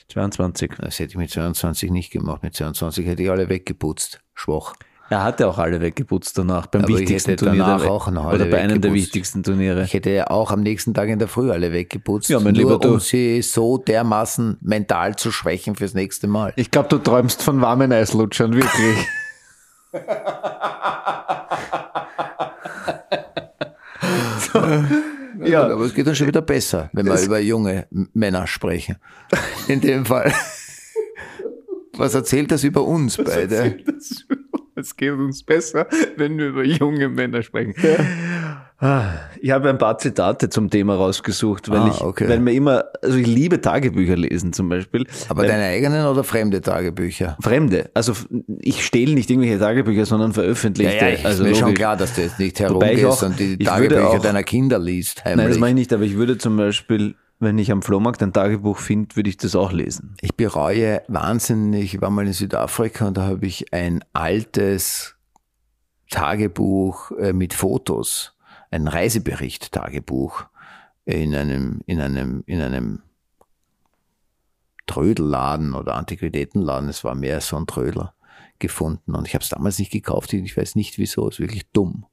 22. 0.08 0.72
Das 0.78 0.98
hätte 0.98 1.10
ich 1.12 1.16
mit 1.16 1.30
22 1.30 1.90
nicht 1.90 2.10
gemacht. 2.10 2.42
Mit 2.42 2.54
22 2.54 3.06
hätte 3.06 3.22
ich 3.22 3.30
alle 3.30 3.48
weggeputzt. 3.48 4.20
Schwach. 4.34 4.74
Er 5.10 5.24
hatte 5.24 5.48
auch 5.48 5.58
alle 5.58 5.80
weggeputzt 5.80 6.38
danach, 6.38 6.68
beim 6.68 6.82
Aber 6.82 6.92
ich 6.92 7.00
wichtigsten 7.00 7.36
Turnier. 7.36 7.58
danach 7.64 7.84
auch 7.86 8.08
noch 8.12 8.26
alle 8.26 8.36
oder 8.36 8.44
bei 8.46 8.60
einem 8.60 8.80
der 8.80 8.92
wichtigsten 8.92 9.42
Turniere. 9.42 9.82
Ich 9.82 9.92
hätte 9.92 10.10
ja 10.10 10.30
auch 10.30 10.52
am 10.52 10.60
nächsten 10.60 10.94
Tag 10.94 11.08
in 11.08 11.18
der 11.18 11.26
Früh 11.26 11.50
alle 11.50 11.72
weggeputzt. 11.72 12.28
Ja, 12.30 12.38
mein 12.38 12.54
nur 12.54 12.62
lieber 12.62 12.78
du. 12.78 12.92
um 12.92 13.00
sie 13.00 13.42
so 13.42 13.76
dermaßen 13.76 14.58
mental 14.60 15.16
zu 15.16 15.32
schwächen 15.32 15.74
fürs 15.74 15.94
nächste 15.94 16.28
Mal. 16.28 16.52
Ich 16.54 16.70
glaube, 16.70 16.88
du 16.90 16.98
träumst 16.98 17.42
von 17.42 17.60
warmen 17.60 17.92
Eislutschern, 17.92 18.54
wirklich. 18.54 18.98
Ja. 25.42 25.64
Aber 25.64 25.84
es 25.84 25.94
geht 25.94 26.06
dann 26.06 26.14
schon 26.14 26.26
wieder 26.26 26.42
besser, 26.42 26.90
wenn 26.92 27.06
wir 27.06 27.20
über 27.20 27.38
junge 27.40 27.86
Männer 28.12 28.46
sprechen. 28.46 28.96
In 29.68 29.80
dem 29.80 30.04
Fall. 30.04 30.32
Was 31.96 32.14
erzählt 32.14 32.50
das 32.50 32.62
über 32.62 32.84
uns 32.84 33.16
beide? 33.16 33.78
Es 34.80 34.96
geht 34.96 35.12
uns 35.12 35.42
besser, 35.42 35.86
wenn 36.16 36.38
wir 36.38 36.48
über 36.48 36.64
junge 36.64 37.08
Männer 37.08 37.42
sprechen. 37.42 37.74
Ah, 38.82 39.10
Ich 39.42 39.50
habe 39.50 39.68
ein 39.68 39.76
paar 39.76 39.98
Zitate 39.98 40.48
zum 40.48 40.70
Thema 40.70 40.94
rausgesucht, 40.94 41.68
weil 41.70 41.80
Ah, 41.80 41.90
ich, 41.94 42.00
okay. 42.00 42.26
weil 42.28 42.40
mir 42.40 42.52
immer, 42.52 42.84
also 43.02 43.18
ich 43.18 43.26
liebe 43.26 43.60
Tagebücher 43.60 44.16
lesen 44.16 44.54
zum 44.54 44.70
Beispiel. 44.70 45.06
Aber 45.28 45.42
weil, 45.42 45.48
deine 45.48 45.64
eigenen 45.64 46.06
oder 46.06 46.24
fremde 46.24 46.62
Tagebücher? 46.62 47.36
Fremde, 47.42 47.90
also 47.92 48.14
ich 48.58 48.84
stehle 48.84 49.12
nicht 49.14 49.28
irgendwelche 49.30 49.58
Tagebücher, 49.58 50.06
sondern 50.06 50.32
veröffentlichte. 50.32 50.94
Ja, 50.96 51.08
ja, 51.08 51.14
ich, 51.14 51.26
also 51.26 51.44
ist 51.44 51.50
mir 51.50 51.54
schon 51.56 51.64
logisch. 51.68 51.78
klar, 51.78 51.96
dass 51.98 52.14
du 52.14 52.22
jetzt 52.22 52.38
nicht 52.38 52.58
herumgehst 52.58 53.04
auch- 53.04 53.22
und 53.22 53.38
die 53.38 53.58
Tagebücher 53.58 54.08
auch- 54.08 54.18
deiner 54.18 54.42
Kinder 54.44 54.78
liest. 54.78 55.24
Heimlich. 55.26 55.36
Nein, 55.36 55.48
das 55.50 55.58
mache 55.58 55.70
ich 55.70 55.76
nicht, 55.76 55.92
aber 55.92 56.04
ich 56.04 56.16
würde 56.16 56.38
zum 56.38 56.56
Beispiel, 56.56 57.14
wenn 57.40 57.58
ich 57.58 57.72
am 57.72 57.82
Flohmarkt 57.82 58.22
ein 58.22 58.34
Tagebuch 58.34 58.76
finde, 58.76 59.16
würde 59.16 59.30
ich 59.30 59.38
das 59.38 59.56
auch 59.56 59.72
lesen. 59.72 60.14
Ich 60.20 60.36
bereue 60.36 61.02
wahnsinnig, 61.08 61.94
ich 61.94 62.00
war 62.00 62.10
mal 62.10 62.26
in 62.26 62.34
Südafrika 62.34 63.08
und 63.08 63.16
da 63.16 63.22
habe 63.22 63.46
ich 63.46 63.72
ein 63.72 64.04
altes 64.12 65.16
Tagebuch 66.10 67.10
äh, 67.12 67.32
mit 67.32 67.54
Fotos, 67.54 68.36
ein 68.70 68.86
Reisebericht-Tagebuch 68.86 70.44
in 71.06 71.34
einem, 71.34 71.80
in 71.86 72.00
einem, 72.00 72.44
in 72.46 72.60
einem 72.60 73.02
Trödelladen 74.86 75.74
oder 75.74 75.94
Antiquitätenladen, 75.94 76.88
es 76.90 77.04
war 77.04 77.14
mehr 77.14 77.40
so 77.40 77.56
ein 77.56 77.66
Trödler, 77.66 78.14
gefunden. 78.58 79.14
Und 79.14 79.26
ich 79.26 79.34
habe 79.34 79.42
es 79.42 79.48
damals 79.48 79.78
nicht 79.78 79.92
gekauft, 79.92 80.32
ich 80.32 80.56
weiß 80.56 80.74
nicht 80.74 80.98
wieso, 80.98 81.28
es 81.28 81.36
ist 81.36 81.40
wirklich 81.40 81.70
dumm. 81.72 82.04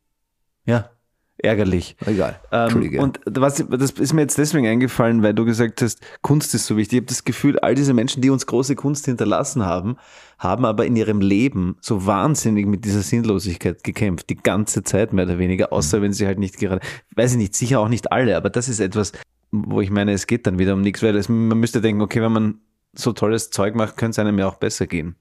Ja, 0.66 0.90
ärgerlich. 1.38 1.95
Egal, 2.06 2.39
Ähm, 2.52 3.00
und 3.00 3.19
was, 3.26 3.63
das 3.69 3.91
ist 3.91 4.13
mir 4.13 4.21
jetzt 4.21 4.38
deswegen 4.38 4.67
eingefallen, 4.67 5.23
weil 5.23 5.34
du 5.34 5.45
gesagt 5.45 5.82
hast, 5.82 6.02
Kunst 6.21 6.54
ist 6.56 6.65
so 6.65 6.78
wichtig. 6.78 6.97
Ich 6.97 7.02
habe 7.02 7.08
das 7.08 7.23
Gefühl, 7.23 7.60
all 7.60 7.76
diese 7.76 7.93
Menschen, 7.93 8.21
die 8.21 8.30
uns 8.30 8.45
große 8.45 8.76
Kunst 8.76 9.06
hinterlassen 9.06 9.65
haben, 9.65 9.97
haben 10.39 10.65
aber 10.65 10.86
in 10.86 10.95
ihrem 10.95 11.21
Leben 11.21 11.78
so 11.82 12.06
wahnsinnig 12.06 12.65
mit 12.65 12.86
dieser 12.86 13.02
Sinnlosigkeit 13.02 13.84
gekämpft. 13.84 14.30
Die 14.30 14.36
ganze 14.36 14.84
Zeit 14.84 15.13
mehr 15.13 15.26
oder 15.26 15.39
weniger, 15.39 15.73
außer 15.73 16.02
wenn 16.02 16.13
sie 16.13 16.26
halt 16.26 16.39
nicht 16.39 16.58
gerade, 16.58 16.82
weiß 17.15 17.34
ich 17.34 17.38
nicht, 17.38 17.56
sicher 17.56 17.80
auch 17.80 17.89
nicht 17.89 18.12
alle, 18.12 18.38
aber 18.38 18.50
das 18.50 18.69
ist 18.69 18.80
etwas, 18.80 19.13
wo 19.52 19.82
ich 19.82 19.89
meine, 19.89 20.12
es 20.12 20.28
geht 20.28 20.45
dann 20.45 20.60
wieder 20.60 20.73
um 20.73 20.82
nichts, 20.82 21.02
weil 21.04 21.15
es, 21.15 21.30
man 21.30 21.60
müsste 21.60 21.82
denken, 21.82 22.02
okay, 22.02 22.21
wenn 22.21 22.32
man 22.32 22.56
so 22.93 23.13
tolles 23.13 23.50
Zeug 23.52 23.76
macht, 23.76 23.97
könnte 23.97 24.12
es 24.12 24.19
einem 24.19 24.39
ja 24.39 24.47
auch 24.47 24.56
besser 24.56 24.88
gehen. 24.88 25.15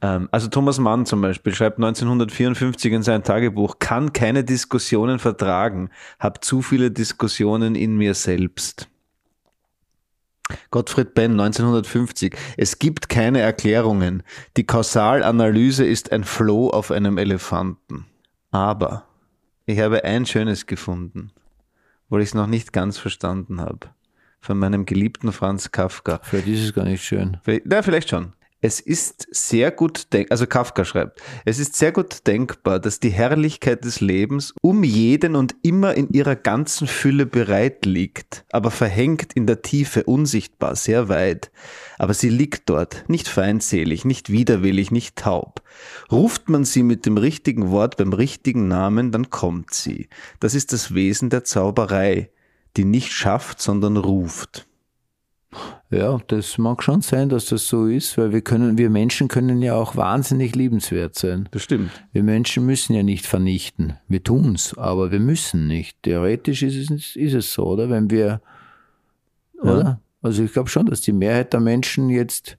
Ähm, 0.00 0.28
Also 0.30 0.48
Thomas 0.48 0.78
Mann 0.78 1.06
zum 1.06 1.20
Beispiel 1.20 1.54
schreibt 1.54 1.78
1954 1.78 2.92
in 2.92 3.02
sein 3.02 3.22
Tagebuch, 3.24 3.78
kann 3.78 4.12
keine 4.12 4.44
Diskussionen 4.44 5.18
vertragen, 5.18 5.90
hab 6.18 6.44
zu 6.44 6.62
viele 6.62 6.90
Diskussionen 6.90 7.74
in 7.74 7.96
mir 7.96 8.14
selbst. 8.14 8.88
Gottfried 10.70 11.12
Benn 11.14 11.32
1950, 11.32 12.34
es 12.56 12.78
gibt 12.78 13.08
keine 13.10 13.40
Erklärungen. 13.40 14.22
Die 14.56 14.64
Kausalanalyse 14.64 15.84
ist 15.84 16.10
ein 16.10 16.24
Floh 16.24 16.70
auf 16.70 16.90
einem 16.90 17.18
Elefanten. 17.18 18.06
Aber 18.50 19.04
ich 19.66 19.78
habe 19.80 20.04
ein 20.04 20.24
schönes 20.24 20.64
gefunden, 20.66 21.32
wo 22.08 22.16
ich 22.16 22.28
es 22.28 22.34
noch 22.34 22.46
nicht 22.46 22.72
ganz 22.72 22.96
verstanden 22.96 23.60
habe. 23.60 23.88
Von 24.40 24.58
meinem 24.58 24.86
geliebten 24.86 25.32
Franz 25.32 25.70
Kafka. 25.70 26.20
Vielleicht 26.22 26.48
ist 26.48 26.64
es 26.64 26.72
gar 26.72 26.84
nicht 26.84 27.04
schön. 27.04 27.36
Vielleicht- 27.42 27.66
Na, 27.66 27.82
vielleicht 27.82 28.08
schon. 28.08 28.32
Es 28.60 28.80
ist 28.80 29.28
sehr 29.30 29.70
gut 29.70 30.12
denk, 30.12 30.32
also 30.32 30.44
Kafka 30.44 30.84
schreibt, 30.84 31.22
es 31.44 31.60
ist 31.60 31.76
sehr 31.76 31.92
gut 31.92 32.26
denkbar, 32.26 32.80
dass 32.80 32.98
die 32.98 33.10
Herrlichkeit 33.10 33.84
des 33.84 34.00
Lebens 34.00 34.52
um 34.62 34.82
jeden 34.82 35.36
und 35.36 35.54
immer 35.62 35.94
in 35.94 36.08
ihrer 36.10 36.34
ganzen 36.34 36.88
Fülle 36.88 37.24
bereit 37.24 37.86
liegt, 37.86 38.44
aber 38.50 38.72
verhängt 38.72 39.32
in 39.34 39.46
der 39.46 39.62
Tiefe 39.62 40.02
unsichtbar, 40.02 40.74
sehr 40.74 41.08
weit. 41.08 41.52
Aber 41.98 42.14
sie 42.14 42.30
liegt 42.30 42.68
dort, 42.68 43.04
nicht 43.06 43.28
feindselig, 43.28 44.04
nicht 44.04 44.30
widerwillig, 44.30 44.90
nicht 44.90 45.14
taub. 45.14 45.62
Ruft 46.10 46.48
man 46.48 46.64
sie 46.64 46.82
mit 46.82 47.06
dem 47.06 47.16
richtigen 47.16 47.70
Wort 47.70 47.96
beim 47.96 48.12
richtigen 48.12 48.66
Namen, 48.66 49.12
dann 49.12 49.30
kommt 49.30 49.72
sie. 49.72 50.08
Das 50.40 50.54
ist 50.54 50.72
das 50.72 50.94
Wesen 50.94 51.30
der 51.30 51.44
Zauberei, 51.44 52.30
die 52.76 52.84
nicht 52.84 53.12
schafft, 53.12 53.62
sondern 53.62 53.96
ruft. 53.96 54.67
Ja, 55.90 56.18
das 56.26 56.58
mag 56.58 56.82
schon 56.82 57.00
sein, 57.00 57.30
dass 57.30 57.46
das 57.46 57.66
so 57.66 57.86
ist, 57.86 58.18
weil 58.18 58.32
wir 58.32 58.42
können, 58.42 58.76
wir 58.76 58.90
Menschen 58.90 59.28
können 59.28 59.62
ja 59.62 59.74
auch 59.74 59.96
wahnsinnig 59.96 60.54
liebenswert 60.54 61.14
sein. 61.14 61.48
Bestimmt. 61.50 61.90
Wir 62.12 62.22
Menschen 62.22 62.66
müssen 62.66 62.94
ja 62.94 63.02
nicht 63.02 63.26
vernichten. 63.26 63.94
Wir 64.06 64.22
tun's, 64.22 64.76
aber 64.76 65.10
wir 65.10 65.20
müssen 65.20 65.66
nicht. 65.66 66.02
Theoretisch 66.02 66.62
ist 66.62 66.90
es, 66.90 67.16
ist 67.16 67.32
es 67.32 67.52
so, 67.54 67.64
oder? 67.64 67.88
Wenn 67.88 68.10
wir, 68.10 68.42
oder? 69.62 70.00
Also 70.20 70.42
ich 70.42 70.52
glaube 70.52 70.68
schon, 70.68 70.86
dass 70.86 71.00
die 71.00 71.12
Mehrheit 71.12 71.54
der 71.54 71.60
Menschen 71.60 72.10
jetzt 72.10 72.58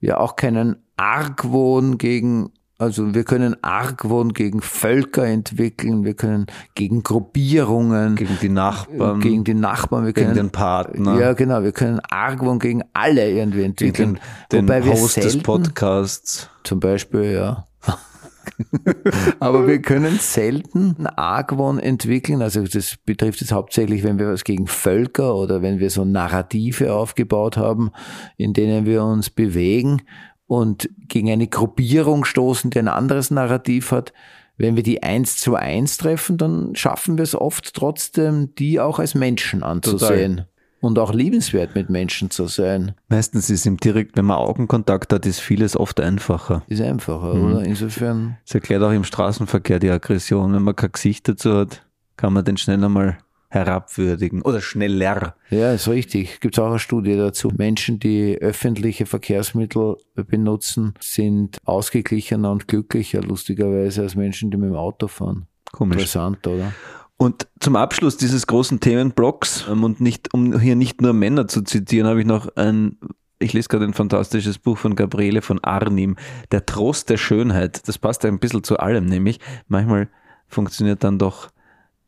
ja 0.00 0.18
auch 0.18 0.36
keinen 0.36 0.76
Argwohn 0.96 1.98
gegen, 1.98 2.50
also 2.78 3.14
wir 3.14 3.24
können 3.24 3.56
Argwohn 3.62 4.32
gegen 4.32 4.60
Völker 4.60 5.24
entwickeln, 5.26 6.04
wir 6.04 6.14
können 6.14 6.46
gegen 6.74 7.02
Gruppierungen, 7.02 8.16
Gegen 8.16 8.38
die 8.42 8.48
Nachbarn, 8.48 9.20
gegen 9.20 9.44
die 9.44 9.54
Nachbarn, 9.54 10.04
wir 10.06 10.12
gegen 10.12 10.26
können 10.32 10.48
den 10.48 10.50
Partner, 10.50 11.18
ja 11.20 11.32
genau, 11.34 11.62
wir 11.62 11.72
können 11.72 12.00
Argwohn 12.10 12.58
gegen 12.58 12.82
alle 12.92 13.30
irgendwie 13.30 13.58
gegen 13.58 13.70
entwickeln. 13.70 14.18
den, 14.52 14.58
den 14.58 14.68
Wobei 14.68 14.84
wir 14.84 14.92
Host 14.92 15.16
des 15.18 15.24
selten- 15.24 15.42
Podcasts. 15.42 16.50
Zum 16.64 16.80
Beispiel, 16.80 17.32
ja. 17.32 17.66
Aber 19.40 19.66
wir 19.66 19.80
können 19.80 20.18
selten 20.18 20.94
einen 20.98 21.06
Argwohn 21.06 21.78
entwickeln. 21.78 22.42
Also 22.42 22.62
das 22.64 22.96
betrifft 23.04 23.42
es 23.42 23.52
hauptsächlich, 23.52 24.02
wenn 24.04 24.18
wir 24.18 24.28
was 24.32 24.44
gegen 24.44 24.66
Völker 24.66 25.34
oder 25.34 25.62
wenn 25.62 25.78
wir 25.78 25.90
so 25.90 26.04
Narrative 26.04 26.92
aufgebaut 26.92 27.56
haben, 27.56 27.90
in 28.36 28.52
denen 28.52 28.86
wir 28.86 29.02
uns 29.04 29.30
bewegen 29.30 30.02
und 30.46 30.88
gegen 31.08 31.30
eine 31.30 31.46
Gruppierung 31.48 32.24
stoßen, 32.24 32.70
die 32.70 32.78
ein 32.78 32.88
anderes 32.88 33.30
Narrativ 33.30 33.90
hat. 33.92 34.12
Wenn 34.56 34.76
wir 34.76 34.82
die 34.82 35.02
eins 35.02 35.36
zu 35.38 35.56
eins 35.56 35.96
treffen, 35.96 36.36
dann 36.38 36.76
schaffen 36.76 37.16
wir 37.18 37.24
es 37.24 37.34
oft 37.34 37.74
trotzdem, 37.74 38.54
die 38.56 38.78
auch 38.78 38.98
als 38.98 39.14
Menschen 39.14 39.62
anzusehen. 39.62 40.44
Und 40.80 40.98
auch 40.98 41.14
liebenswert 41.14 41.74
mit 41.74 41.88
Menschen 41.88 42.30
zu 42.30 42.46
sein. 42.46 42.92
Meistens 43.08 43.48
ist 43.48 43.64
im 43.64 43.78
direkt, 43.78 44.18
wenn 44.18 44.26
man 44.26 44.36
Augenkontakt 44.36 45.14
hat, 45.14 45.24
ist 45.24 45.40
vieles 45.40 45.78
oft 45.78 45.98
einfacher. 45.98 46.62
Ist 46.68 46.82
einfacher, 46.82 47.32
Mhm. 47.34 47.44
oder? 47.52 47.64
Insofern 47.64 48.36
Das 48.44 48.54
erklärt 48.54 48.82
auch 48.82 48.92
im 48.92 49.02
Straßenverkehr 49.04 49.78
die 49.78 49.88
Aggression. 49.88 50.52
Wenn 50.52 50.62
man 50.62 50.76
kein 50.76 50.92
Gesicht 50.92 51.26
dazu 51.26 51.54
hat, 51.54 51.86
kann 52.18 52.34
man 52.34 52.44
den 52.44 52.58
schnell 52.58 52.84
einmal 52.84 53.16
herabwürdigen 53.54 54.42
oder 54.42 54.60
schneller. 54.60 55.36
Ja, 55.48 55.72
ist 55.72 55.88
richtig. 55.88 56.40
Gibt 56.40 56.56
es 56.56 56.62
auch 56.62 56.68
eine 56.68 56.78
Studie 56.78 57.16
dazu. 57.16 57.50
Menschen, 57.56 58.00
die 58.00 58.36
öffentliche 58.36 59.06
Verkehrsmittel 59.06 59.96
benutzen, 60.14 60.94
sind 61.00 61.58
ausgeglichener 61.64 62.50
und 62.50 62.68
glücklicher, 62.68 63.22
lustigerweise, 63.22 64.02
als 64.02 64.16
Menschen, 64.16 64.50
die 64.50 64.56
mit 64.56 64.70
dem 64.70 64.76
Auto 64.76 65.06
fahren. 65.06 65.46
Komisch. 65.72 65.98
Interessant, 65.98 66.46
oder? 66.46 66.72
Und 67.16 67.46
zum 67.60 67.76
Abschluss 67.76 68.16
dieses 68.16 68.46
großen 68.46 68.80
Themenblocks 68.80 69.66
ähm, 69.70 69.84
und 69.84 70.00
nicht, 70.00 70.34
um 70.34 70.58
hier 70.58 70.76
nicht 70.76 71.00
nur 71.00 71.12
Männer 71.12 71.46
zu 71.46 71.62
zitieren, 71.62 72.08
habe 72.08 72.20
ich 72.20 72.26
noch 72.26 72.48
ein, 72.56 72.98
ich 73.38 73.52
lese 73.52 73.68
gerade 73.68 73.84
ein 73.84 73.94
fantastisches 73.94 74.58
Buch 74.58 74.78
von 74.78 74.96
Gabriele 74.96 75.40
von 75.40 75.62
Arnim, 75.62 76.16
Der 76.50 76.66
Trost 76.66 77.08
der 77.10 77.16
Schönheit. 77.16 77.86
Das 77.86 77.98
passt 77.98 78.24
ein 78.24 78.40
bisschen 78.40 78.64
zu 78.64 78.78
allem, 78.78 79.06
nämlich 79.06 79.38
manchmal 79.68 80.08
funktioniert 80.48 81.04
dann 81.04 81.18
doch 81.18 81.50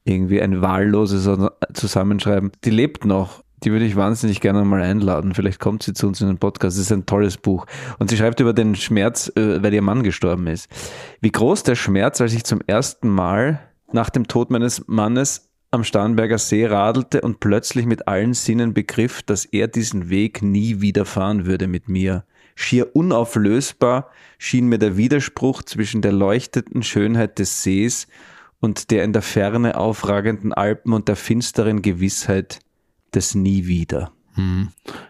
irgendwie 0.06 0.40
ein 0.40 0.62
wahlloses 0.62 1.28
Zusammenschreiben. 1.74 2.52
Die 2.64 2.70
lebt 2.70 3.04
noch. 3.04 3.42
Die 3.64 3.72
würde 3.72 3.86
ich 3.86 3.96
wahnsinnig 3.96 4.40
gerne 4.40 4.64
mal 4.64 4.82
einladen. 4.82 5.34
Vielleicht 5.34 5.60
kommt 5.60 5.82
sie 5.82 5.94
zu 5.94 6.06
uns 6.06 6.20
in 6.20 6.28
den 6.28 6.38
Podcast. 6.38 6.76
Das 6.76 6.82
ist 6.82 6.92
ein 6.92 7.06
tolles 7.06 7.38
Buch. 7.38 7.66
Und 7.98 8.10
sie 8.10 8.16
schreibt 8.16 8.38
über 8.40 8.52
den 8.52 8.74
Schmerz, 8.74 9.32
äh, 9.34 9.62
weil 9.62 9.74
ihr 9.74 9.82
Mann 9.82 10.02
gestorben 10.02 10.46
ist. 10.46 10.68
Wie 11.20 11.32
groß 11.32 11.62
der 11.62 11.74
Schmerz, 11.74 12.20
als 12.20 12.34
ich 12.34 12.44
zum 12.44 12.60
ersten 12.66 13.08
Mal 13.08 13.60
nach 13.92 14.10
dem 14.10 14.28
Tod 14.28 14.50
meines 14.50 14.86
Mannes 14.86 15.48
am 15.70 15.84
Starnberger 15.84 16.38
See 16.38 16.66
radelte 16.66 17.22
und 17.22 17.40
plötzlich 17.40 17.86
mit 17.86 18.06
allen 18.06 18.34
Sinnen 18.34 18.74
begriff, 18.74 19.22
dass 19.22 19.44
er 19.44 19.68
diesen 19.68 20.10
Weg 20.10 20.42
nie 20.42 20.80
wieder 20.80 21.04
fahren 21.04 21.46
würde 21.46 21.66
mit 21.66 21.88
mir. 21.88 22.24
Schier 22.54 22.94
unauflösbar 22.94 24.10
schien 24.38 24.68
mir 24.68 24.78
der 24.78 24.96
Widerspruch 24.96 25.62
zwischen 25.62 26.02
der 26.02 26.12
leuchtenden 26.12 26.82
Schönheit 26.82 27.38
des 27.38 27.62
Sees 27.62 28.06
und 28.60 28.90
der 28.90 29.04
in 29.04 29.12
der 29.12 29.22
Ferne 29.22 29.76
aufragenden 29.76 30.52
Alpen 30.52 30.92
und 30.92 31.08
der 31.08 31.16
finsteren 31.16 31.82
Gewissheit 31.82 32.60
des 33.14 33.34
Nie 33.34 33.66
wieder. 33.66 34.12
Hm. 34.34 34.68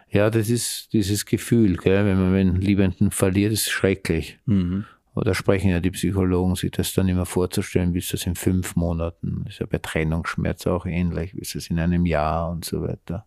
Ja, 0.09 0.29
das 0.29 0.49
ist 0.49 0.93
dieses 0.93 1.25
Gefühl, 1.25 1.77
gell? 1.77 2.05
wenn 2.05 2.17
man 2.17 2.33
einen 2.33 2.61
Liebenden 2.61 3.11
verliert, 3.11 3.51
ist 3.51 3.69
schrecklich. 3.69 4.39
Oder 5.15 5.33
sprechen 5.33 5.71
ja 5.71 5.79
die 5.79 5.91
Psychologen, 5.91 6.55
sich 6.55 6.71
das 6.71 6.93
dann 6.93 7.09
immer 7.09 7.25
vorzustellen, 7.25 7.93
wie 7.93 7.97
ist 7.97 8.13
das 8.13 8.25
in 8.25 8.35
fünf 8.35 8.75
Monaten? 8.75 9.45
Ist 9.47 9.59
ja 9.59 9.65
bei 9.65 9.79
Trennungsschmerz 9.79 10.67
auch 10.67 10.85
ähnlich, 10.85 11.33
wie 11.33 11.41
ist 11.41 11.55
das 11.55 11.67
in 11.67 11.79
einem 11.79 12.05
Jahr 12.05 12.51
und 12.51 12.65
so 12.65 12.83
weiter. 12.83 13.25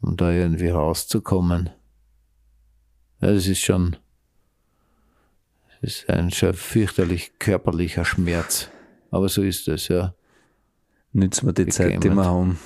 Um 0.00 0.16
da 0.16 0.30
irgendwie 0.30 0.68
rauszukommen. 0.68 1.70
Ja, 3.20 3.32
das 3.32 3.46
ist 3.46 3.60
schon, 3.60 3.96
ist 5.82 6.08
ein 6.08 6.30
schon 6.30 6.54
fürchterlich 6.54 7.32
körperlicher 7.38 8.04
Schmerz. 8.04 8.70
Aber 9.10 9.28
so 9.28 9.42
ist 9.42 9.68
das, 9.68 9.88
ja. 9.88 10.14
Nützen 11.12 11.46
wir 11.46 11.52
die 11.52 11.66
Zeit, 11.66 11.90
die 11.90 11.94
Bekämmend. 11.96 12.16
wir 12.16 12.24
haben. 12.24 12.58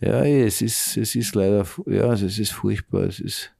Ja, 0.00 0.24
es 0.24 0.62
ist, 0.62 0.96
es 0.96 1.14
ist 1.14 1.34
leider, 1.34 1.66
ja, 1.86 2.12
es 2.12 2.38
ist 2.38 2.52
furchtbar. 2.52 3.02
Es 3.02 3.20
ist, 3.20 3.52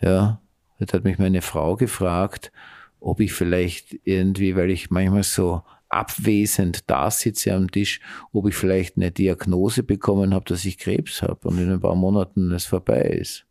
ja, 0.00 0.40
jetzt 0.78 0.94
hat 0.94 1.04
mich 1.04 1.18
meine 1.18 1.42
Frau 1.42 1.76
gefragt, 1.76 2.52
ob 3.00 3.20
ich 3.20 3.34
vielleicht 3.34 3.98
irgendwie, 4.04 4.56
weil 4.56 4.70
ich 4.70 4.90
manchmal 4.90 5.24
so 5.24 5.62
abwesend 5.88 6.90
da 6.90 7.10
sitze 7.10 7.54
am 7.54 7.70
Tisch, 7.70 8.00
ob 8.32 8.48
ich 8.48 8.54
vielleicht 8.54 8.96
eine 8.96 9.10
Diagnose 9.10 9.82
bekommen 9.82 10.34
habe, 10.34 10.44
dass 10.46 10.64
ich 10.64 10.78
Krebs 10.78 11.22
habe 11.22 11.48
und 11.48 11.58
in 11.58 11.70
ein 11.70 11.80
paar 11.80 11.94
Monaten 11.94 12.50
es 12.52 12.64
vorbei 12.64 13.02
ist. 13.02 13.45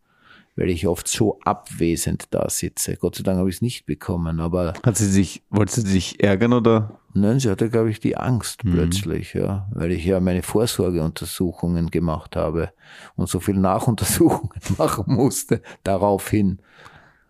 Weil 0.58 0.70
ich 0.70 0.88
oft 0.88 1.08
so 1.08 1.40
abwesend 1.44 2.28
da 2.32 2.50
sitze. 2.50 2.96
Gott 2.96 3.16
sei 3.16 3.24
Dank 3.24 3.40
habe 3.40 3.50
ich 3.50 3.58
es 3.58 3.62
nicht 3.62 3.86
bekommen, 3.86 4.40
aber 4.40 4.74
Hat 4.86 4.96
sie 4.96 5.10
sich, 5.10 5.44
wollte 5.50 5.74
sie 5.82 5.82
sich 5.90 6.24
ärgern 6.24 6.54
oder? 6.54 7.00
Nein, 7.14 7.40
sie 7.40 7.50
hatte, 7.50 7.70
glaube 7.70 7.90
ich, 7.90 8.00
die 8.00 8.16
Angst 8.18 8.62
plötzlich, 8.64 9.34
ja, 9.34 9.68
weil 9.74 9.92
ich 9.92 10.04
ja 10.06 10.20
meine 10.20 10.44
Vorsorgeuntersuchungen 10.44 11.90
gemacht 11.92 12.36
habe 12.36 12.72
und 13.16 13.30
so 13.30 13.40
viel 13.40 13.56
Nachuntersuchungen 13.58 14.50
machen 14.78 15.06
musste 15.08 15.62
daraufhin. 15.84 16.60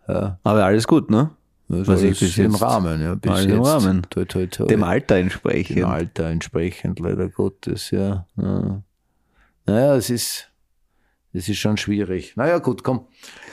Aber 0.06 0.64
alles 0.64 0.86
gut, 0.86 1.10
ne? 1.10 1.30
Das 1.68 1.88
Was 1.88 2.02
ich 2.02 2.18
bis 2.20 2.38
im 2.38 2.52
jetzt- 2.52 2.62
Rahmen, 2.62 3.02
ja, 3.02 3.14
bis 3.16 3.30
Alles 3.32 3.44
jetzt. 3.46 3.54
im 3.56 3.62
Rahmen. 3.62 4.02
Toi, 4.08 4.24
toi, 4.24 4.46
toi. 4.46 4.66
Dem 4.68 4.84
Alter 4.84 5.16
Dem 5.16 5.22
entsprechend. 5.24 5.82
Alter 5.84 6.26
entsprechend, 6.26 7.00
leider 7.00 7.28
Gottes, 7.28 7.90
ja. 7.90 8.26
ja. 8.36 8.82
Naja, 9.66 9.96
es 9.96 10.10
ist, 10.10 10.48
es 11.36 11.48
ist 11.48 11.58
schon 11.58 11.76
schwierig. 11.76 12.34
Naja, 12.36 12.58
gut, 12.58 12.82
komm. 12.82 13.06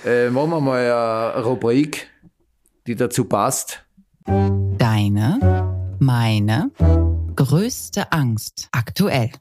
Äh, 0.06 0.30
machen 0.30 0.52
wir 0.52 0.62
mal 0.62 1.34
eine 1.34 1.44
Rubrik, 1.44 2.08
die 2.88 2.96
dazu 2.96 3.26
passt. 3.26 3.84
Deine, 4.26 5.98
meine 6.00 6.72
größte 7.36 8.12
Angst 8.12 8.70
aktuell. 8.72 9.32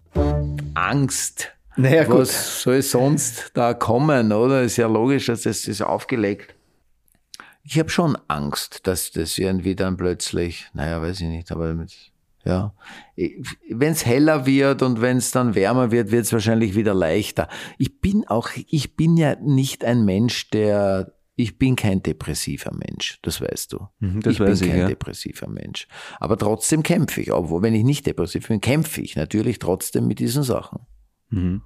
Angst. 0.74 1.52
Naja, 1.76 2.04
gut. 2.04 2.20
Was 2.20 2.62
soll 2.62 2.82
sonst 2.82 3.52
da 3.54 3.74
kommen, 3.74 4.32
oder? 4.32 4.62
Ist 4.62 4.76
ja 4.76 4.88
logisch, 4.88 5.26
dass 5.26 5.42
das 5.42 5.68
ist 5.68 5.80
aufgelegt. 5.80 6.54
Ich 7.62 7.78
habe 7.78 7.90
schon 7.90 8.18
Angst, 8.26 8.88
dass 8.88 9.12
das 9.12 9.38
irgendwie 9.38 9.76
dann 9.76 9.96
plötzlich, 9.96 10.68
naja, 10.74 11.00
weiß 11.00 11.20
ich 11.20 11.28
nicht, 11.28 11.52
aber 11.52 11.74
mit, 11.74 12.11
ja, 12.44 12.74
wenn 13.70 13.92
es 13.92 14.04
heller 14.04 14.46
wird 14.46 14.82
und 14.82 15.00
wenn 15.00 15.18
es 15.18 15.30
dann 15.30 15.54
wärmer 15.54 15.90
wird, 15.90 16.10
wird 16.10 16.24
es 16.24 16.32
wahrscheinlich 16.32 16.74
wieder 16.74 16.94
leichter. 16.94 17.48
Ich 17.78 18.00
bin 18.00 18.26
auch, 18.26 18.50
ich 18.66 18.96
bin 18.96 19.16
ja 19.16 19.36
nicht 19.36 19.84
ein 19.84 20.04
Mensch, 20.04 20.50
der, 20.50 21.14
ich 21.36 21.58
bin 21.58 21.76
kein 21.76 22.02
depressiver 22.02 22.72
Mensch, 22.74 23.20
das 23.22 23.40
weißt 23.40 23.72
du. 23.72 23.86
Mhm, 24.00 24.20
das 24.20 24.34
ich 24.34 24.40
weiß 24.40 24.58
bin 24.60 24.68
ich, 24.68 24.74
kein 24.74 24.80
ja. 24.82 24.88
depressiver 24.88 25.48
Mensch. 25.48 25.86
Aber 26.18 26.36
trotzdem 26.36 26.82
kämpfe 26.82 27.20
ich, 27.20 27.32
obwohl, 27.32 27.62
wenn 27.62 27.74
ich 27.74 27.84
nicht 27.84 28.06
depressiv 28.06 28.48
bin, 28.48 28.60
kämpfe 28.60 29.00
ich 29.00 29.14
natürlich 29.14 29.58
trotzdem 29.58 30.08
mit 30.08 30.18
diesen 30.18 30.42
Sachen. 30.42 30.80
Mhm. 31.30 31.62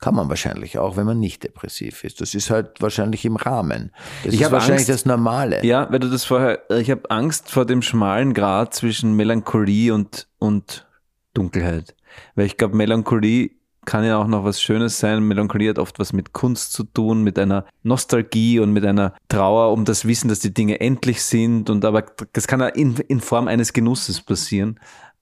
Kann 0.00 0.14
man 0.14 0.30
wahrscheinlich 0.30 0.78
auch, 0.78 0.96
wenn 0.96 1.04
man 1.04 1.18
nicht 1.18 1.42
depressiv 1.44 2.04
ist. 2.04 2.22
Das 2.22 2.34
ist 2.34 2.48
halt 2.48 2.80
wahrscheinlich 2.80 3.24
im 3.26 3.36
Rahmen. 3.36 3.92
Das 4.24 4.32
Ich 4.32 4.40
ist 4.40 4.50
wahrscheinlich 4.50 4.78
Angst- 4.88 4.88
das 4.88 5.04
Normale. 5.04 5.64
Ja, 5.64 5.90
weil 5.92 5.98
du 5.98 6.08
das 6.08 6.24
vorher, 6.24 6.60
ich 6.70 6.90
habe 6.90 7.10
Angst 7.10 7.50
vor 7.50 7.66
dem 7.66 7.82
schmalen 7.82 8.32
Grad 8.32 8.72
zwischen 8.74 9.14
Melancholie 9.14 9.92
und, 9.92 10.26
und 10.38 10.86
Dunkelheit. 11.34 11.94
Weil 12.34 12.46
ich 12.46 12.56
glaube, 12.56 12.76
Melancholie 12.76 13.50
kann 13.84 14.04
ja 14.04 14.16
auch 14.18 14.26
noch 14.26 14.42
was 14.44 14.60
Schönes 14.62 14.98
sein. 14.98 15.22
Melancholie 15.22 15.68
hat 15.70 15.78
oft 15.78 15.98
was 15.98 16.12
mit 16.14 16.32
Kunst 16.32 16.72
zu 16.72 16.84
tun, 16.84 17.22
mit 17.22 17.38
einer 17.38 17.66
Nostalgie 17.82 18.58
und 18.58 18.72
mit 18.72 18.84
einer 18.86 19.14
Trauer 19.28 19.72
um 19.72 19.84
das 19.84 20.06
Wissen, 20.06 20.28
dass 20.28 20.38
die 20.40 20.52
Dinge 20.54 20.80
endlich 20.80 21.22
sind. 21.22 21.68
Und 21.70 21.84
aber 21.84 22.04
das 22.32 22.46
kann 22.46 22.60
ja 22.60 22.68
in, 22.68 22.96
in 23.08 23.20
Form 23.20 23.48
eines 23.48 23.72
Genusses 23.74 24.20
passieren. 24.22 24.80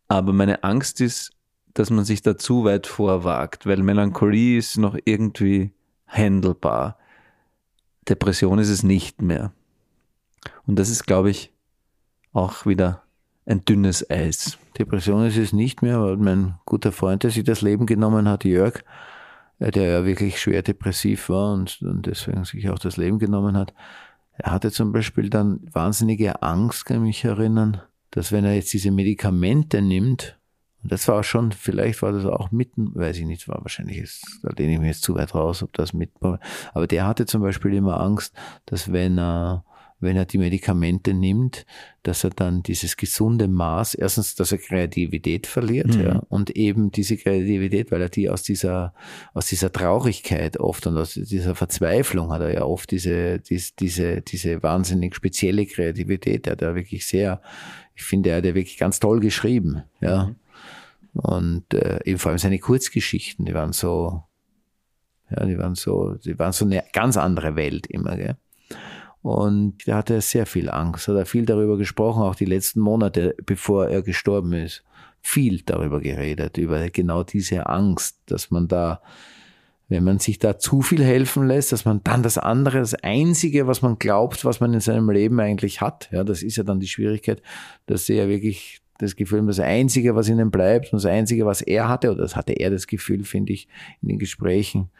Aber 0.08 0.32
meine 0.32 0.62
Angst 0.64 1.00
ist, 1.00 1.32
dass 1.78 1.90
man 1.90 2.04
sich 2.04 2.22
da 2.22 2.36
zu 2.36 2.64
weit 2.64 2.88
vorwagt, 2.88 3.64
weil 3.64 3.82
Melancholie 3.82 4.58
ist 4.58 4.78
noch 4.78 4.96
irgendwie 5.04 5.70
handelbar. 6.08 6.98
Depression 8.08 8.58
ist 8.58 8.68
es 8.68 8.82
nicht 8.82 9.22
mehr. 9.22 9.52
Und 10.66 10.78
das 10.78 10.90
ist, 10.90 11.06
glaube 11.06 11.30
ich, 11.30 11.52
auch 12.32 12.66
wieder 12.66 13.02
ein 13.46 13.64
dünnes 13.64 14.08
Eis. 14.10 14.58
Depression 14.76 15.24
ist 15.24 15.36
es 15.36 15.52
nicht 15.52 15.82
mehr, 15.82 15.98
aber 15.98 16.16
mein 16.16 16.54
guter 16.66 16.90
Freund, 16.90 17.22
der 17.22 17.30
sich 17.30 17.44
das 17.44 17.62
Leben 17.62 17.86
genommen 17.86 18.28
hat, 18.28 18.44
Jörg, 18.44 18.82
äh, 19.60 19.70
der 19.70 19.84
ja 19.84 20.04
wirklich 20.04 20.40
schwer 20.40 20.62
depressiv 20.62 21.28
war 21.28 21.52
und, 21.54 21.80
und 21.82 22.06
deswegen 22.06 22.44
sich 22.44 22.68
auch 22.70 22.78
das 22.78 22.96
Leben 22.96 23.20
genommen 23.20 23.56
hat, 23.56 23.72
er 24.32 24.52
hatte 24.52 24.72
zum 24.72 24.92
Beispiel 24.92 25.30
dann 25.30 25.60
wahnsinnige 25.72 26.42
Angst, 26.42 26.86
kann 26.86 26.98
ich 26.98 27.02
mich 27.02 27.24
erinnern, 27.24 27.82
dass 28.10 28.32
wenn 28.32 28.44
er 28.44 28.54
jetzt 28.54 28.72
diese 28.72 28.90
Medikamente 28.90 29.80
nimmt, 29.82 30.37
Und 30.82 30.92
das 30.92 31.08
war 31.08 31.24
schon, 31.24 31.52
vielleicht 31.52 32.02
war 32.02 32.12
das 32.12 32.24
auch 32.24 32.50
mitten, 32.52 32.94
weiß 32.94 33.18
ich 33.18 33.26
nicht, 33.26 33.48
war 33.48 33.60
wahrscheinlich, 33.62 33.98
ist, 33.98 34.40
da 34.42 34.50
lehne 34.56 34.74
ich 34.74 34.78
mich 34.78 34.88
jetzt 34.88 35.02
zu 35.02 35.14
weit 35.16 35.34
raus, 35.34 35.62
ob 35.62 35.72
das 35.72 35.92
mit, 35.92 36.10
aber 36.20 36.86
der 36.86 37.06
hatte 37.06 37.26
zum 37.26 37.42
Beispiel 37.42 37.74
immer 37.74 38.00
Angst, 38.00 38.34
dass 38.66 38.92
wenn 38.92 39.18
er, 39.18 39.64
wenn 40.00 40.16
er 40.16 40.26
die 40.26 40.38
Medikamente 40.38 41.12
nimmt, 41.14 41.66
dass 42.04 42.22
er 42.22 42.30
dann 42.30 42.62
dieses 42.62 42.96
gesunde 42.96 43.48
Maß, 43.48 43.94
erstens, 43.94 44.36
dass 44.36 44.52
er 44.52 44.58
Kreativität 44.58 45.48
verliert, 45.48 45.96
Mhm. 45.96 46.00
ja, 46.00 46.22
und 46.28 46.50
eben 46.50 46.92
diese 46.92 47.16
Kreativität, 47.16 47.90
weil 47.90 48.02
er 48.02 48.08
die 48.08 48.30
aus 48.30 48.44
dieser, 48.44 48.94
aus 49.34 49.46
dieser 49.46 49.72
Traurigkeit 49.72 50.60
oft 50.60 50.86
und 50.86 50.96
aus 50.96 51.14
dieser 51.14 51.56
Verzweiflung 51.56 52.30
hat 52.30 52.42
er 52.42 52.54
ja 52.54 52.62
oft 52.62 52.92
diese, 52.92 53.40
diese, 53.40 53.72
diese, 53.80 54.20
diese 54.22 54.62
wahnsinnig 54.62 55.16
spezielle 55.16 55.66
Kreativität, 55.66 56.46
der 56.46 56.52
hat 56.52 56.62
er 56.62 56.76
wirklich 56.76 57.04
sehr, 57.04 57.42
ich 57.96 58.04
finde, 58.04 58.30
er 58.30 58.36
hat 58.36 58.44
ja 58.44 58.54
wirklich 58.54 58.78
ganz 58.78 59.00
toll 59.00 59.18
geschrieben, 59.18 59.82
ja. 60.00 60.30
Und 61.20 61.74
äh, 61.74 61.98
eben 62.04 62.18
vor 62.18 62.30
allem 62.30 62.38
seine 62.38 62.60
Kurzgeschichten, 62.60 63.44
die 63.44 63.54
waren 63.54 63.72
so, 63.72 64.22
ja, 65.30 65.44
die 65.44 65.58
waren 65.58 65.74
so, 65.74 66.14
die 66.14 66.38
waren 66.38 66.52
so 66.52 66.64
eine 66.64 66.84
ganz 66.92 67.16
andere 67.16 67.56
Welt 67.56 67.88
immer, 67.88 68.16
gell. 68.16 68.36
Und 69.20 69.88
da 69.88 69.96
hatte 69.96 70.14
er 70.14 70.20
sehr 70.20 70.46
viel 70.46 70.70
Angst, 70.70 71.08
hat 71.08 71.16
er 71.16 71.26
viel 71.26 71.44
darüber 71.44 71.76
gesprochen, 71.76 72.22
auch 72.22 72.36
die 72.36 72.44
letzten 72.44 72.80
Monate, 72.80 73.34
bevor 73.44 73.88
er 73.88 74.02
gestorben 74.02 74.52
ist. 74.52 74.84
Viel 75.20 75.62
darüber 75.62 76.00
geredet, 76.00 76.56
über 76.56 76.88
genau 76.90 77.24
diese 77.24 77.66
Angst, 77.66 78.20
dass 78.26 78.52
man 78.52 78.68
da, 78.68 79.02
wenn 79.88 80.04
man 80.04 80.20
sich 80.20 80.38
da 80.38 80.56
zu 80.56 80.82
viel 80.82 81.02
helfen 81.02 81.48
lässt, 81.48 81.72
dass 81.72 81.84
man 81.84 82.00
dann 82.04 82.22
das 82.22 82.38
andere, 82.38 82.78
das 82.78 82.94
Einzige, 82.94 83.66
was 83.66 83.82
man 83.82 83.98
glaubt, 83.98 84.44
was 84.44 84.60
man 84.60 84.72
in 84.72 84.80
seinem 84.80 85.10
Leben 85.10 85.40
eigentlich 85.40 85.80
hat, 85.80 86.08
ja, 86.12 86.22
das 86.22 86.44
ist 86.44 86.56
ja 86.56 86.62
dann 86.62 86.78
die 86.78 86.86
Schwierigkeit, 86.86 87.42
dass 87.86 88.06
sie 88.06 88.14
ja 88.14 88.28
wirklich 88.28 88.80
das 88.98 89.16
Gefühl, 89.16 89.46
das 89.46 89.60
Einzige, 89.60 90.14
was 90.14 90.28
ihnen 90.28 90.50
bleibt 90.50 90.92
und 90.92 91.02
das 91.02 91.10
Einzige, 91.10 91.46
was 91.46 91.62
er 91.62 91.88
hatte, 91.88 92.10
oder 92.10 92.22
das 92.22 92.36
hatte 92.36 92.52
er 92.52 92.70
das 92.70 92.86
Gefühl, 92.86 93.24
finde 93.24 93.52
ich, 93.52 93.68
in 94.02 94.08
den 94.08 94.18
Gesprächen, 94.18 94.90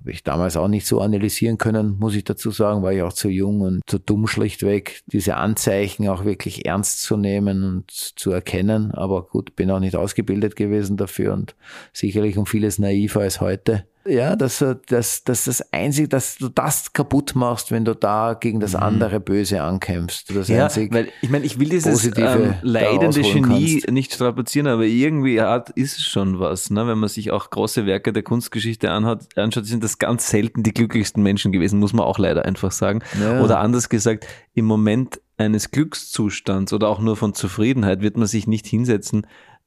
habe 0.00 0.12
ich 0.12 0.22
damals 0.22 0.56
auch 0.56 0.68
nicht 0.68 0.86
so 0.86 1.00
analysieren 1.00 1.58
können, 1.58 1.98
muss 1.98 2.14
ich 2.14 2.24
dazu 2.24 2.50
sagen, 2.50 2.82
war 2.82 2.92
ich 2.92 3.02
auch 3.02 3.12
zu 3.12 3.28
jung 3.28 3.60
und 3.60 3.82
zu 3.86 3.98
dumm 3.98 4.26
schlichtweg, 4.26 5.02
diese 5.06 5.36
Anzeichen 5.36 6.08
auch 6.08 6.24
wirklich 6.24 6.64
ernst 6.64 7.02
zu 7.02 7.18
nehmen 7.18 7.64
und 7.64 7.90
zu 7.90 8.30
erkennen. 8.30 8.92
Aber 8.92 9.26
gut, 9.26 9.56
bin 9.56 9.70
auch 9.70 9.80
nicht 9.80 9.96
ausgebildet 9.96 10.56
gewesen 10.56 10.96
dafür 10.96 11.34
und 11.34 11.54
sicherlich 11.92 12.38
um 12.38 12.46
vieles 12.46 12.78
naiver 12.78 13.20
als 13.20 13.42
heute. 13.42 13.84
Ja, 14.06 14.34
dass, 14.34 14.62
äh, 14.62 14.76
dass, 14.88 15.24
dass 15.24 15.44
das 15.44 15.72
Einzige, 15.72 16.08
dass 16.08 16.36
du 16.38 16.48
das 16.48 16.92
kaputt 16.94 17.34
machst, 17.34 17.70
wenn 17.70 17.84
du 17.84 17.94
da 17.94 18.32
gegen 18.32 18.58
das 18.58 18.74
andere 18.74 19.20
Böse 19.20 19.62
ankämpfst. 19.62 20.34
Das 20.34 20.48
Mhm. 20.48 20.54
Ja, 20.54 20.64
Einzige, 20.64 20.94
weil 20.94 21.08
ich 21.20 21.28
meine, 21.28 21.44
ich 21.44 21.58
will 21.58 21.68
dieses 21.68 22.06
ähm, 22.16 22.54
leidende 22.62 23.20
Genie 23.20 23.80
kannst. 23.80 23.90
nicht 23.90 24.14
strapazieren, 24.14 24.68
aber 24.68 24.84
irgendwie 24.84 25.40
hat, 25.42 25.68
ist 25.70 25.98
es 25.98 26.04
schon 26.04 26.40
was. 26.40 26.70
Ne? 26.70 26.86
Wenn 26.86 26.98
man 26.98 27.10
sich 27.10 27.30
auch 27.30 27.50
große 27.50 27.84
Werke 27.84 28.12
der 28.14 28.22
Kunstgeschichte 28.22 28.90
anhat, 28.90 29.36
anschaut, 29.36 29.66
sind 29.66 29.84
das 29.84 29.98
ganz 29.98 30.30
selten 30.30 30.62
die 30.62 30.72
glücklichsten 30.72 31.22
Menschen 31.22 31.52
gewesen, 31.52 31.78
muss 31.78 31.92
man 31.92 32.06
auch 32.06 32.18
leider 32.18 32.46
einfach 32.46 32.72
sagen. 32.72 33.00
Ja. 33.20 33.42
Oder 33.42 33.58
anders 33.60 33.90
gesagt, 33.90 34.26
im 34.54 34.64
Moment 34.64 35.20
eines 35.36 35.70
Glückszustands 35.70 36.72
oder 36.72 36.88
auch 36.88 37.00
nur 37.00 37.16
von 37.16 37.34
Zufriedenheit 37.34 38.00
wird 38.00 38.16
man 38.16 38.26
sich 38.26 38.46
nicht 38.46 38.66
hinsetzen, 38.66 39.26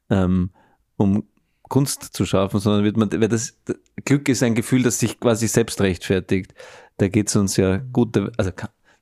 ähm, 0.09 0.49
um 0.97 1.23
Kunst 1.73 2.03
zu 2.15 2.27
schaffen, 2.27 2.59
sondern 2.59 2.83
wird 2.83 2.97
man, 2.97 3.11
weil 3.11 3.27
das 3.27 3.57
Glück 4.05 4.29
ist 4.29 4.43
ein 4.43 4.53
Gefühl, 4.53 4.83
das 4.83 4.99
sich 4.99 5.19
quasi 5.19 5.47
selbst 5.47 5.81
rechtfertigt. 5.81 6.53
Da 6.97 7.07
geht 7.07 7.29
es 7.29 7.35
uns 7.35 7.57
ja 7.57 7.77
gute, 7.91 8.31
also, 8.37 8.51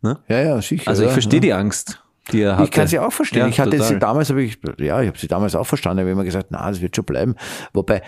ne? 0.01 0.19
ja, 0.29 0.39
ja, 0.39 0.61
sicher. 0.61 0.87
Also 0.87 1.01
ich 1.01 1.09
ja, 1.09 1.13
verstehe 1.13 1.39
ja. 1.39 1.41
die 1.41 1.53
Angst, 1.53 2.01
die 2.31 2.43
er 2.43 2.53
hatte. 2.53 2.63
Ich 2.63 2.71
kann 2.71 2.87
sie 2.87 2.99
auch 2.99 3.11
verstehen. 3.11 3.41
Ja, 3.41 3.47
ich 3.49 3.59
hatte 3.59 3.71
total. 3.71 3.87
sie 3.87 3.99
damals, 3.99 4.29
habe 4.29 4.41
ich, 4.41 4.57
ja, 4.77 5.01
ich 5.01 5.09
habe 5.09 5.17
sie 5.17 5.27
damals 5.27 5.53
auch 5.53 5.67
verstanden, 5.67 5.99
habe 5.99 6.11
immer 6.11 6.23
gesagt, 6.23 6.47
na, 6.51 6.65
das 6.69 6.79
wird 6.79 6.95
schon 6.95 7.03
bleiben. 7.03 7.35
Wobei 7.73 8.03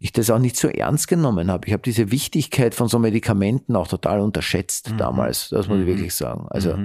ich 0.00 0.12
das 0.12 0.30
auch 0.30 0.38
nicht 0.38 0.56
so 0.56 0.68
ernst 0.68 1.08
genommen 1.08 1.50
habe. 1.50 1.66
Ich 1.66 1.72
habe 1.72 1.82
diese 1.82 2.10
Wichtigkeit 2.12 2.74
von 2.74 2.88
so 2.88 3.00
Medikamenten 3.00 3.74
auch 3.74 3.88
total 3.88 4.20
unterschätzt 4.20 4.94
damals. 4.96 5.48
Das 5.48 5.66
muss 5.68 5.80
ich 5.80 5.86
wirklich 5.86 6.14
sagen. 6.14 6.46
Also, 6.50 6.78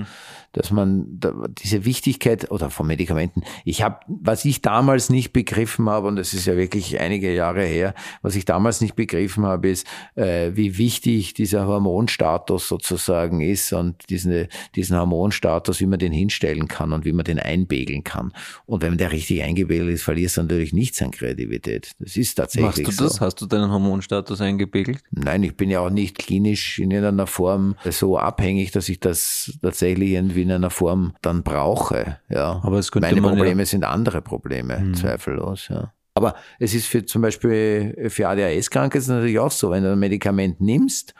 dass 0.53 0.71
man 0.71 1.05
da, 1.19 1.33
diese 1.49 1.85
Wichtigkeit 1.85 2.49
oder 2.49 2.69
von 2.69 2.87
Medikamenten. 2.87 3.43
Ich 3.65 3.81
habe, 3.81 3.99
was 4.07 4.45
ich 4.45 4.61
damals 4.61 5.09
nicht 5.09 5.31
begriffen 5.33 5.89
habe, 5.89 6.07
und 6.07 6.15
das 6.15 6.33
ist 6.33 6.45
ja 6.45 6.55
wirklich 6.55 6.99
einige 6.99 7.33
Jahre 7.33 7.63
her, 7.63 7.93
was 8.21 8.35
ich 8.35 8.45
damals 8.45 8.81
nicht 8.81 8.95
begriffen 8.95 9.45
habe, 9.45 9.69
ist, 9.69 9.85
äh, 10.15 10.51
wie 10.53 10.77
wichtig 10.77 11.33
dieser 11.33 11.67
Hormonstatus 11.67 12.67
sozusagen 12.67 13.41
ist 13.41 13.73
und 13.73 14.09
diesen, 14.09 14.47
diesen 14.75 14.97
Hormonstatus, 14.97 15.79
wie 15.79 15.87
man 15.87 15.99
den 15.99 16.13
hinstellen 16.13 16.67
kann 16.67 16.93
und 16.93 17.05
wie 17.05 17.13
man 17.13 17.25
den 17.25 17.39
einbegeln 17.39 18.03
kann. 18.03 18.31
Und 18.65 18.81
wenn 18.81 18.97
der 18.97 19.11
richtig 19.11 19.43
eingebegelt 19.43 19.89
ist, 19.89 20.03
verlierst 20.03 20.37
du 20.37 20.41
natürlich 20.43 20.73
nichts 20.73 21.01
an 21.01 21.11
Kreativität. 21.11 21.91
Das 21.99 22.15
ist 22.15 22.35
tatsächlich 22.35 22.87
so. 22.91 23.02
Das? 23.03 23.21
Hast 23.21 23.41
du 23.41 23.45
deinen 23.45 23.71
Hormonstatus 23.71 24.41
eingebegelt? 24.41 24.99
Nein, 25.11 25.43
ich 25.43 25.55
bin 25.55 25.69
ja 25.69 25.79
auch 25.81 25.89
nicht 25.89 26.17
klinisch 26.17 26.79
in 26.79 26.91
irgendeiner 26.91 27.27
Form 27.27 27.75
so 27.89 28.17
abhängig, 28.17 28.71
dass 28.71 28.89
ich 28.89 28.99
das 28.99 29.57
tatsächlich 29.61 30.11
irgendwie 30.11 30.41
in 30.43 30.51
einer 30.51 30.69
Form 30.69 31.13
dann 31.21 31.43
brauche. 31.43 32.17
Ja. 32.29 32.61
Aber 32.63 32.79
es 32.79 32.91
könnte 32.91 33.07
Meine 33.07 33.21
man 33.21 33.31
ja- 33.31 33.37
Probleme 33.37 33.65
sind 33.65 33.83
andere 33.83 34.21
Probleme, 34.21 34.91
zweifellos. 34.95 35.67
Ja. 35.69 35.93
Aber 36.15 36.35
es 36.59 36.73
ist 36.75 36.85
für 36.85 37.05
zum 37.05 37.21
Beispiel 37.23 38.09
für 38.09 38.27
ADHS-Kranke 38.29 38.97
ist 38.99 39.07
natürlich 39.07 39.39
auch 39.39 39.51
so, 39.51 39.71
wenn 39.71 39.83
du 39.83 39.91
ein 39.91 39.99
Medikament 39.99 40.61
nimmst, 40.61 41.15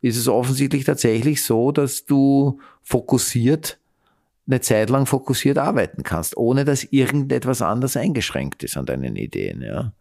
ist 0.00 0.16
es 0.16 0.26
offensichtlich 0.26 0.84
tatsächlich 0.84 1.44
so, 1.44 1.70
dass 1.70 2.06
du 2.06 2.58
fokussiert 2.82 3.78
eine 4.46 4.62
Zeit 4.62 4.88
lang 4.88 5.04
fokussiert 5.04 5.58
arbeiten 5.58 6.02
kannst, 6.02 6.34
ohne 6.38 6.64
dass 6.64 6.84
irgendetwas 6.84 7.60
anders 7.60 7.98
eingeschränkt 7.98 8.64
ist 8.64 8.78
an 8.78 8.86
deinen 8.86 9.16
Ideen. 9.16 9.60
Ja. 9.60 9.92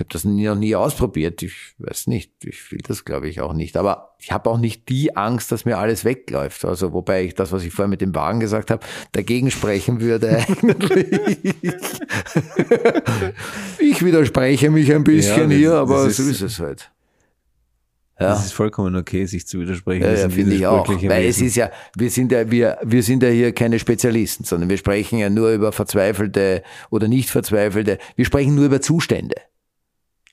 Ich 0.00 0.02
habe 0.02 0.14
das 0.14 0.24
nie, 0.24 0.46
noch 0.46 0.54
nie 0.54 0.74
ausprobiert. 0.74 1.42
Ich 1.42 1.74
weiß 1.76 2.06
nicht. 2.06 2.32
Ich 2.46 2.72
will 2.72 2.78
das, 2.82 3.04
glaube 3.04 3.28
ich, 3.28 3.42
auch 3.42 3.52
nicht. 3.52 3.76
Aber 3.76 4.14
ich 4.18 4.32
habe 4.32 4.48
auch 4.48 4.56
nicht 4.56 4.88
die 4.88 5.14
Angst, 5.14 5.52
dass 5.52 5.66
mir 5.66 5.76
alles 5.76 6.06
wegläuft. 6.06 6.64
Also 6.64 6.94
wobei 6.94 7.22
ich 7.24 7.34
das, 7.34 7.52
was 7.52 7.64
ich 7.64 7.74
vorher 7.74 7.90
mit 7.90 8.00
dem 8.00 8.14
Wagen 8.14 8.40
gesagt 8.40 8.70
habe, 8.70 8.82
dagegen 9.12 9.50
sprechen 9.50 10.00
würde 10.00 10.38
eigentlich. 10.48 11.36
ich 13.78 14.02
widerspreche 14.02 14.70
mich 14.70 14.90
ein 14.90 15.04
bisschen 15.04 15.50
Ja, 15.50 15.56
hier, 15.58 15.72
aber 15.74 16.06
ist- 16.06 16.16
so 16.16 16.22
ist 16.30 16.40
es 16.40 16.58
halt. 16.60 16.90
Ja. 18.18 18.28
Das 18.28 18.46
ist 18.46 18.52
vollkommen 18.52 18.96
okay, 18.96 19.26
sich 19.26 19.46
zu 19.46 19.60
widersprechen. 19.60 20.02
Ja, 20.02 20.12
ja 20.14 20.28
finde 20.30 20.54
ich 20.54 20.66
auch. 20.66 20.88
Weil 20.88 21.24
es 21.26 21.36
Wesen. 21.36 21.46
ist 21.46 21.56
ja, 21.56 21.70
wir 21.96 22.10
sind 22.10 22.32
ja, 22.32 22.50
wir, 22.50 22.78
wir 22.82 23.02
sind 23.02 23.22
ja 23.22 23.28
hier 23.28 23.52
keine 23.52 23.78
Spezialisten, 23.78 24.44
sondern 24.44 24.70
wir 24.70 24.76
sprechen 24.78 25.18
ja 25.18 25.28
nur 25.28 25.50
über 25.52 25.72
verzweifelte 25.72 26.62
oder 26.90 27.06
nicht 27.06 27.28
verzweifelte. 27.30 27.98
Wir 28.16 28.24
sprechen 28.26 28.54
nur 28.54 28.64
über 28.64 28.80
Zustände. 28.80 29.36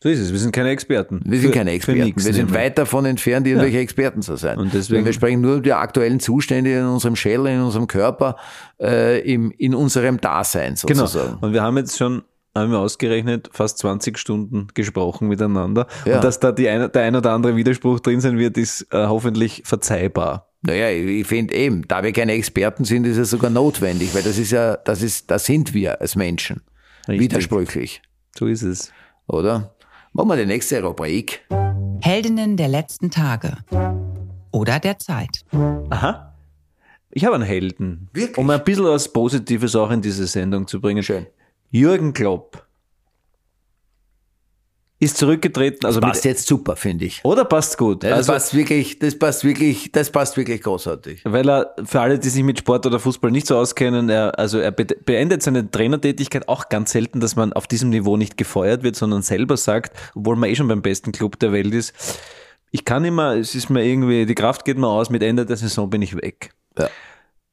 So 0.02 0.10
ist 0.10 0.20
es. 0.20 0.32
Wir 0.32 0.40
sind 0.40 0.52
keine 0.52 0.70
Experten. 0.70 1.22
Wir 1.26 1.40
sind 1.40 1.50
Für- 1.52 1.58
keine 1.58 1.72
Experten. 1.72 2.14
wir 2.16 2.34
sind 2.34 2.54
weit 2.54 2.78
davon 2.78 3.06
entfernt, 3.06 3.48
irgendwelche 3.48 3.80
Experten 3.80 4.22
zu 4.22 4.36
sein. 4.36 4.58
Und 4.60 4.74
deswegen- 4.74 5.06
wir 5.06 5.14
sprechen 5.14 5.42
nur 5.42 5.54
über 5.54 5.62
die 5.64 5.74
aktuellen 5.74 6.20
Zustände 6.20 6.72
in 6.72 6.86
unserem 6.86 7.16
Schädel, 7.16 7.48
in 7.48 7.62
unserem 7.62 7.88
Körper, 7.88 8.36
äh, 8.80 9.20
im, 9.22 9.52
in 9.58 9.74
unserem 9.74 10.22
Dasein 10.22 10.76
Genau. 10.86 11.06
sozusagen. 11.08 11.38
Und 11.42 11.54
wir 11.54 11.64
haben 11.64 11.78
jetzt 11.78 11.98
schon, 11.98 12.22
haben 12.56 12.72
wir 12.72 12.80
ausgerechnet, 12.80 13.50
fast 13.54 13.80
20 13.80 14.20
Stunden 14.20 14.68
gesprochen 14.76 15.28
miteinander. 15.30 15.88
Ja. 16.06 16.16
Und 16.18 16.24
dass 16.24 16.40
da 16.40 16.52
die 16.52 16.70
eine, 16.70 16.90
der 16.90 17.02
ein 17.04 17.16
oder 17.16 17.32
andere 17.32 17.56
Widerspruch 17.56 18.00
drin 18.00 18.22
sein 18.22 18.38
wird, 18.38 18.56
ist 18.58 18.84
äh, 18.92 19.08
hoffentlich 19.08 19.64
verzeihbar. 19.66 20.52
Naja, 20.62 20.90
ich, 20.92 21.22
ich 21.22 21.28
finde 21.28 21.54
eben, 21.56 21.88
da 21.88 22.04
wir 22.04 22.12
keine 22.14 22.34
Experten 22.34 22.84
sind, 22.84 23.06
ist 23.08 23.18
es 23.18 23.30
sogar 23.32 23.50
notwendig, 23.50 24.14
weil 24.14 24.24
das 24.24 24.38
ist 24.38 24.52
ja, 24.52 24.76
das 24.78 25.02
ist, 25.02 25.32
das 25.32 25.46
sind 25.46 25.74
wir 25.74 26.02
als 26.02 26.16
Menschen. 26.16 26.62
Richtig. 27.08 27.20
Widersprüchlich, 27.32 28.02
So 28.38 28.46
ist 28.48 28.64
es. 28.64 28.92
oder? 29.28 29.74
Machen 30.18 30.30
wir 30.30 30.36
die 30.38 30.48
nächste 30.48 30.82
Rubrik. 30.82 31.46
Heldinnen 32.02 32.58
der 32.58 32.70
letzten 32.70 33.12
Tage 33.12 33.56
oder 34.50 34.80
der 34.80 34.98
Zeit. 34.98 35.46
Aha. 35.92 36.34
Ich 37.12 37.24
habe 37.24 37.36
einen 37.36 37.44
Helden. 37.44 38.10
Wirklich? 38.14 38.36
Um 38.36 38.50
ein 38.50 38.64
bisschen 38.64 38.86
was 38.86 39.14
Positives 39.14 39.76
auch 39.76 39.92
in 39.92 40.02
diese 40.02 40.26
Sendung 40.26 40.66
zu 40.66 40.82
bringen. 40.82 41.04
Schön. 41.04 41.28
Jürgen 41.70 42.14
Klopp 42.14 42.67
ist 45.00 45.18
zurückgetreten. 45.18 45.86
Also 45.86 46.00
Passt 46.00 46.24
mit, 46.24 46.26
jetzt 46.26 46.48
super, 46.48 46.76
finde 46.76 47.06
ich. 47.06 47.24
oder 47.24 47.46
passt 47.46 47.78
gut. 47.78 48.04
Ja, 48.04 48.10
das 48.10 48.18
also, 48.20 48.34
passt 48.34 48.56
wirklich, 48.56 48.98
das 48.98 49.18
passt 49.18 49.44
wirklich, 49.44 49.92
das 49.92 50.10
passt 50.10 50.38
wirklich 50.38 50.62
großartig. 50.62 51.22
weil 51.24 51.48
er, 51.50 51.76
für 51.84 52.02
alle, 52.02 52.18
die 52.18 52.30
sich 52.30 52.44
mit 52.44 52.58
Sport 52.60 52.86
oder 52.86 53.00
Fußball 53.00 53.30
nicht 53.30 53.46
so 53.46 53.58
auskennen, 53.58 54.10
er, 54.10 54.40
also 54.40 54.58
er 54.58 54.72
be- 54.72 54.86
beendet 54.86 55.44
seine 55.44 55.70
Trainertätigkeit 55.70 56.48
auch 56.50 56.70
ganz 56.70 56.92
selten, 56.92 57.20
dass 57.20 57.36
man 57.36 57.54
auf 57.54 57.68
diesem 57.68 57.90
Niveau 57.90 58.18
nicht 58.18 58.38
gefeuert 58.38 58.82
wird, 58.82 58.96
sondern 58.96 59.22
selber 59.22 59.56
sagt, 59.58 59.96
obwohl 60.16 60.36
man 60.36 60.50
eh 60.50 60.56
schon 60.56 60.68
beim 60.68 60.82
besten 60.82 61.12
Club 61.12 61.38
der 61.40 61.52
Welt 61.52 61.74
ist, 61.74 61.94
ich 62.72 62.84
kann 62.84 63.06
immer, 63.06 63.36
es 63.36 63.56
ist 63.56 63.70
mir 63.70 63.84
irgendwie, 63.86 64.26
die 64.26 64.36
Kraft 64.36 64.66
geht 64.66 64.78
mir 64.78 64.88
aus, 64.88 65.10
mit 65.10 65.22
Ende 65.22 65.46
der 65.46 65.58
Saison 65.58 65.90
bin 65.90 66.02
ich 66.02 66.16
weg. 66.16 66.52
Ja. 66.78 66.90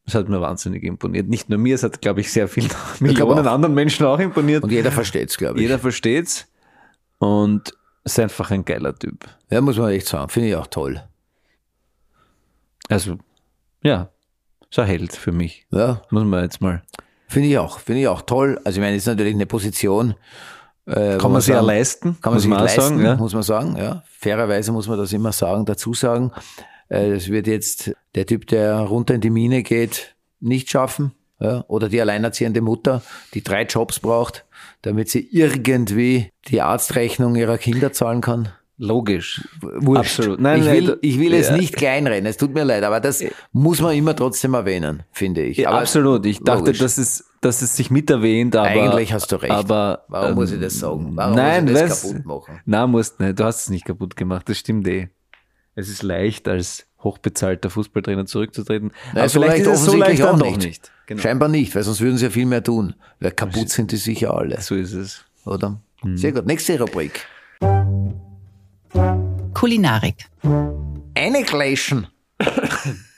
Das 0.06 0.14
hat 0.16 0.28
mir 0.28 0.40
wahnsinnig 0.40 0.82
imponiert. 0.82 1.28
Nicht 1.28 1.48
nur 1.48 1.58
mir, 1.58 1.74
es 1.76 1.82
hat, 1.82 2.00
glaube 2.02 2.20
ich, 2.20 2.30
sehr 2.32 2.48
vielen 2.48 2.68
Millionen 3.00 3.46
anderen 3.46 3.74
Menschen 3.74 4.04
auch 4.04 4.18
imponiert. 4.18 4.62
Und 4.62 4.70
jeder 4.70 4.90
versteht's, 4.92 5.38
glaube 5.38 5.56
ich. 5.56 5.62
Jeder 5.62 5.78
versteht's 5.78 6.46
und 7.18 7.72
ist 8.04 8.18
einfach 8.20 8.50
ein 8.50 8.64
geiler 8.64 8.94
Typ. 8.94 9.24
Ja, 9.50 9.60
muss 9.60 9.78
man 9.78 9.90
echt 9.90 10.06
sagen. 10.08 10.28
Finde 10.28 10.48
ich 10.50 10.56
auch 10.56 10.66
toll. 10.66 11.02
Also, 12.88 13.16
ja, 13.82 14.10
so 14.70 14.82
ein 14.82 14.88
Held 14.88 15.14
für 15.14 15.32
mich. 15.32 15.66
Ja. 15.70 16.02
Muss 16.10 16.24
man 16.24 16.42
jetzt 16.44 16.60
mal. 16.60 16.82
Finde 17.28 17.48
ich 17.48 17.58
auch, 17.58 17.78
finde 17.78 18.02
ich 18.02 18.08
auch 18.08 18.22
toll. 18.22 18.60
Also 18.64 18.78
ich 18.78 18.84
meine, 18.84 18.96
ist 18.96 19.06
natürlich 19.06 19.34
eine 19.34 19.46
Position. 19.46 20.14
Äh, 20.86 21.16
Kann 21.16 21.32
man 21.32 21.40
sich 21.40 21.54
ja 21.54 21.60
leisten, 21.60 22.18
Kann 22.20 22.34
man 22.34 22.40
sich 22.40 22.50
leisten, 22.50 22.80
sagen, 22.80 23.00
ja. 23.02 23.16
muss 23.16 23.32
man 23.32 23.42
sagen. 23.42 23.76
Ja. 23.76 24.02
Fairerweise 24.06 24.70
muss 24.72 24.86
man 24.86 24.98
das 24.98 25.12
immer 25.12 25.32
sagen, 25.32 25.64
dazu 25.64 25.94
sagen. 25.94 26.32
Äh, 26.88 27.10
Das 27.14 27.28
wird 27.28 27.46
jetzt 27.46 27.92
der 28.14 28.26
Typ, 28.26 28.46
der 28.48 28.80
runter 28.80 29.14
in 29.14 29.22
die 29.22 29.30
Mine 29.30 29.62
geht, 29.62 30.14
nicht 30.40 30.68
schaffen. 30.70 31.12
Ja. 31.40 31.64
Oder 31.68 31.88
die 31.88 32.00
alleinerziehende 32.00 32.60
Mutter, 32.60 33.02
die 33.32 33.42
drei 33.42 33.62
Jobs 33.62 33.98
braucht, 34.00 34.43
damit 34.84 35.08
sie 35.08 35.26
irgendwie 35.30 36.30
die 36.48 36.60
Arztrechnung 36.60 37.36
ihrer 37.36 37.58
Kinder 37.58 37.92
zahlen 37.92 38.20
kann. 38.20 38.50
Logisch. 38.76 39.46
Wurscht. 39.60 40.18
Absolut. 40.18 40.40
Nein, 40.40 40.60
ich 40.60 40.66
nein, 40.66 40.76
will, 40.76 40.98
ich 41.00 41.18
will 41.20 41.32
es 41.32 41.48
ja. 41.48 41.56
nicht 41.56 41.76
kleinreden, 41.76 42.26
es 42.26 42.36
tut 42.36 42.52
mir 42.52 42.64
leid, 42.64 42.82
aber 42.82 42.98
das 42.98 43.24
muss 43.52 43.80
man 43.80 43.94
immer 43.94 44.16
trotzdem 44.16 44.54
erwähnen, 44.54 45.04
finde 45.12 45.42
ich. 45.42 45.58
Ja, 45.58 45.68
aber 45.68 45.80
absolut. 45.80 46.26
Ich 46.26 46.40
dachte, 46.40 46.66
logisch. 46.66 46.78
dass 46.78 46.98
es, 46.98 47.24
dass 47.40 47.62
es 47.62 47.76
sich 47.76 47.92
mit 47.92 48.10
erwähnt, 48.10 48.56
aber. 48.56 48.68
Eigentlich 48.68 49.12
hast 49.12 49.30
du 49.30 49.36
recht. 49.36 49.52
Aber, 49.52 50.04
Warum 50.08 50.30
ähm, 50.30 50.34
muss 50.34 50.50
ich 50.50 50.60
das 50.60 50.80
sagen? 50.80 51.12
Warum 51.14 51.36
nein, 51.36 51.64
muss 51.64 51.80
ich 51.80 51.88
das 51.88 52.02
kaputt 52.02 52.26
machen? 52.26 52.60
Nein, 52.64 52.90
musst 52.90 53.20
nicht. 53.20 53.38
Du 53.38 53.44
hast 53.44 53.62
es 53.62 53.70
nicht 53.70 53.84
kaputt 53.84 54.16
gemacht. 54.16 54.48
Das 54.48 54.58
stimmt 54.58 54.88
eh. 54.88 55.08
Es 55.76 55.88
ist 55.88 56.02
leicht, 56.02 56.48
als 56.48 56.86
hochbezahlter 57.02 57.70
Fußballtrainer 57.70 58.26
zurückzutreten. 58.26 58.92
Na, 59.12 59.20
aber 59.20 59.30
vielleicht 59.30 59.58
leicht 59.58 59.70
ist 59.70 59.80
es 59.80 59.84
so 59.84 59.96
leicht 59.96 60.22
auch 60.22 60.36
nicht. 60.36 60.58
nicht. 60.58 60.92
Genau. 61.06 61.20
Scheinbar 61.20 61.48
nicht, 61.48 61.74
weil 61.74 61.82
sonst 61.82 62.00
würden 62.00 62.16
sie 62.16 62.24
ja 62.24 62.30
viel 62.30 62.46
mehr 62.46 62.62
tun. 62.62 62.94
Weil 63.20 63.32
kaputt 63.32 63.68
sind 63.68 63.92
die 63.92 63.96
sicher 63.96 64.34
alle, 64.34 64.60
So 64.60 64.74
ist 64.74 64.92
es. 64.92 65.24
oder? 65.44 65.80
Hm. 66.00 66.16
Sehr 66.16 66.32
gut. 66.32 66.46
Nächste 66.46 66.78
Rubrik. 66.80 67.26
Kulinarik. 69.54 70.26
Annihilation. 71.16 72.06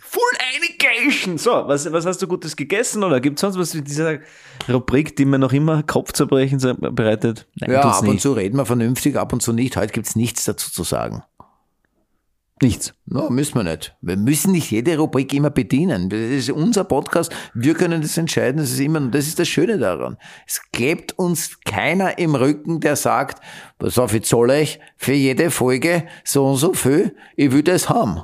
Full 0.01 0.22
Einigation. 0.55 1.39
So, 1.39 1.51
was, 1.66 1.91
was 1.93 2.07
hast 2.07 2.22
du 2.22 2.26
Gutes 2.26 2.57
gegessen 2.57 3.05
oder 3.05 3.20
gibt 3.20 3.37
es 3.37 3.41
sonst 3.43 3.59
was 3.59 3.74
in 3.74 3.84
dieser 3.84 4.18
Rubrik, 4.68 5.16
die 5.16 5.24
mir 5.24 5.39
noch 5.39 5.53
immer 5.53 5.82
Kopfzerbrechen 5.82 6.59
bereitet? 6.95 7.47
Nein, 7.57 7.72
Ja, 7.72 7.82
ab 7.82 8.03
und 8.03 8.11
nicht. 8.11 8.22
zu 8.22 8.32
reden 8.32 8.57
wir 8.57 8.66
vernünftig, 8.66 9.16
ab 9.16 9.32
und 9.32 9.43
zu 9.43 9.53
nicht. 9.53 9.76
Heute 9.76 9.93
gibt's 9.93 10.16
nichts 10.16 10.45
dazu 10.45 10.70
zu 10.70 10.84
sagen. 10.84 11.22
Nichts. 12.63 12.95
No, 13.05 13.29
müssen 13.29 13.55
wir 13.57 13.65
nicht. 13.65 13.95
Wir 14.01 14.17
müssen 14.17 14.53
nicht 14.53 14.71
jede 14.71 14.97
Rubrik 14.97 15.35
immer 15.35 15.51
bedienen. 15.51 16.09
Das 16.09 16.19
ist 16.19 16.51
unser 16.51 16.85
Podcast. 16.85 17.31
Wir 17.53 17.75
können 17.75 18.01
das 18.01 18.17
entscheiden. 18.17 18.57
Das 18.57 18.71
ist 18.71 18.81
immer, 18.81 19.01
das 19.01 19.27
ist 19.27 19.39
das 19.39 19.47
Schöne 19.47 19.77
daran. 19.79 20.17
Es 20.47 20.63
klebt 20.73 21.19
uns 21.19 21.61
keiner 21.67 22.19
im 22.19 22.35
Rücken, 22.35 22.81
der 22.81 22.97
sagt, 22.97 23.43
pass 23.79 23.99
auf, 23.99 24.15
ich 24.15 24.25
zahle 24.25 24.55
euch 24.55 24.81
für 24.97 25.13
jede 25.13 25.51
Folge 25.51 26.07
so 26.25 26.47
und 26.47 26.57
so 26.57 26.73
viel. 26.73 27.15
Ich 27.37 27.53
will 27.53 27.63
das 27.63 27.91
haben. 27.91 28.23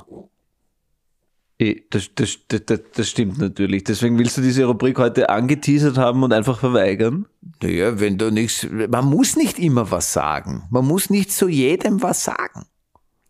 Eh, 1.59 1.83
Das, 1.91 2.09
das, 2.15 2.39
das, 2.47 2.61
das, 2.65 2.79
das 2.95 3.09
stimmt 3.09 3.37
natürlich. 3.37 3.83
Deswegen 3.83 4.17
willst 4.17 4.37
du 4.37 4.41
diese 4.41 4.65
Rubrik 4.65 4.97
heute 4.97 5.29
angeteasert 5.29 5.99
haben 5.99 6.23
und 6.23 6.33
einfach 6.33 6.59
verweigern? 6.59 7.27
Naja, 7.61 7.99
wenn 7.99 8.17
du 8.17 8.31
nichts, 8.31 8.67
man 8.89 9.05
muss 9.05 9.35
nicht 9.35 9.59
immer 9.59 9.91
was 9.91 10.11
sagen. 10.11 10.63
Man 10.71 10.87
muss 10.87 11.11
nicht 11.11 11.31
zu 11.31 11.47
jedem 11.47 12.01
was 12.01 12.23
sagen. 12.23 12.65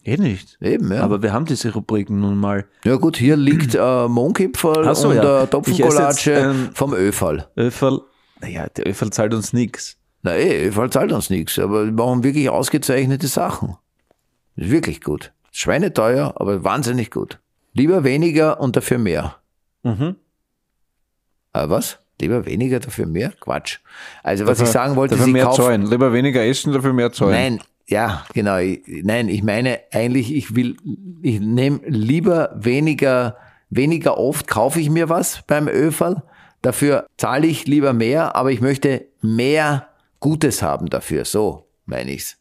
Eh 0.04 0.18
nicht. 0.18 0.58
Eben, 0.62 0.92
ja. 0.92 1.02
Aber 1.02 1.22
wir 1.22 1.32
haben 1.32 1.46
diese 1.46 1.74
Rubriken 1.74 2.20
nun 2.20 2.38
mal. 2.38 2.66
ja 2.84 2.96
gut, 2.98 3.16
hier 3.16 3.38
liegt 3.38 3.76
äh, 3.76 4.08
Mohnkipferl 4.08 4.94
so, 4.96 5.10
und 5.10 5.16
ja. 5.16 5.44
äh, 5.44 6.08
jetzt, 6.08 6.28
ähm, 6.28 6.70
vom 6.74 6.94
Öfall. 6.94 7.48
Öferl, 7.56 8.02
naja, 8.42 8.68
der 8.68 8.86
Öferl 8.86 9.12
zahlt 9.12 9.34
uns 9.34 9.54
nichts. 9.54 9.98
Na 10.22 10.36
eh, 10.36 10.68
Öfall 10.68 10.90
zahlt 10.90 11.14
uns 11.14 11.30
nichts, 11.30 11.58
aber 11.58 11.86
wir 11.86 11.92
machen 11.94 12.24
wirklich 12.24 12.50
ausgezeichnete 12.50 13.28
Sachen. 13.28 13.78
Ist 14.56 14.72
wirklich 14.72 15.02
gut. 15.02 15.32
Schweineteuer, 15.52 16.34
aber 16.36 16.64
wahnsinnig 16.64 17.10
gut. 17.10 17.40
Lieber 17.74 18.04
weniger 18.04 18.60
und 18.60 18.76
dafür 18.76 18.98
mehr. 18.98 19.38
Mhm. 19.84 20.16
Äh, 21.54 21.70
was? 21.70 22.00
Lieber 22.20 22.46
weniger, 22.46 22.80
dafür 22.80 23.06
mehr? 23.06 23.34
Quatsch. 23.40 23.80
Also 24.22 24.46
was 24.46 24.60
ich 24.60 24.68
sagen 24.68 24.96
wollte, 24.96 25.16
dafür 25.16 25.26
sie 25.26 25.32
mehr 25.32 25.46
kaufen, 25.46 25.62
zahlen. 25.62 25.86
Lieber 25.88 26.14
weniger 26.14 26.46
essen, 26.46 26.74
dafür 26.74 26.94
mehr 26.94 27.12
zahlen. 27.12 27.32
Nein, 27.32 27.60
ja, 27.88 28.26
genau. 28.34 28.58
Nein, 28.88 29.30
ich 29.30 29.44
meine 29.44 29.80
eigentlich, 29.92 30.34
ich 30.34 30.56
will, 30.56 30.78
ich 31.22 31.40
nehme 31.40 31.82
lieber 31.86 32.56
weniger, 32.56 33.38
weniger 33.70 34.18
oft 34.18 34.48
kaufe 34.48 34.80
ich 34.80 34.90
mir 34.90 35.10
was 35.10 35.44
beim 35.48 35.68
Öferl. 35.68 36.24
Dafür 36.62 37.08
zahle 37.18 37.48
ich 37.48 37.68
lieber 37.68 37.92
mehr, 37.92 38.36
aber 38.36 38.52
ich 38.52 38.62
möchte 38.62 39.08
mehr 39.22 39.90
Gutes 40.20 40.62
haben 40.62 40.88
dafür. 40.88 41.26
So 41.26 41.68
meine 41.86 42.12
ich's. 42.12 42.38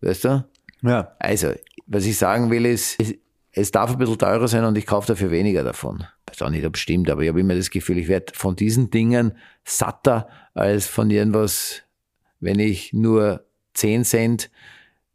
Weißt 0.00 0.24
du? 0.24 0.44
Ja. 0.82 1.14
Also, 1.18 1.52
was 1.86 2.06
ich 2.06 2.16
sagen 2.16 2.50
will 2.50 2.64
ist, 2.64 3.00
es, 3.00 3.14
es 3.52 3.70
darf 3.70 3.90
ein 3.90 3.98
bisschen 3.98 4.18
teurer 4.18 4.48
sein 4.48 4.64
und 4.64 4.78
ich 4.78 4.86
kaufe 4.86 5.08
dafür 5.08 5.30
weniger 5.30 5.64
davon. 5.64 6.04
Ich 6.26 6.40
weiß 6.40 6.46
auch 6.46 6.50
nicht, 6.50 6.64
ob 6.64 6.76
es 6.76 6.80
stimmt, 6.80 7.10
aber 7.10 7.22
ich 7.22 7.28
habe 7.28 7.40
immer 7.40 7.54
das 7.54 7.70
Gefühl, 7.70 7.98
ich 7.98 8.08
werde 8.08 8.32
von 8.34 8.56
diesen 8.56 8.90
Dingen 8.90 9.32
satter 9.64 10.28
als 10.54 10.86
von 10.86 11.10
irgendwas, 11.10 11.82
wenn 12.40 12.58
ich 12.58 12.92
nur 12.92 13.44
10 13.78 14.04
Cent, 14.04 14.50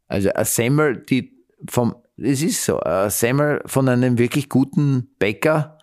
also 0.08 0.30
ein 0.32 0.44
Semmel, 0.44 0.98
die 0.98 1.32
vom, 1.68 1.94
es 2.16 2.42
ist 2.42 2.64
so, 2.64 2.80
ein 2.80 3.10
Semmel 3.10 3.62
von 3.66 3.88
einem 3.88 4.18
wirklich 4.18 4.48
guten 4.48 5.14
Bäcker, 5.18 5.78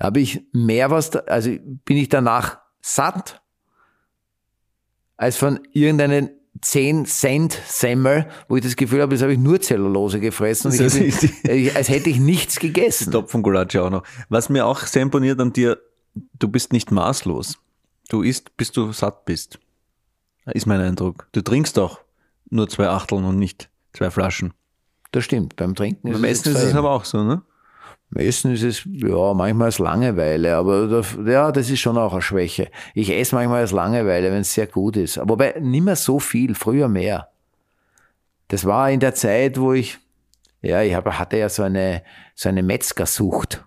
habe 0.00 0.20
ich 0.20 0.42
mehr 0.52 0.90
was, 0.90 1.14
also 1.14 1.50
bin 1.84 1.96
ich 1.96 2.08
danach 2.08 2.58
satt, 2.80 3.42
als 5.16 5.36
von 5.36 5.60
irgendeinen 5.72 6.30
10 6.60 7.06
Cent 7.06 7.58
Semmel, 7.66 8.28
wo 8.48 8.56
ich 8.56 8.62
das 8.62 8.76
Gefühl 8.76 9.00
habe, 9.00 9.14
das 9.14 9.22
habe 9.22 9.32
ich 9.32 9.38
nur 9.38 9.60
Zellulose 9.60 10.20
gefressen 10.20 10.70
und 10.70 10.80
Das 10.80 10.94
ich 10.94 11.18
bin, 11.42 11.76
als 11.76 11.88
hätte 11.88 12.10
ich 12.10 12.18
nichts 12.18 12.58
gegessen. 12.58 13.12
Topfengulatsche 13.12 13.82
auch 13.82 13.90
noch. 13.90 14.04
Was 14.28 14.48
mir 14.48 14.66
auch 14.66 14.80
sehr 14.80 15.02
imponiert 15.02 15.40
an 15.40 15.52
dir, 15.52 15.78
du 16.14 16.48
bist 16.48 16.72
nicht 16.72 16.90
maßlos. 16.90 17.58
Du 18.08 18.22
isst, 18.22 18.56
bis 18.56 18.72
du 18.72 18.92
satt 18.92 19.24
bist. 19.24 19.58
Ist 20.46 20.66
mein 20.66 20.80
Eindruck. 20.80 21.28
Du 21.32 21.42
trinkst 21.42 21.78
auch 21.78 22.00
nur 22.50 22.68
zwei 22.68 22.88
Achteln 22.88 23.24
und 23.24 23.38
nicht 23.38 23.70
zwei 23.92 24.10
Flaschen. 24.10 24.52
Das 25.12 25.24
stimmt, 25.24 25.56
beim 25.56 25.74
Trinken 25.74 26.08
ist 26.08 26.14
Beim 26.14 26.24
es 26.24 26.40
Essen 26.40 26.56
ist 26.56 26.62
es 26.62 26.74
aber 26.74 26.90
auch 26.90 27.04
so, 27.04 27.22
ne? 27.22 27.42
Beim 28.10 28.26
Essen 28.26 28.52
ist 28.52 28.62
es, 28.62 28.82
ja, 28.84 29.34
manchmal 29.34 29.66
als 29.66 29.78
Langeweile, 29.78 30.56
aber 30.56 30.86
das, 30.86 31.16
ja, 31.24 31.52
das 31.52 31.70
ist 31.70 31.80
schon 31.80 31.96
auch 31.96 32.12
eine 32.12 32.22
Schwäche. 32.22 32.70
Ich 32.94 33.10
esse 33.10 33.34
manchmal 33.34 33.60
als 33.60 33.72
Langeweile, 33.72 34.30
wenn 34.30 34.40
es 34.40 34.52
sehr 34.52 34.66
gut 34.66 34.96
ist. 34.96 35.18
Aber 35.18 35.36
bei, 35.36 35.54
nicht 35.60 35.84
mehr 35.84 35.96
so 35.96 36.18
viel, 36.18 36.54
früher 36.54 36.88
mehr. 36.88 37.28
Das 38.48 38.64
war 38.64 38.90
in 38.90 39.00
der 39.00 39.14
Zeit, 39.14 39.58
wo 39.58 39.72
ich, 39.72 39.98
ja, 40.60 40.82
ich 40.82 40.94
hatte 40.94 41.38
ja 41.38 41.48
so 41.48 41.62
eine, 41.62 42.02
so 42.34 42.48
eine 42.48 42.62
Metzgersucht. 42.62 43.64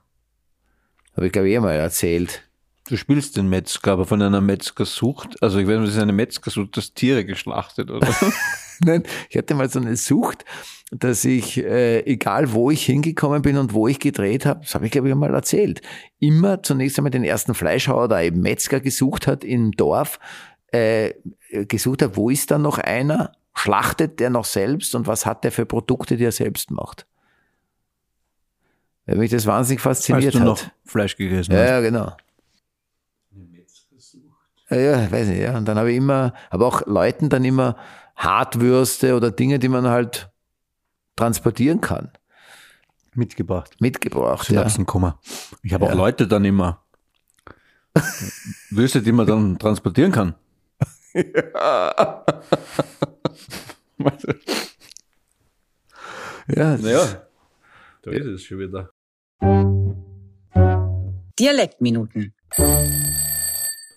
Habe 1.15 1.28
ich, 1.28 1.32
glaube 1.32 1.49
ich, 1.49 1.55
eh 1.55 1.59
mal 1.59 1.73
erzählt. 1.73 2.43
Du 2.88 2.97
spielst 2.97 3.36
den 3.36 3.49
Metzger, 3.49 3.93
aber 3.93 4.05
von 4.05 4.21
einer 4.21 4.41
Metzgersucht, 4.41 5.41
also 5.41 5.57
ich 5.57 5.67
weiß 5.67 5.79
nicht, 5.79 5.88
das 5.88 5.95
ist 5.95 6.01
eine 6.01 6.13
Metzgersucht, 6.13 6.77
das 6.77 6.93
Tiere 6.93 7.25
geschlachtet, 7.25 7.89
oder? 7.89 8.07
Nein, 8.79 9.03
ich 9.29 9.38
hatte 9.38 9.55
mal 9.55 9.69
so 9.69 9.79
eine 9.79 9.95
Sucht, 9.95 10.45
dass 10.91 11.25
ich, 11.25 11.57
äh, 11.57 12.01
egal 12.01 12.53
wo 12.53 12.69
ich 12.69 12.86
hingekommen 12.86 13.41
bin 13.41 13.57
und 13.57 13.73
wo 13.73 13.88
ich 13.88 13.99
gedreht 13.99 14.45
habe, 14.45 14.59
das 14.59 14.75
habe 14.75 14.86
ich 14.86 14.91
glaube 14.91 15.09
ich 15.09 15.15
mal 15.15 15.33
erzählt, 15.33 15.81
immer 16.19 16.61
zunächst 16.61 16.99
einmal 16.99 17.09
den 17.09 17.23
ersten 17.23 17.55
Fleischhauer, 17.55 18.07
der 18.07 18.21
eben 18.21 18.41
Metzger 18.41 18.79
gesucht 18.79 19.25
hat 19.25 19.43
im 19.43 19.71
Dorf, 19.71 20.19
äh, 20.67 21.13
gesucht 21.49 22.03
hat, 22.03 22.15
wo 22.17 22.29
ist 22.29 22.51
dann 22.51 22.61
noch 22.61 22.77
einer, 22.77 23.31
schlachtet 23.55 24.19
der 24.19 24.29
noch 24.29 24.45
selbst 24.45 24.93
und 24.93 25.07
was 25.07 25.25
hat 25.25 25.43
der 25.43 25.51
für 25.51 25.65
Produkte, 25.65 26.17
die 26.17 26.25
er 26.25 26.31
selbst 26.31 26.69
macht. 26.69 27.07
Weil 29.07 29.17
mich 29.17 29.31
das 29.31 29.47
wahnsinnig 29.47 29.83
Als 29.86 29.99
fasziniert 29.99 30.36
du 30.36 30.39
hat. 30.39 30.45
noch 30.45 30.61
Fleisch 30.83 31.15
gegessen 31.15 31.51
Ja, 31.53 31.65
ja, 31.65 31.79
genau. 31.81 32.15
Ja, 34.76 34.99
ja, 35.01 35.11
weiß 35.11 35.28
nicht, 35.30 35.39
ja. 35.39 35.57
Und 35.57 35.65
dann 35.65 35.78
habe 35.78 35.91
ich 35.91 35.97
immer, 35.97 36.34
aber 36.49 36.65
auch 36.67 36.86
Leuten 36.86 37.30
dann 37.30 37.45
immer 37.45 37.78
Hartwürste 38.15 39.15
oder 39.15 39.32
Dinge, 39.32 39.59
die 39.59 39.69
man 39.69 39.88
halt 39.88 40.30
transportieren 41.15 41.80
kann, 41.82 42.11
Mitgebracht. 43.13 43.76
mitgebracht. 43.80 44.49
Ja. 44.49 44.55
Synapsenkummer. 44.59 45.19
Ich 45.63 45.73
habe 45.73 45.86
auch 45.86 45.89
Ja. 45.89 45.95
Leute 45.95 46.28
dann 46.28 46.43
immer 46.43 46.84
Würste, 48.69 49.01
die 49.01 49.11
man 49.13 49.26
dann 49.26 49.57
transportieren 49.57 50.11
kann. 50.11 50.36
Ja, 56.47 56.76
Naja, 56.78 57.23
da 58.03 58.11
ist 58.11 58.26
es 58.26 58.43
schon 58.43 58.59
wieder. 58.59 58.89
Dialektminuten. 61.39 62.34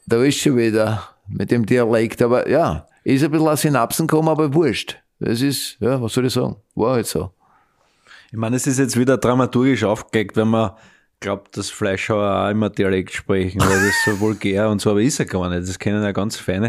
Da 0.09 0.23
ist 0.25 0.39
schon 0.39 0.57
wieder 0.57 1.09
mit 1.29 1.51
dem 1.51 1.67
Dialekt, 1.67 2.23
aber 2.23 2.49
ja, 2.49 2.87
ist 3.05 3.23
ein 3.25 3.31
bisschen 3.31 3.49
aus 3.49 3.61
Synapsen 3.63 4.07
gekommen, 4.07 4.29
aber 4.29 4.53
wurscht. 4.55 4.97
Es 5.21 5.43
ist, 5.43 5.77
ja, 5.81 6.01
was 6.01 6.13
soll 6.13 6.27
ich 6.27 6.33
sagen? 6.33 6.57
War 6.75 6.95
halt 6.95 7.07
so. 7.07 7.31
Ich 8.31 8.37
meine, 8.39 8.57
es 8.57 8.67
ist 8.67 8.79
jetzt 8.79 8.99
wieder 8.99 9.17
dramaturgisch 9.19 9.85
aufgegeckt, 9.85 10.37
wenn 10.37 10.49
man 10.49 10.73
glaubt, 11.21 11.57
dass 11.57 11.71
Fleischhauer 11.71 12.45
auch 12.47 12.51
immer 12.51 12.71
Dialekt 12.71 13.13
sprechen, 13.13 13.61
weil 13.61 13.87
das 13.87 13.95
so 14.05 14.21
vulgär 14.21 14.69
und 14.69 14.81
so, 14.81 14.91
aber 14.91 15.03
ist 15.03 15.19
er 15.19 15.27
gar 15.27 15.49
nicht. 15.49 15.67
Das 15.69 15.79
kennen 15.79 16.03
ja 16.03 16.13
ganz 16.13 16.37
feine. 16.37 16.69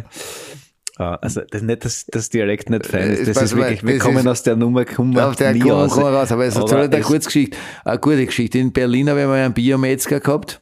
Äh, 0.97 1.03
Also 1.21 1.41
das, 1.49 1.61
nicht, 1.61 1.85
dass 1.85 2.05
das 2.07 2.29
Dialekt 2.29 2.69
nicht 2.69 2.85
fein 2.87 3.11
ist, 3.11 3.19
Äh, 3.19 3.25
das 3.25 3.33
pass 3.35 3.43
ist 3.51 3.55
wirklich, 3.55 3.83
wir 3.85 3.95
das 3.95 4.03
kommen 4.03 4.17
ist- 4.19 4.27
aus 4.27 4.43
der 4.43 4.55
Nummer 4.55 4.85
kommen 4.85 5.17
Auf 5.19 5.35
der 5.35 5.53
nie 5.53 5.69
raus. 5.69 5.91
kommen 5.93 6.13
raus. 6.13 6.31
Aber 6.31 6.45
es 6.45 6.55
soll 6.55 6.73
eine 6.73 6.97
es- 6.97 7.05
Kurzgeschichte, 7.05 7.57
eine 7.85 7.99
gute 7.99 8.25
Geschichte. 8.25 8.57
In 8.57 8.71
Berlin 8.73 9.09
habe 9.09 9.21
ich 9.21 9.27
mal 9.27 9.35
einen 9.43 9.53
Biometzger 9.53 10.19
gehabt, 10.19 10.59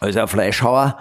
also 0.00 0.20
ein 0.20 0.28
Fleischhauer. 0.28 0.98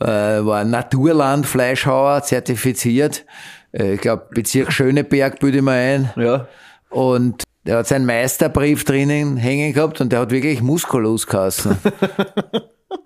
Äh, 0.00 0.06
war 0.06 0.60
ein 0.60 0.70
Naturland-Fleischhauer, 0.70 2.22
zertifiziert. 2.22 3.24
Äh, 3.72 3.94
ich 3.94 4.00
glaube, 4.00 4.26
Bezirk 4.30 4.72
Schöneberg 4.72 5.40
bilde 5.40 5.58
ich 5.58 5.64
mir 5.64 5.72
ein. 5.72 6.10
Ja. 6.16 6.48
Und 6.90 7.42
der 7.66 7.78
hat 7.78 7.86
seinen 7.86 8.06
Meisterbrief 8.06 8.84
drinnen 8.84 9.36
hängen 9.36 9.72
gehabt 9.72 10.00
und 10.00 10.12
der 10.12 10.20
hat 10.20 10.30
wirklich 10.30 10.62
Musculus 10.62 11.26
geheißen. 11.26 11.76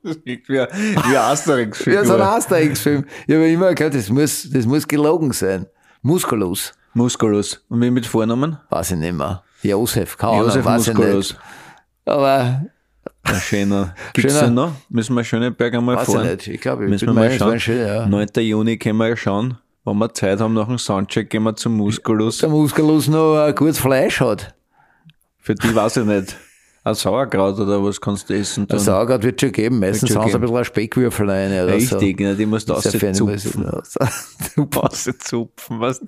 Das 0.03 0.23
klingt 0.23 0.49
wie, 0.49 0.55
wie 0.55 1.17
ein 1.17 1.17
Asterix-Figur. 1.17 1.95
ja, 2.01 2.05
so 2.05 2.15
ein 2.15 2.21
Asterix-Film. 2.21 3.07
Ich 3.27 3.35
habe 3.35 3.51
immer 3.51 3.75
gehört, 3.75 3.95
das 3.95 4.11
muss, 4.11 4.49
das 4.51 4.67
muss 4.67 4.87
gelogen 4.87 5.33
sein. 5.33 5.67
Musculus. 6.03 6.73
Musculus. 6.95 7.65
Und 7.69 7.81
wie 7.81 7.91
mit 7.91 8.07
Vornamen? 8.07 8.59
Weiß 8.71 8.91
ich 8.93 8.99
nicht 8.99 9.15
mehr. 9.15 9.43
Josef, 9.63 10.17
keine 10.17 10.33
Ahnung, 10.33 10.47
Josef 10.47 10.65
weiß 10.65 10.89
ich 10.89 10.95
Musculus. 10.95 11.31
nicht. 11.31 11.41
Aber, 12.05 12.63
Ein 13.23 13.35
schöner. 13.41 13.95
Gibt's 14.15 14.33
Schöner. 14.33 14.47
den 14.49 14.55
noch? 14.55 14.73
Müssen 14.89 15.15
wir 15.15 15.25
Schöneberg 15.25 15.75
einmal 15.75 15.97
weiß 15.97 16.09
ich 16.09 16.15
fahren? 16.15 16.27
nicht. 16.29 16.47
Ich 16.49 16.61
glaube, 16.61 16.85
ich 16.85 16.91
Müssen 16.91 17.07
bin 17.07 17.15
wir 17.17 17.21
mal 17.23 17.31
schauen. 17.39 17.53
ein 17.53 17.61
schön, 17.61 17.87
ja. 17.87 18.07
9. 18.07 18.29
Juni 18.39 18.79
können 18.79 18.99
wir 18.99 19.09
ja 19.09 19.17
schauen. 19.17 19.59
Wenn 19.85 19.97
wir 19.99 20.13
Zeit 20.15 20.41
haben 20.41 20.55
nach 20.55 20.67
dem 20.67 20.79
Soundcheck, 20.79 21.31
gehen 21.31 21.43
wir 21.43 21.55
zum 21.57 21.77
Musculus. 21.77 22.39
Der 22.39 22.49
Musculus 22.49 23.09
noch 23.09 23.39
ein 23.39 23.55
gutes 23.55 23.79
Fleisch 23.79 24.21
hat. 24.21 24.55
Für 25.39 25.55
die 25.55 25.75
weiß 25.75 25.99
ich 25.99 26.05
nicht. 26.05 26.37
Ein 26.85 26.95
Sauerkraut 26.95 27.59
oder 27.59 27.83
was 27.85 28.01
kannst 28.01 28.31
du 28.31 28.35
essen? 28.35 28.63
Ein 28.65 28.69
tun? 28.69 28.79
Sauerkraut 28.79 29.23
wird 29.23 29.41
schon 29.41 29.53
geben. 29.53 29.79
Meistens 29.79 30.15
haben 30.17 30.29
sie 30.29 30.35
ein 30.37 30.41
bisschen 30.41 30.57
ein 30.57 30.65
Speckwürfel 30.65 31.29
rein 31.31 31.51
oder 31.53 31.67
Richtig, 31.75 32.19
so. 32.19 32.25
ne, 32.25 32.35
die 32.35 32.47
musst 32.47 32.69
du 32.69 32.75
auszupfen. 32.75 33.15
fein, 33.15 34.69
Auszupfen, 34.75 35.81
was? 35.81 36.01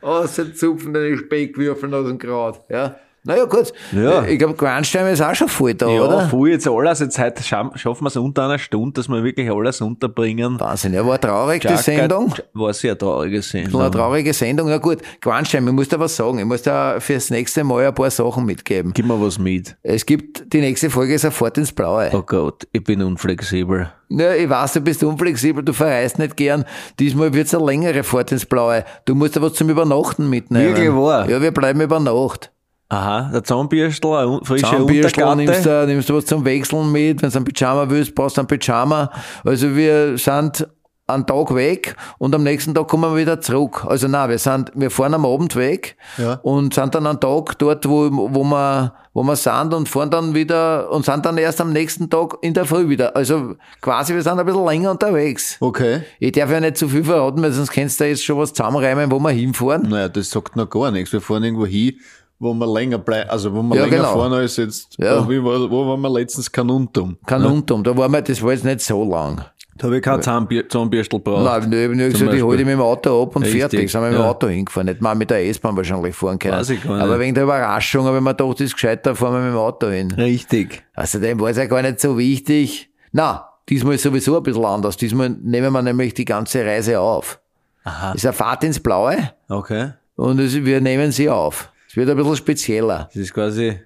Auszupfen 0.00 0.92
deine 0.92 1.16
Speckwürfel 1.16 1.92
aus 1.94 2.06
dem 2.08 2.18
Kraut. 2.18 2.60
Ja. 2.68 2.96
Naja, 3.24 3.44
gut. 3.44 3.72
Ja. 3.92 4.24
Ich 4.24 4.36
glaube, 4.38 4.54
Quanstein 4.54 5.06
ist 5.06 5.20
auch 5.22 5.34
schon 5.34 5.48
voll 5.48 5.74
da, 5.74 5.88
Ja, 5.88 6.02
oder? 6.02 6.28
voll 6.28 6.50
jetzt 6.50 6.66
alles. 6.66 6.98
Jetzt 6.98 7.18
heute 7.20 7.40
scha- 7.42 7.76
schaffen 7.78 8.02
wir 8.04 8.08
es 8.08 8.16
unter 8.16 8.44
einer 8.46 8.58
Stunde, 8.58 8.94
dass 8.94 9.08
wir 9.08 9.22
wirklich 9.22 9.48
alles 9.48 9.80
unterbringen. 9.80 10.58
Wahnsinn. 10.58 10.92
Ja, 10.92 11.06
war 11.06 11.20
traurig, 11.20 11.62
die 11.62 11.68
Jack- 11.68 11.78
Sendung. 11.78 12.34
War 12.52 12.72
sehr 12.72 12.98
traurige 12.98 13.36
War 13.38 13.54
eine 13.54 13.70
Sendung. 13.70 13.90
traurige 13.92 14.32
Sendung. 14.32 14.68
Na 14.68 14.78
gut, 14.78 14.98
Quanstein, 15.20 15.64
ich 15.68 15.72
muss 15.72 15.88
da 15.88 16.00
was 16.00 16.16
sagen. 16.16 16.40
Ich 16.40 16.44
muss 16.44 16.62
da 16.62 16.98
fürs 16.98 17.30
nächste 17.30 17.62
Mal 17.62 17.86
ein 17.86 17.94
paar 17.94 18.10
Sachen 18.10 18.44
mitgeben. 18.44 18.92
Gib 18.92 19.06
mir 19.06 19.20
was 19.20 19.38
mit. 19.38 19.76
Es 19.84 20.04
gibt, 20.04 20.52
die 20.52 20.60
nächste 20.60 20.90
Folge 20.90 21.14
ist 21.14 21.22
sofort 21.22 21.56
ins 21.58 21.70
Blaue. 21.72 22.10
Oh 22.12 22.22
Gott, 22.22 22.66
ich 22.72 22.82
bin 22.82 23.02
unflexibel. 23.02 23.88
Ja, 24.08 24.34
ich 24.34 24.50
weiß, 24.50 24.72
du 24.74 24.80
bist 24.80 25.02
unflexibel, 25.04 25.62
du 25.64 25.72
verreist 25.72 26.18
nicht 26.18 26.36
gern. 26.36 26.64
Diesmal 26.98 27.32
wird's 27.32 27.54
eine 27.54 27.64
längere 27.64 28.02
Fahrt 28.02 28.32
ins 28.32 28.44
Blaue. 28.46 28.84
Du 29.04 29.14
musst 29.14 29.36
da 29.36 29.42
was 29.42 29.54
zum 29.54 29.70
Übernachten 29.70 30.28
mitnehmen. 30.28 30.74
Wirklich 30.74 30.92
wahr? 30.92 31.30
Ja, 31.30 31.40
wir 31.40 31.52
bleiben 31.52 31.80
über 31.80 32.00
Nacht. 32.00 32.50
Aha, 32.92 33.30
der 33.32 33.42
Zahnbürstel, 33.42 34.12
eine 34.12 34.28
un- 34.28 34.44
frische 34.44 34.66
Zahnbürstel, 34.66 35.36
nimmst 35.36 35.64
du, 35.64 35.86
nimmst 35.86 36.08
du 36.10 36.14
was 36.16 36.26
zum 36.26 36.44
Wechseln 36.44 36.92
mit. 36.92 37.22
Wenn 37.22 37.30
du 37.30 37.38
ein 37.38 37.44
Pyjama 37.44 37.88
willst, 37.88 38.14
brauchst 38.14 38.36
du 38.36 38.42
ein 38.42 38.46
Pyjama. 38.46 39.10
Also 39.44 39.74
wir 39.74 40.18
sind 40.18 40.68
einen 41.06 41.26
Tag 41.26 41.54
weg 41.54 41.96
und 42.18 42.34
am 42.34 42.42
nächsten 42.42 42.74
Tag 42.74 42.88
kommen 42.88 43.10
wir 43.12 43.18
wieder 43.20 43.40
zurück. 43.40 43.84
Also 43.86 44.08
nein, 44.08 44.28
wir 44.30 44.38
sind, 44.38 44.70
wir 44.74 44.90
fahren 44.90 45.14
am 45.14 45.24
Abend 45.26 45.56
weg 45.56 45.96
Ja. 46.18 46.34
und 46.42 46.74
sind 46.74 46.94
dann 46.94 47.06
einen 47.06 47.18
Tag 47.20 47.58
dort, 47.58 47.88
wo, 47.88 48.08
wo 48.12 48.44
wir, 48.44 48.94
wo 49.12 49.22
wir 49.22 49.36
sind 49.36 49.74
und 49.74 49.88
fahren 49.88 50.10
dann 50.10 50.34
wieder 50.34 50.90
und 50.90 51.04
sind 51.04 51.24
dann 51.26 51.36
erst 51.38 51.60
am 51.60 51.72
nächsten 51.72 52.08
Tag 52.08 52.34
in 52.42 52.54
der 52.54 52.64
Früh 52.66 52.88
wieder. 52.88 53.16
Also 53.16 53.54
quasi, 53.80 54.14
wir 54.14 54.22
sind 54.22 54.38
ein 54.38 54.46
bisschen 54.46 54.64
länger 54.64 54.90
unterwegs. 54.92 55.56
Okay. 55.60 56.02
Ich 56.20 56.32
darf 56.32 56.50
ja 56.50 56.60
nicht 56.60 56.76
zu 56.76 56.88
viel 56.88 57.04
verraten, 57.04 57.42
weil 57.42 57.52
sonst 57.52 57.72
kannst 57.72 57.98
du 58.00 58.04
da 58.04 58.08
jetzt 58.08 58.24
schon 58.24 58.38
was 58.38 58.52
zusammenreimen, 58.52 59.10
wo 59.10 59.18
wir 59.18 59.30
hinfahren. 59.30 59.88
Naja, 59.88 60.08
das 60.08 60.30
sagt 60.30 60.56
noch 60.56 60.68
gar 60.70 60.90
nichts. 60.92 61.12
Wir 61.12 61.20
fahren 61.20 61.42
irgendwo 61.44 61.66
hin, 61.66 61.94
wo 62.42 62.52
wir 62.54 62.66
länger 62.66 62.98
bleiben, 62.98 63.30
also 63.30 63.54
wo 63.54 63.62
wir 63.62 63.76
Ja, 63.76 63.84
länger 63.84 63.96
genau. 63.98 64.14
fahren 64.18 64.32
als 64.32 64.56
jetzt, 64.56 64.96
Ja. 64.98 65.28
wie 65.28 65.42
war, 65.42 65.70
wo 65.70 65.86
waren 65.86 66.00
wir 66.00 66.10
letztens 66.10 66.50
Kanuntum? 66.50 67.16
Kanuntum, 67.24 67.84
da 67.84 67.96
waren 67.96 68.10
wir, 68.12 68.20
das 68.22 68.42
war 68.42 68.50
jetzt 68.52 68.64
nicht 68.64 68.80
so 68.80 69.04
lang. 69.08 69.44
Da 69.78 69.84
habe 69.86 69.96
ich 69.96 70.02
kein 70.02 70.20
Zahnbür 70.20 70.68
Zahnbürstel 70.68 71.18
braucht. 71.20 71.44
Nein, 71.44 71.72
ich 71.72 71.84
habe 71.84 71.96
nur 71.96 72.06
gesagt, 72.06 72.14
ich 72.14 72.26
Beispiel. 72.26 72.42
hole 72.42 72.56
die 72.58 72.64
mit 72.64 72.74
dem 72.74 72.80
Auto 72.82 73.22
ab 73.22 73.34
und 73.36 73.42
Richtig, 73.44 73.60
fertig. 73.60 73.90
Sind 73.90 74.02
wir 74.02 74.08
mit 74.10 74.18
dem 74.18 74.22
ja. 74.22 74.28
Auto 74.30 74.46
hingefahren. 74.48 74.86
Nicht 74.86 75.00
mal 75.00 75.14
mit 75.14 75.30
der 75.30 75.46
S-Bahn 75.48 75.74
wahrscheinlich 75.76 76.14
fahren 76.14 76.38
können. 76.38 76.56
Weiß 76.58 76.68
ich 76.70 76.82
gar 76.82 76.94
nicht. 76.96 77.02
Aber 77.04 77.18
wegen 77.18 77.34
der 77.34 77.44
Überraschung 77.44 78.04
habe 78.04 78.18
ich 78.18 78.22
mir 78.22 78.34
gedacht, 78.34 78.52
das 78.52 78.60
ist 78.66 78.74
gescheiter, 78.74 79.14
fahren 79.16 79.32
wir 79.32 79.40
mit 79.40 79.52
dem 79.52 79.56
Auto 79.58 79.88
hin. 79.88 80.10
Richtig. 80.10 80.82
Außerdem 80.94 81.40
war 81.40 81.48
es 81.50 81.56
ja 81.56 81.64
gar 81.64 81.80
nicht 81.80 82.00
so 82.00 82.18
wichtig. 82.18 82.90
Na, 83.12 83.48
diesmal 83.68 83.94
ist 83.94 84.02
sowieso 84.02 84.36
ein 84.36 84.42
bisschen 84.42 84.64
anders. 84.64 84.96
Diesmal 84.98 85.30
nehmen 85.30 85.72
wir 85.72 85.82
nämlich 85.82 86.12
die 86.14 86.26
ganze 86.26 86.64
Reise 86.66 87.00
auf. 87.00 87.40
Aha. 87.84 88.08
Das 88.12 88.16
ist 88.16 88.26
eine 88.26 88.34
Fahrt 88.34 88.62
ins 88.64 88.78
Blaue 88.78 89.16
Okay. 89.48 89.92
und 90.16 90.38
es, 90.38 90.54
wir 90.54 90.80
nehmen 90.82 91.12
sie 91.12 91.30
auf. 91.30 91.71
Es 91.92 91.96
wird 91.96 92.08
ein 92.08 92.16
bisschen 92.16 92.36
spezieller. 92.36 93.10
Das 93.12 93.16
ist 93.16 93.34
quasi 93.34 93.78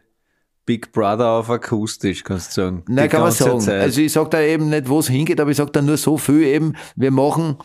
Big 0.65 0.93
Brother 0.93 1.29
auf 1.29 1.51
akustisch, 1.51 2.23
kannst 2.23 2.57
du 2.57 2.61
sagen. 2.63 2.85
Nein, 2.87 3.07
Die 3.07 3.09
kann 3.09 3.23
man 3.23 3.33
sagen. 3.33 3.59
Zeit. 3.59 3.83
Also 3.83 4.01
ich 4.01 4.13
sag 4.13 4.31
da 4.31 4.41
eben 4.43 4.69
nicht, 4.69 4.89
wo 4.89 5.01
es 5.01 5.09
hingeht, 5.09 5.41
aber 5.41 5.51
ich 5.51 5.57
sag 5.57 5.73
da 5.73 5.83
nur 5.83 5.97
so 5.97 6.17
viel 6.17 6.43
eben, 6.43 6.77
wir 6.95 7.11
machen, 7.11 7.57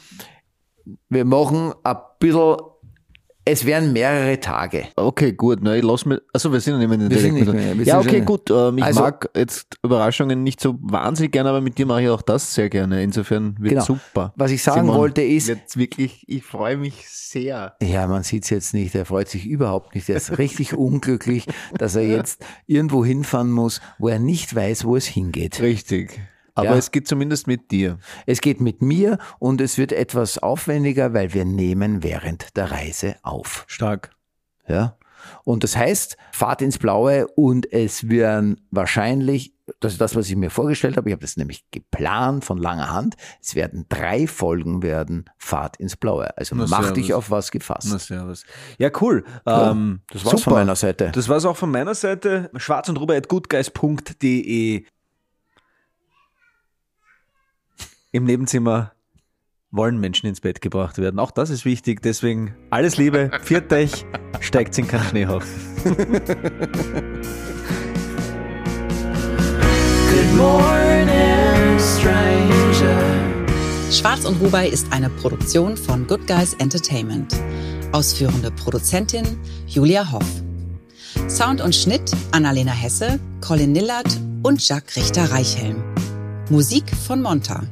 wir 1.09 1.25
machen 1.25 1.73
ein 1.83 1.95
bisschen, 2.17 2.57
es 3.45 3.65
werden 3.65 3.91
mehrere 3.93 4.39
Tage. 4.39 4.85
Okay, 4.95 5.33
gut, 5.33 5.59
na, 5.61 5.75
ich 5.75 5.83
lass 5.83 6.05
mir, 6.05 6.21
also 6.33 6.51
wir 6.53 6.59
sind 6.59 6.73
ja 6.73 6.79
nicht 6.79 6.87
mehr 6.87 6.95
in 6.95 7.01
den 7.01 7.09
Wir 7.09 7.17
sind 7.19 7.35
direkten- 7.35 7.55
nicht 7.55 7.65
mehr, 7.65 7.77
wir 7.77 7.85
Ja, 7.85 7.99
sind 7.99 8.07
okay, 8.09 8.17
schon- 8.19 8.25
gut, 8.25 8.51
ähm, 8.51 8.77
ich 8.77 8.83
Also- 8.83 9.01
mag 9.01 9.29
jetzt 9.35 9.77
Überraschungen 9.83 10.43
nicht 10.43 10.61
so 10.61 10.77
wahnsinnig 10.81 11.31
gerne, 11.31 11.49
aber 11.49 11.61
mit 11.61 11.77
dir 11.77 11.85
mache 11.85 12.03
ich 12.03 12.09
auch 12.09 12.21
das 12.21 12.53
sehr 12.53 12.69
gerne. 12.69 13.01
Insofern 13.03 13.55
wird 13.59 13.71
Genau. 13.73 13.83
super. 13.83 14.33
Was 14.35 14.51
ich 14.51 14.61
sagen 14.61 14.87
wollte 14.87 15.21
ist- 15.21 15.47
Wird 15.47 15.75
wirklich, 15.75 16.23
ich 16.27 16.43
freue 16.43 16.77
mich 16.77 17.07
sehr. 17.09 17.75
Ja, 17.81 18.07
man 18.07 18.23
sieht's 18.23 18.49
jetzt 18.49 18.73
nicht, 18.73 18.93
er 18.95 19.05
freut 19.05 19.27
sich 19.29 19.45
überhaupt 19.45 19.95
nicht. 19.95 20.07
Er 20.09 20.17
ist 20.17 20.31
richtig 20.37 20.73
unglücklich, 20.73 21.47
dass 21.77 21.95
er 21.95 22.05
jetzt 22.05 22.43
irgendwo 22.67 23.03
hinfahren 23.05 23.51
muss, 23.51 23.81
wo 23.97 24.09
er 24.09 24.19
nicht 24.19 24.53
weiß, 24.55 24.85
wo 24.85 24.95
es 24.95 25.05
hingeht. 25.05 25.61
Richtig. 25.61 26.19
Aber 26.61 26.71
Ja. 26.71 26.77
es 26.77 26.91
geht 26.91 27.07
zumindest 27.07 27.47
mit 27.47 27.71
dir. 27.71 27.97
Es 28.25 28.41
geht 28.41 28.61
mit 28.61 28.81
mir 28.81 29.17
und 29.39 29.61
es 29.61 29.77
wird 29.77 29.91
etwas 29.91 30.37
aufwendiger, 30.37 31.13
weil 31.13 31.33
wir 31.33 31.45
nehmen 31.45 32.03
während 32.03 32.55
der 32.57 32.71
Reise 32.71 33.15
auf. 33.23 33.65
Stark. 33.67 34.11
Ja. 34.67 34.97
Und 35.43 35.63
das 35.63 35.75
heißt, 35.77 36.17
Fahrt 36.31 36.63
ins 36.63 36.79
Blaue 36.79 37.27
und 37.35 37.71
es 37.71 38.09
werden 38.09 38.65
wahrscheinlich, 38.71 39.53
das 39.79 39.91
ist 39.93 40.01
das, 40.01 40.15
was 40.15 40.27
ich 40.27 40.35
mir 40.35 40.49
vorgestellt 40.49 40.97
habe, 40.97 41.09
ich 41.09 41.13
habe 41.13 41.21
das 41.21 41.37
nämlich 41.37 41.63
geplant 41.69 42.43
von 42.43 42.57
langer 42.57 42.89
Hand, 42.91 43.17
es 43.39 43.53
werden 43.53 43.85
drei 43.87 44.25
Folgen 44.25 44.81
werden 44.81 45.25
Fahrt 45.37 45.77
ins 45.77 45.95
Blaue. 45.95 46.35
Also 46.37 46.55
Na, 46.55 46.65
mach 46.67 46.79
servus. 46.81 46.93
dich 46.95 47.13
auf 47.13 47.29
was 47.29 47.51
gefasst. 47.51 47.87
Na, 47.91 47.99
servus. 47.99 48.45
Ja, 48.79 48.89
cool. 48.99 49.23
Ja, 49.45 49.69
ähm, 49.71 50.01
das 50.11 50.25
war's 50.25 50.41
von 50.41 50.53
meiner 50.53 50.75
Seite. 50.75 51.11
Das 51.13 51.29
war's 51.29 51.45
auch 51.45 51.55
von 51.57 51.69
meiner 51.69 51.93
Seite. 51.93 52.49
Schwarz 52.55 52.89
und 52.89 52.97
Robert.goodguys.de 52.99 54.85
Im 58.13 58.25
Nebenzimmer 58.25 58.91
wollen 59.71 59.97
Menschen 59.97 60.27
ins 60.27 60.41
Bett 60.41 60.59
gebracht 60.59 60.97
werden. 60.97 61.17
Auch 61.17 61.31
das 61.31 61.49
ist 61.49 61.63
wichtig. 61.63 62.01
Deswegen 62.01 62.53
alles 62.69 62.97
Liebe, 62.97 63.31
viert 63.41 63.71
euch, 63.71 64.05
steigt 64.41 64.77
in 64.77 64.87
keinen 64.87 65.05
Schneehaufen. 65.05 65.47
Schwarz 73.91 74.25
und 74.25 74.41
Rubai 74.41 74.67
ist 74.67 74.91
eine 74.91 75.09
Produktion 75.09 75.77
von 75.77 76.05
Good 76.05 76.27
Guys 76.27 76.53
Entertainment. 76.55 77.33
Ausführende 77.93 78.51
Produzentin 78.51 79.25
Julia 79.67 80.11
Hoff. 80.11 80.25
Sound 81.29 81.61
und 81.61 81.73
Schnitt 81.73 82.11
Annalena 82.31 82.73
Hesse, 82.73 83.21
Colin 83.39 83.71
Nillert 83.71 84.19
und 84.43 84.67
Jacques 84.67 84.97
Richter-Reichhelm. 84.97 85.81
Musik 86.49 86.83
von 87.07 87.21
Monta. 87.21 87.63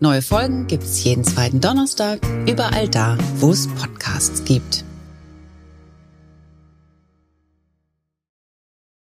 Neue 0.00 0.22
Folgen 0.22 0.68
gibt's 0.68 1.02
jeden 1.02 1.24
zweiten 1.24 1.60
Donnerstag, 1.60 2.20
überall 2.46 2.88
da, 2.88 3.18
wo 3.38 3.50
es 3.50 3.66
Podcasts 3.66 4.44
gibt. 4.44 4.84